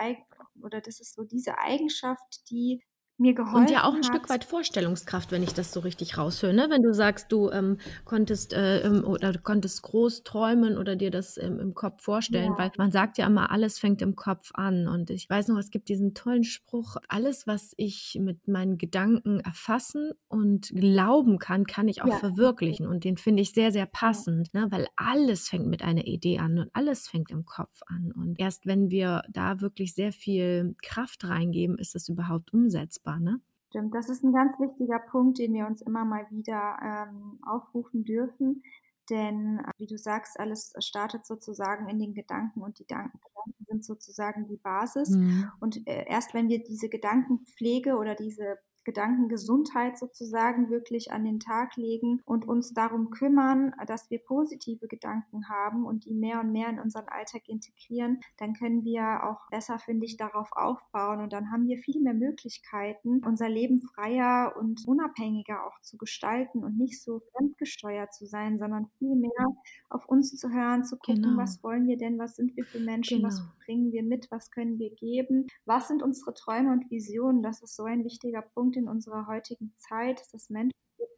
oder 0.61 0.81
das 0.81 0.99
ist 0.99 1.13
so 1.13 1.23
diese 1.23 1.57
Eigenschaft, 1.59 2.49
die 2.49 2.81
mir 3.21 3.33
geholfen 3.33 3.61
Und 3.61 3.69
ja 3.69 3.83
auch 3.83 3.93
ein 3.93 3.99
hat. 3.99 4.05
Stück 4.05 4.29
weit 4.29 4.43
Vorstellungskraft, 4.43 5.31
wenn 5.31 5.43
ich 5.43 5.53
das 5.53 5.71
so 5.71 5.79
richtig 5.79 6.17
raushöre. 6.17 6.53
Ne? 6.53 6.67
Wenn 6.69 6.81
du 6.81 6.93
sagst, 6.93 7.31
du 7.31 7.49
ähm, 7.51 7.77
konntest 8.03 8.53
äh, 8.53 8.89
oder 9.03 9.31
du 9.31 9.39
konntest 9.39 9.83
groß 9.83 10.23
träumen 10.23 10.77
oder 10.77 10.95
dir 10.95 11.11
das 11.11 11.37
ähm, 11.37 11.59
im 11.59 11.73
Kopf 11.73 12.03
vorstellen, 12.03 12.53
ja. 12.53 12.57
weil 12.57 12.71
man 12.77 12.91
sagt 12.91 13.17
ja 13.17 13.27
immer, 13.27 13.51
alles 13.51 13.79
fängt 13.79 14.01
im 14.01 14.15
Kopf 14.15 14.51
an. 14.55 14.87
Und 14.87 15.11
ich 15.11 15.29
weiß 15.29 15.47
noch, 15.49 15.57
es 15.57 15.69
gibt 15.69 15.87
diesen 15.87 16.13
tollen 16.13 16.43
Spruch, 16.43 16.97
alles, 17.07 17.47
was 17.47 17.73
ich 17.77 18.17
mit 18.19 18.47
meinen 18.47 18.77
Gedanken 18.77 19.39
erfassen 19.39 20.11
und 20.27 20.71
glauben 20.73 21.37
kann, 21.37 21.65
kann 21.65 21.87
ich 21.87 22.01
auch 22.01 22.07
ja. 22.07 22.17
verwirklichen. 22.17 22.87
Und 22.87 23.03
den 23.03 23.17
finde 23.17 23.43
ich 23.43 23.51
sehr, 23.51 23.71
sehr 23.71 23.85
passend, 23.85 24.49
ja. 24.53 24.61
ne? 24.61 24.71
weil 24.71 24.87
alles 24.95 25.47
fängt 25.47 25.67
mit 25.67 25.83
einer 25.83 26.05
Idee 26.05 26.39
an 26.39 26.57
und 26.57 26.69
alles 26.73 27.07
fängt 27.07 27.29
im 27.29 27.45
Kopf 27.45 27.81
an. 27.85 28.11
Und 28.11 28.39
erst 28.39 28.65
wenn 28.65 28.89
wir 28.89 29.21
da 29.29 29.61
wirklich 29.61 29.93
sehr 29.93 30.11
viel 30.11 30.75
Kraft 30.81 31.23
reingeben, 31.23 31.77
ist 31.77 31.95
es 31.95 32.09
überhaupt 32.09 32.51
umsetzbar 32.51 33.10
machbar, 33.11 33.19
ne? 33.19 33.41
Stimmt, 33.69 33.95
das 33.95 34.09
ist 34.09 34.23
ein 34.23 34.33
ganz 34.33 34.59
wichtiger 34.59 34.99
Punkt, 34.99 35.39
den 35.39 35.53
wir 35.53 35.65
uns 35.65 35.81
immer 35.81 36.03
mal 36.03 36.27
wieder 36.29 36.77
ähm, 36.83 37.39
aufrufen 37.45 38.03
dürfen. 38.03 38.63
Denn, 39.09 39.59
äh, 39.59 39.71
wie 39.77 39.87
du 39.87 39.97
sagst, 39.97 40.39
alles 40.39 40.73
startet 40.79 41.25
sozusagen 41.25 41.87
in 41.87 41.99
den 41.99 42.13
Gedanken 42.13 42.61
und 42.61 42.79
die 42.79 42.85
Gedanken 42.85 43.19
sind 43.67 43.85
sozusagen 43.85 44.47
die 44.47 44.57
Basis. 44.57 45.09
Mhm. 45.09 45.51
Und 45.59 45.87
äh, 45.87 46.05
erst 46.07 46.33
wenn 46.33 46.49
wir 46.49 46.63
diese 46.63 46.89
Gedankenpflege 46.89 47.95
oder 47.95 48.15
diese 48.15 48.57
Gedankengesundheit 48.83 49.97
sozusagen 49.97 50.69
wirklich 50.69 51.11
an 51.11 51.23
den 51.23 51.39
Tag 51.39 51.75
legen 51.75 52.21
und 52.25 52.47
uns 52.47 52.73
darum 52.73 53.09
kümmern, 53.09 53.73
dass 53.87 54.09
wir 54.09 54.19
positive 54.19 54.87
Gedanken 54.87 55.49
haben 55.49 55.85
und 55.85 56.05
die 56.05 56.13
mehr 56.13 56.39
und 56.39 56.51
mehr 56.51 56.69
in 56.69 56.79
unseren 56.79 57.07
Alltag 57.07 57.47
integrieren, 57.47 58.21
dann 58.37 58.53
können 58.53 58.83
wir 58.83 59.23
auch 59.23 59.49
besser, 59.49 59.79
finde 59.79 60.05
ich, 60.05 60.17
darauf 60.17 60.49
aufbauen 60.51 61.21
und 61.21 61.33
dann 61.33 61.51
haben 61.51 61.67
wir 61.67 61.77
viel 61.77 62.01
mehr 62.01 62.13
Möglichkeiten, 62.13 63.21
unser 63.25 63.49
Leben 63.49 63.81
freier 63.81 64.55
und 64.57 64.87
unabhängiger 64.87 65.65
auch 65.65 65.79
zu 65.81 65.97
gestalten 65.97 66.63
und 66.63 66.77
nicht 66.77 67.01
so 67.01 67.19
fremdgesteuert 67.35 68.13
zu 68.13 68.25
sein, 68.25 68.57
sondern 68.57 68.87
viel 68.97 69.15
mehr 69.15 69.47
auf 69.89 70.07
uns 70.07 70.35
zu 70.35 70.49
hören, 70.49 70.83
zu 70.83 70.97
gucken, 70.97 71.23
genau. 71.23 71.37
was 71.37 71.63
wollen 71.63 71.87
wir 71.87 71.97
denn, 71.97 72.17
was 72.17 72.35
sind 72.35 72.55
wir 72.55 72.65
für 72.65 72.79
Menschen, 72.79 73.17
genau. 73.17 73.27
was 73.27 73.43
bringen 73.65 73.91
wir 73.91 74.03
mit, 74.03 74.29
was 74.31 74.51
können 74.51 74.79
wir 74.79 74.91
geben, 74.95 75.47
was 75.65 75.87
sind 75.87 76.03
unsere 76.03 76.33
Träume 76.33 76.71
und 76.71 76.89
Visionen. 76.89 77.43
Das 77.43 77.61
ist 77.61 77.75
so 77.75 77.83
ein 77.83 78.03
wichtiger 78.03 78.41
Punkt 78.41 78.70
in 78.77 78.87
unserer 78.87 79.27
heutigen 79.27 79.73
Zeit, 79.77 80.19
dass 80.19 80.33
es 80.33 80.49
Menschen 80.49 80.71
gibt, 80.97 81.11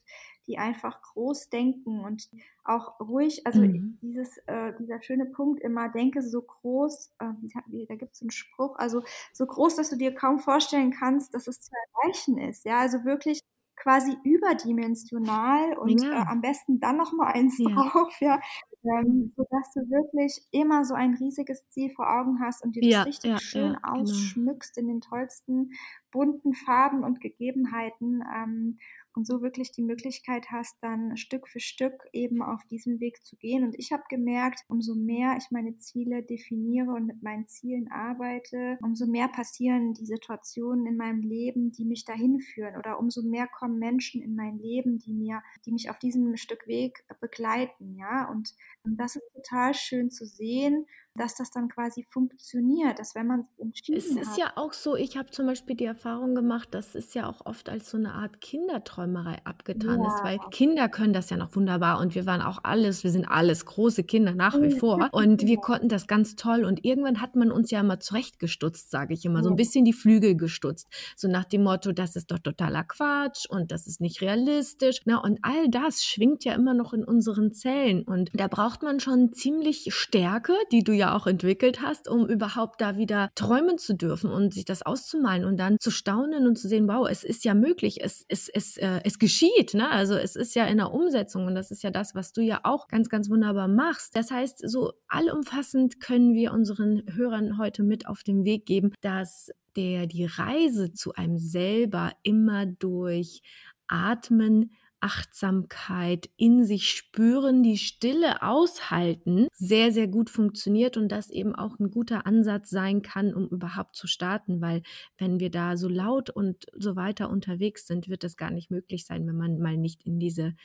die 0.47 0.57
einfach 0.57 1.01
groß 1.01 1.49
denken 1.49 2.01
und 2.01 2.29
auch 2.63 2.99
ruhig, 2.99 3.45
also 3.45 3.61
mhm. 3.61 3.97
dieses, 4.01 4.37
äh, 4.47 4.73
dieser 4.79 5.01
schöne 5.01 5.25
Punkt 5.25 5.61
immer, 5.61 5.89
denke 5.89 6.21
so 6.21 6.41
groß, 6.41 7.13
äh, 7.19 7.85
da 7.87 7.95
gibt 7.95 8.15
es 8.15 8.21
einen 8.21 8.31
Spruch, 8.31 8.75
also 8.77 9.03
so 9.31 9.45
groß, 9.45 9.75
dass 9.75 9.89
du 9.89 9.97
dir 9.97 10.13
kaum 10.13 10.39
vorstellen 10.39 10.91
kannst, 10.91 11.33
dass 11.33 11.47
es 11.47 11.59
zu 11.61 11.71
erreichen 11.71 12.37
ist. 12.37 12.65
Ja, 12.65 12.79
also 12.79 13.05
wirklich 13.05 13.39
quasi 13.75 14.15
überdimensional 14.23 15.77
und 15.77 16.01
ja. 16.01 16.23
äh, 16.23 16.25
am 16.27 16.41
besten 16.41 16.79
dann 16.79 16.97
noch 16.97 17.11
mal 17.11 17.31
eins 17.31 17.57
ja. 17.57 17.69
drauf, 17.69 18.13
ja, 18.21 18.39
ähm, 18.83 19.33
sodass 19.35 19.71
du 19.73 19.81
wirklich 19.89 20.41
immer 20.51 20.85
so 20.85 20.93
ein 20.93 21.15
riesiges 21.15 21.67
Ziel 21.69 21.89
vor 21.91 22.09
Augen 22.09 22.39
hast 22.39 22.63
und 22.63 22.75
dir 22.75 22.83
ja, 22.83 22.99
das 22.99 23.07
richtig 23.07 23.31
ja, 23.31 23.39
schön 23.39 23.73
genau. 23.73 24.01
ausschmückst 24.01 24.75
genau. 24.75 24.87
in 24.87 24.93
den 24.95 25.01
tollsten 25.01 25.71
bunten 26.11 26.53
Farben 26.53 27.03
und 27.03 27.21
Gegebenheiten. 27.21 28.23
Ähm, 28.35 28.79
und 29.15 29.25
so 29.27 29.41
wirklich 29.41 29.71
die 29.71 29.81
Möglichkeit 29.83 30.47
hast, 30.51 30.75
dann 30.81 31.17
Stück 31.17 31.47
für 31.47 31.59
Stück 31.59 32.07
eben 32.13 32.41
auf 32.41 32.63
diesem 32.65 32.99
Weg 32.99 33.23
zu 33.23 33.35
gehen. 33.37 33.63
Und 33.63 33.75
ich 33.77 33.91
habe 33.91 34.03
gemerkt, 34.09 34.61
umso 34.67 34.95
mehr 34.95 35.35
ich 35.37 35.51
meine 35.51 35.77
Ziele 35.77 36.23
definiere 36.23 36.91
und 36.91 37.05
mit 37.05 37.21
meinen 37.21 37.47
Zielen 37.47 37.91
arbeite, 37.91 38.77
umso 38.81 39.05
mehr 39.05 39.27
passieren 39.27 39.93
die 39.93 40.05
Situationen 40.05 40.85
in 40.85 40.97
meinem 40.97 41.21
Leben, 41.21 41.71
die 41.71 41.85
mich 41.85 42.05
dahin 42.05 42.39
führen 42.39 42.77
oder 42.77 42.99
umso 42.99 43.21
mehr 43.21 43.47
kommen 43.47 43.79
Menschen 43.79 44.21
in 44.21 44.35
mein 44.35 44.57
Leben, 44.57 44.99
die 44.99 45.13
mir, 45.13 45.41
die 45.65 45.71
mich 45.71 45.89
auf 45.89 45.99
diesem 45.99 46.35
Stück 46.37 46.67
Weg 46.67 47.03
begleiten, 47.19 47.95
ja. 47.95 48.29
Und, 48.29 48.53
und 48.83 48.97
das 48.97 49.15
ist 49.15 49.33
total 49.33 49.73
schön 49.73 50.09
zu 50.09 50.25
sehen 50.25 50.85
dass 51.15 51.35
das 51.35 51.51
dann 51.51 51.69
quasi 51.69 52.03
funktioniert, 52.03 52.97
dass 52.97 53.13
wenn 53.13 53.27
man 53.27 53.45
entschieden 53.59 53.97
Es 53.97 54.07
ist 54.07 54.31
hat. 54.31 54.37
ja 54.37 54.51
auch 54.55 54.73
so, 54.73 54.95
ich 54.95 55.15
habe 55.15 55.29
zum 55.29 55.45
Beispiel 55.45 55.75
die 55.75 55.85
Erfahrung 55.85 56.33
gemacht, 56.33 56.69
das 56.71 56.95
ist 56.95 57.13
ja 57.13 57.29
auch 57.29 57.45
oft 57.45 57.69
als 57.69 57.91
so 57.91 57.97
eine 57.97 58.13
Art 58.13 58.41
Kinderträumerei 58.41 59.37
abgetan 59.43 60.01
ja. 60.01 60.07
ist, 60.07 60.23
weil 60.23 60.39
Kinder 60.49 60.89
können 60.89 61.13
das 61.13 61.29
ja 61.29 61.37
noch 61.37 61.55
wunderbar 61.55 61.99
und 61.99 62.15
wir 62.15 62.25
waren 62.25 62.41
auch 62.41 62.59
alles, 62.63 63.03
wir 63.03 63.11
sind 63.11 63.25
alles 63.25 63.65
große 63.65 64.03
Kinder 64.03 64.33
nach 64.33 64.59
wie 64.59 64.71
vor 64.71 65.09
und 65.11 65.45
wir 65.45 65.57
konnten 65.57 65.87
das 65.87 66.07
ganz 66.07 66.35
toll 66.35 66.65
und 66.65 66.83
irgendwann 66.83 67.21
hat 67.21 67.35
man 67.35 67.51
uns 67.51 67.69
ja 67.69 67.81
immer 67.81 67.99
zurechtgestutzt, 67.99 68.89
sage 68.89 69.13
ich 69.13 69.23
immer, 69.23 69.43
so 69.43 69.49
ein 69.49 69.55
bisschen 69.55 69.85
die 69.85 69.93
Flügel 69.93 70.35
gestutzt, 70.35 70.87
so 71.15 71.27
nach 71.27 71.45
dem 71.45 71.63
Motto, 71.63 71.91
das 71.91 72.15
ist 72.15 72.31
doch 72.31 72.39
totaler 72.39 72.83
Quatsch 72.83 73.45
und 73.47 73.71
das 73.71 73.85
ist 73.85 74.01
nicht 74.01 74.21
realistisch, 74.21 75.01
na 75.05 75.17
und 75.17 75.37
all 75.43 75.69
das 75.69 76.03
schwingt 76.03 76.43
ja 76.43 76.53
immer 76.53 76.73
noch 76.73 76.91
in 76.93 77.03
unseren 77.03 77.51
Zellen 77.51 78.01
und 78.01 78.31
da 78.33 78.47
braucht 78.47 78.81
man 78.81 78.99
schon 78.99 79.31
ziemlich 79.33 79.89
Stärke, 79.93 80.53
die 80.71 80.83
du 80.83 80.91
ja 80.91 81.02
ja 81.03 81.15
auch 81.15 81.27
entwickelt 81.27 81.81
hast, 81.81 82.07
um 82.07 82.27
überhaupt 82.27 82.81
da 82.81 82.97
wieder 82.97 83.29
träumen 83.35 83.77
zu 83.77 83.93
dürfen 83.93 84.31
und 84.31 84.53
sich 84.53 84.65
das 84.65 84.81
auszumalen 84.81 85.45
und 85.45 85.57
dann 85.57 85.77
zu 85.79 85.91
staunen 85.91 86.47
und 86.47 86.57
zu 86.57 86.67
sehen, 86.67 86.87
wow, 86.87 87.07
es 87.09 87.23
ist 87.23 87.43
ja 87.43 87.53
möglich, 87.53 88.01
es, 88.01 88.25
es, 88.29 88.49
es, 88.49 88.77
äh, 88.77 89.01
es 89.03 89.19
geschieht. 89.19 89.73
Ne? 89.73 89.89
Also 89.89 90.15
es 90.15 90.35
ist 90.35 90.55
ja 90.55 90.65
in 90.65 90.77
der 90.77 90.91
Umsetzung 90.91 91.45
und 91.45 91.55
das 91.55 91.71
ist 91.71 91.83
ja 91.83 91.91
das, 91.91 92.15
was 92.15 92.31
du 92.31 92.41
ja 92.41 92.61
auch 92.63 92.87
ganz, 92.87 93.09
ganz 93.09 93.29
wunderbar 93.29 93.67
machst. 93.67 94.15
Das 94.15 94.31
heißt, 94.31 94.67
so 94.69 94.93
allumfassend 95.07 95.99
können 95.99 96.33
wir 96.33 96.53
unseren 96.53 97.03
Hörern 97.13 97.57
heute 97.57 97.83
mit 97.83 98.07
auf 98.07 98.23
den 98.23 98.45
Weg 98.45 98.65
geben, 98.65 98.93
dass 99.01 99.51
der 99.75 100.07
die 100.07 100.25
Reise 100.25 100.93
zu 100.93 101.13
einem 101.13 101.37
selber 101.37 102.11
immer 102.23 102.65
durch 102.65 103.41
Atmen, 103.87 104.71
Achtsamkeit, 105.03 106.29
in 106.37 106.63
sich 106.63 106.89
spüren, 106.89 107.61
die 107.61 107.77
Stille 107.77 108.41
aushalten, 108.41 109.47
sehr, 109.51 109.91
sehr 109.91 110.07
gut 110.07 110.29
funktioniert 110.29 110.95
und 110.95 111.09
das 111.09 111.29
eben 111.29 111.53
auch 111.53 111.77
ein 111.77 111.91
guter 111.91 112.25
Ansatz 112.25 112.69
sein 112.69 113.01
kann, 113.01 113.33
um 113.33 113.49
überhaupt 113.49 113.97
zu 113.97 114.07
starten, 114.07 114.61
weil 114.61 114.81
wenn 115.17 115.41
wir 115.41 115.51
da 115.51 115.75
so 115.75 115.89
laut 115.89 116.29
und 116.29 116.67
so 116.73 116.95
weiter 116.95 117.29
unterwegs 117.29 117.85
sind, 117.85 118.07
wird 118.07 118.23
das 118.23 118.37
gar 118.37 118.49
nicht 118.49 118.71
möglich 118.71 119.05
sein, 119.05 119.27
wenn 119.27 119.35
man 119.35 119.59
mal 119.59 119.75
nicht 119.75 120.03
in 120.05 120.19
diese 120.19 120.55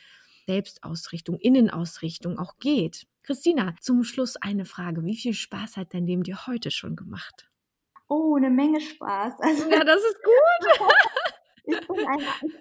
Selbstausrichtung, 0.47 1.37
Innenausrichtung 1.39 2.39
auch 2.39 2.59
geht. 2.59 3.07
Christina, 3.25 3.75
zum 3.81 4.05
Schluss 4.05 4.37
eine 4.37 4.65
Frage. 4.65 5.05
Wie 5.05 5.17
viel 5.17 5.35
Spaß 5.35 5.77
hat 5.77 5.93
dein 5.93 6.07
Leben 6.07 6.23
dir 6.23 6.47
heute 6.47 6.71
schon 6.71 6.95
gemacht? 6.95 7.51
Oh, 8.09 8.37
eine 8.37 8.51
Menge 8.51 8.81
Spaß. 8.81 9.35
Also, 9.41 9.69
ja, 9.69 9.85
das 9.85 10.01
ist 10.01 10.23
gut. 10.23 10.89
ich, 11.69 11.89
bin 11.89 12.09
ein, 12.09 12.19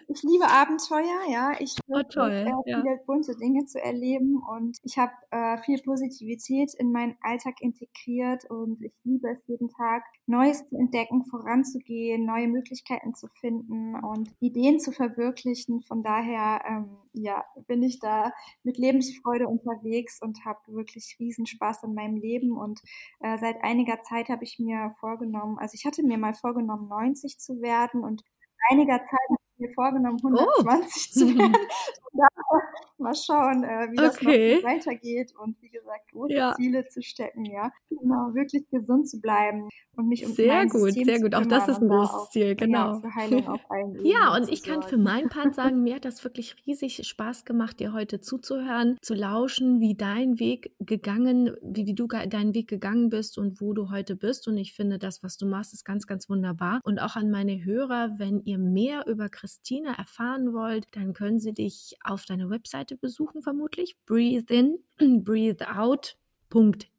ich, 0.08 0.24
liebe 0.24 0.48
Abenteuer, 0.48 1.32
ja. 1.32 1.54
Ich 1.60 1.76
liebe 1.88 2.08
oh, 2.18 2.22
äh, 2.22 2.46
viele 2.64 2.96
ja. 2.96 3.00
bunte 3.06 3.36
Dinge 3.36 3.66
zu 3.66 3.82
erleben 3.82 4.42
und 4.48 4.78
ich 4.84 4.98
habe 4.98 5.12
äh, 5.32 5.58
viel 5.60 5.82
Positivität 5.82 6.74
in 6.76 6.92
meinen 6.92 7.16
Alltag 7.22 7.62
integriert 7.62 8.46
und 8.50 8.82
ich 8.82 8.94
liebe 9.04 9.30
es 9.30 9.40
jeden 9.48 9.70
Tag, 9.70 10.04
Neues 10.26 10.68
zu 10.68 10.76
entdecken, 10.76 11.26
voranzugehen, 11.26 12.26
neue 12.26 12.48
Möglichkeiten 12.48 13.14
zu 13.16 13.28
finden 13.40 13.96
und 13.96 14.30
Ideen 14.40 14.80
zu 14.80 14.92
verwirklichen. 14.92 15.82
Von 15.82 16.04
daher, 16.04 16.62
ähm, 16.68 16.98
ja, 17.14 17.46
bin 17.68 17.82
ich 17.84 18.00
da 18.00 18.32
mit 18.64 18.78
Lebensfreude 18.78 19.48
unterwegs 19.48 20.22
und 20.22 20.46
habe 20.46 20.60
wirklich 20.68 21.16
riesen 21.20 21.46
Spaß 21.46 21.84
in 21.84 21.94
meinem 21.94 22.18
Leben 22.18 22.58
und 22.58 22.82
äh, 23.20 23.38
seit 23.40 23.64
einiger 23.64 24.02
Zeit 24.04 24.30
habe 24.30 24.44
ich 24.44 24.60
mir 24.60 24.94
vorgenommen, 25.00 25.58
also 25.60 25.76
ich 25.76 25.86
hatte 25.86 26.04
mir 26.04 26.18
mal 26.18 26.34
vorgenommen, 26.34 26.88
90 26.88 27.38
zu 27.40 27.62
werden 27.62 28.04
und 28.04 28.24
einiger 28.70 28.98
Zeit 28.98 29.30
habe 29.30 29.42
ich 29.56 29.60
mir 29.60 29.74
vorgenommen, 29.74 30.18
120 30.24 31.08
oh. 31.08 31.20
zu 31.20 31.38
werden. 31.38 31.56
mal 33.00 33.16
schauen, 33.16 33.64
äh, 33.64 33.92
wie 33.92 33.96
das 33.96 34.18
okay. 34.18 34.56
noch 34.56 34.64
weitergeht 34.64 35.34
und 35.42 35.62
wie 35.62 35.70
gesagt, 35.70 36.12
große 36.12 36.34
ja. 36.34 36.54
Ziele 36.56 36.86
zu 36.88 37.02
stecken, 37.02 37.46
ja. 37.46 37.72
Genau, 37.90 38.34
wirklich 38.34 38.70
gesund 38.70 39.08
zu 39.08 39.20
bleiben 39.20 39.70
und 39.98 40.08
mich 40.08 40.26
um 40.26 40.32
sehr 40.32 40.54
mein 40.54 40.70
gut, 40.70 40.82
System 40.82 41.06
sehr 41.06 41.22
gut. 41.22 41.36
Auch 41.36 41.46
das 41.46 41.68
ist 41.68 41.82
ein 41.82 41.90
großes 41.90 42.16
auch, 42.16 42.30
Ziel, 42.30 42.56
genau. 42.56 43.02
Ja, 43.02 43.88
ja 44.04 44.36
und 44.36 44.50
ich 44.50 44.64
kann 44.64 44.84
für 44.84 44.98
meinen 44.98 45.30
Part 45.30 45.56
sagen, 45.56 45.84
mir 45.84 45.96
hat 45.96 46.06
das 46.06 46.24
wirklich 46.24 46.56
riesig 46.66 47.08
Spaß 47.08 47.46
gemacht, 47.46 47.80
dir 47.80 47.94
heute 47.94 48.22
zuzuhören, 48.22 48.98
zu 49.02 49.16
lauschen, 49.16 49.80
wie 49.80 49.96
dein 49.96 50.40
Weg 50.40 50.72
gegangen, 50.80 51.52
wie, 51.62 51.88
wie 51.88 51.96
du 51.96 52.08
deinen 52.08 52.54
Weg 52.54 52.68
gegangen 52.68 53.10
bist 53.10 53.38
und 53.38 53.60
wo 53.60 53.74
du 53.74 53.90
heute 53.90 54.16
bist. 54.16 54.48
Und 54.48 54.58
ich 54.58 54.74
finde, 54.74 55.00
das, 55.00 55.24
was 55.24 55.38
du 55.38 55.48
machst, 55.48 55.74
ist 55.74 55.84
ganz, 55.84 56.06
ganz 56.06 56.30
wunderbar. 56.30 56.80
Und 56.84 57.00
auch 57.00 57.16
an 57.16 57.32
meine 57.32 57.64
Hörer, 57.64 58.16
wenn 58.18 58.42
ihr 58.42 58.60
mehr 58.60 59.08
über 59.08 59.30
Christina 59.30 59.98
erfahren 59.98 60.54
wollt, 60.54 60.86
dann 60.92 61.14
können 61.14 61.40
sie 61.40 61.54
dich 61.54 61.98
auf 62.04 62.26
deiner 62.26 62.50
Webseite 62.88 62.98
besuchen, 62.98 63.42
vermutlich. 63.42 63.98
Breathe 64.06 64.54
in, 64.54 64.80
breathe 65.24 65.68
out 65.68 66.18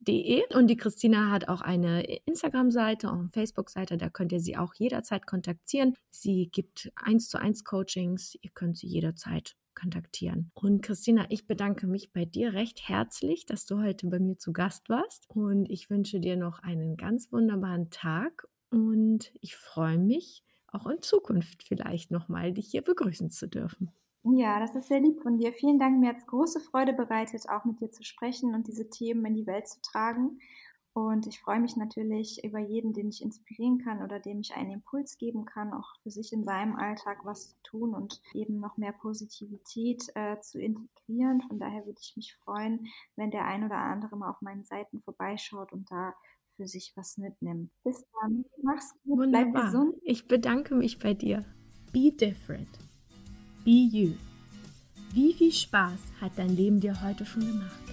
De. 0.01 0.43
Und 0.53 0.67
die 0.67 0.77
Christina 0.77 1.31
hat 1.31 1.49
auch 1.49 1.61
eine 1.61 2.03
Instagram-Seite 2.03 3.09
und 3.09 3.33
Facebook-Seite, 3.33 3.97
da 3.97 4.07
könnt 4.07 4.31
ihr 4.31 4.39
sie 4.39 4.55
auch 4.55 4.75
jederzeit 4.75 5.25
kontaktieren. 5.25 5.95
Sie 6.11 6.49
gibt 6.51 6.91
eins 6.95 7.29
zu 7.29 7.39
eins 7.39 7.63
Coachings, 7.63 8.37
ihr 8.39 8.51
könnt 8.53 8.77
sie 8.77 8.85
jederzeit 8.85 9.55
kontaktieren. 9.73 10.51
Und 10.53 10.83
Christina, 10.83 11.25
ich 11.29 11.47
bedanke 11.47 11.87
mich 11.87 12.13
bei 12.13 12.25
dir 12.25 12.53
recht 12.53 12.87
herzlich, 12.87 13.47
dass 13.47 13.65
du 13.65 13.81
heute 13.81 14.05
bei 14.05 14.19
mir 14.19 14.37
zu 14.37 14.53
Gast 14.53 14.87
warst 14.87 15.25
und 15.29 15.65
ich 15.67 15.89
wünsche 15.89 16.19
dir 16.19 16.37
noch 16.37 16.59
einen 16.59 16.95
ganz 16.95 17.31
wunderbaren 17.31 17.89
Tag 17.89 18.47
und 18.69 19.31
ich 19.41 19.55
freue 19.55 19.97
mich 19.97 20.43
auch 20.67 20.85
in 20.85 21.01
Zukunft 21.01 21.63
vielleicht 21.63 22.11
nochmal 22.11 22.53
dich 22.53 22.67
hier 22.67 22.83
begrüßen 22.83 23.31
zu 23.31 23.47
dürfen. 23.47 23.91
Ja, 24.37 24.59
das 24.59 24.75
ist 24.75 24.87
sehr 24.87 24.99
lieb 24.99 25.21
von 25.21 25.37
dir. 25.37 25.53
Vielen 25.53 25.79
Dank. 25.79 25.99
Mir 25.99 26.09
hat 26.09 26.17
es 26.17 26.27
große 26.27 26.59
Freude 26.59 26.93
bereitet, 26.93 27.49
auch 27.49 27.65
mit 27.65 27.79
dir 27.79 27.91
zu 27.91 28.03
sprechen 28.03 28.53
und 28.53 28.67
diese 28.67 28.89
Themen 28.89 29.25
in 29.25 29.35
die 29.35 29.47
Welt 29.47 29.67
zu 29.67 29.81
tragen. 29.81 30.39
Und 30.93 31.27
ich 31.27 31.39
freue 31.39 31.59
mich 31.59 31.75
natürlich 31.75 32.43
über 32.43 32.59
jeden, 32.59 32.93
den 32.93 33.09
ich 33.09 33.21
inspirieren 33.21 33.77
kann 33.77 34.01
oder 34.01 34.19
dem 34.19 34.41
ich 34.41 34.55
einen 34.55 34.71
Impuls 34.71 35.17
geben 35.17 35.45
kann, 35.45 35.71
auch 35.71 35.95
für 36.01 36.09
sich 36.09 36.33
in 36.33 36.43
seinem 36.43 36.75
Alltag 36.75 37.19
was 37.23 37.49
zu 37.49 37.55
tun 37.63 37.93
und 37.93 38.21
eben 38.33 38.59
noch 38.59 38.75
mehr 38.77 38.91
Positivität 38.91 40.03
äh, 40.15 40.39
zu 40.41 40.59
integrieren. 40.59 41.41
Von 41.47 41.59
daher 41.59 41.85
würde 41.85 41.99
ich 42.01 42.15
mich 42.17 42.35
freuen, 42.43 42.87
wenn 43.15 43.31
der 43.31 43.45
ein 43.45 43.63
oder 43.63 43.77
andere 43.77 44.17
mal 44.17 44.31
auf 44.31 44.41
meinen 44.41 44.65
Seiten 44.65 44.99
vorbeischaut 44.99 45.71
und 45.71 45.89
da 45.91 46.13
für 46.57 46.67
sich 46.67 46.91
was 46.95 47.17
mitnimmt. 47.17 47.71
Bis 47.83 48.03
dann. 48.21 48.43
Mach's 48.61 48.93
gut. 49.05 49.19
Wunderbar. 49.19 49.51
Bleib 49.51 49.65
gesund. 49.65 49.95
Ich 50.03 50.27
bedanke 50.27 50.75
mich 50.75 50.99
bei 50.99 51.13
dir. 51.13 51.45
Be 51.93 52.11
different. 52.11 52.88
Be 53.69 53.87
You. 53.91 54.13
Wie 55.13 55.31
viel 55.31 55.53
Spaß 55.53 55.99
hat 56.19 56.31
dein 56.37 56.55
Leben 56.55 56.79
dir 56.79 56.99
heute 57.03 57.23
schon 57.23 57.45
gemacht? 57.45 57.83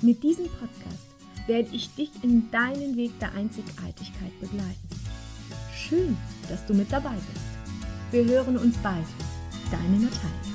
Mit 0.00 0.20
diesem 0.20 0.46
Podcast 0.46 1.06
werde 1.46 1.68
ich 1.72 1.94
dich 1.94 2.10
in 2.22 2.50
deinen 2.50 2.96
Weg 2.96 3.16
der 3.20 3.32
Einzigartigkeit 3.34 4.40
begleiten. 4.40 4.88
Schön, 5.72 6.16
dass 6.48 6.66
du 6.66 6.74
mit 6.74 6.90
dabei 6.90 7.14
bist. 7.14 7.46
Wir 8.10 8.24
hören 8.24 8.56
uns 8.56 8.76
bald. 8.78 9.06
Deine 9.70 10.06
Natalie. 10.06 10.51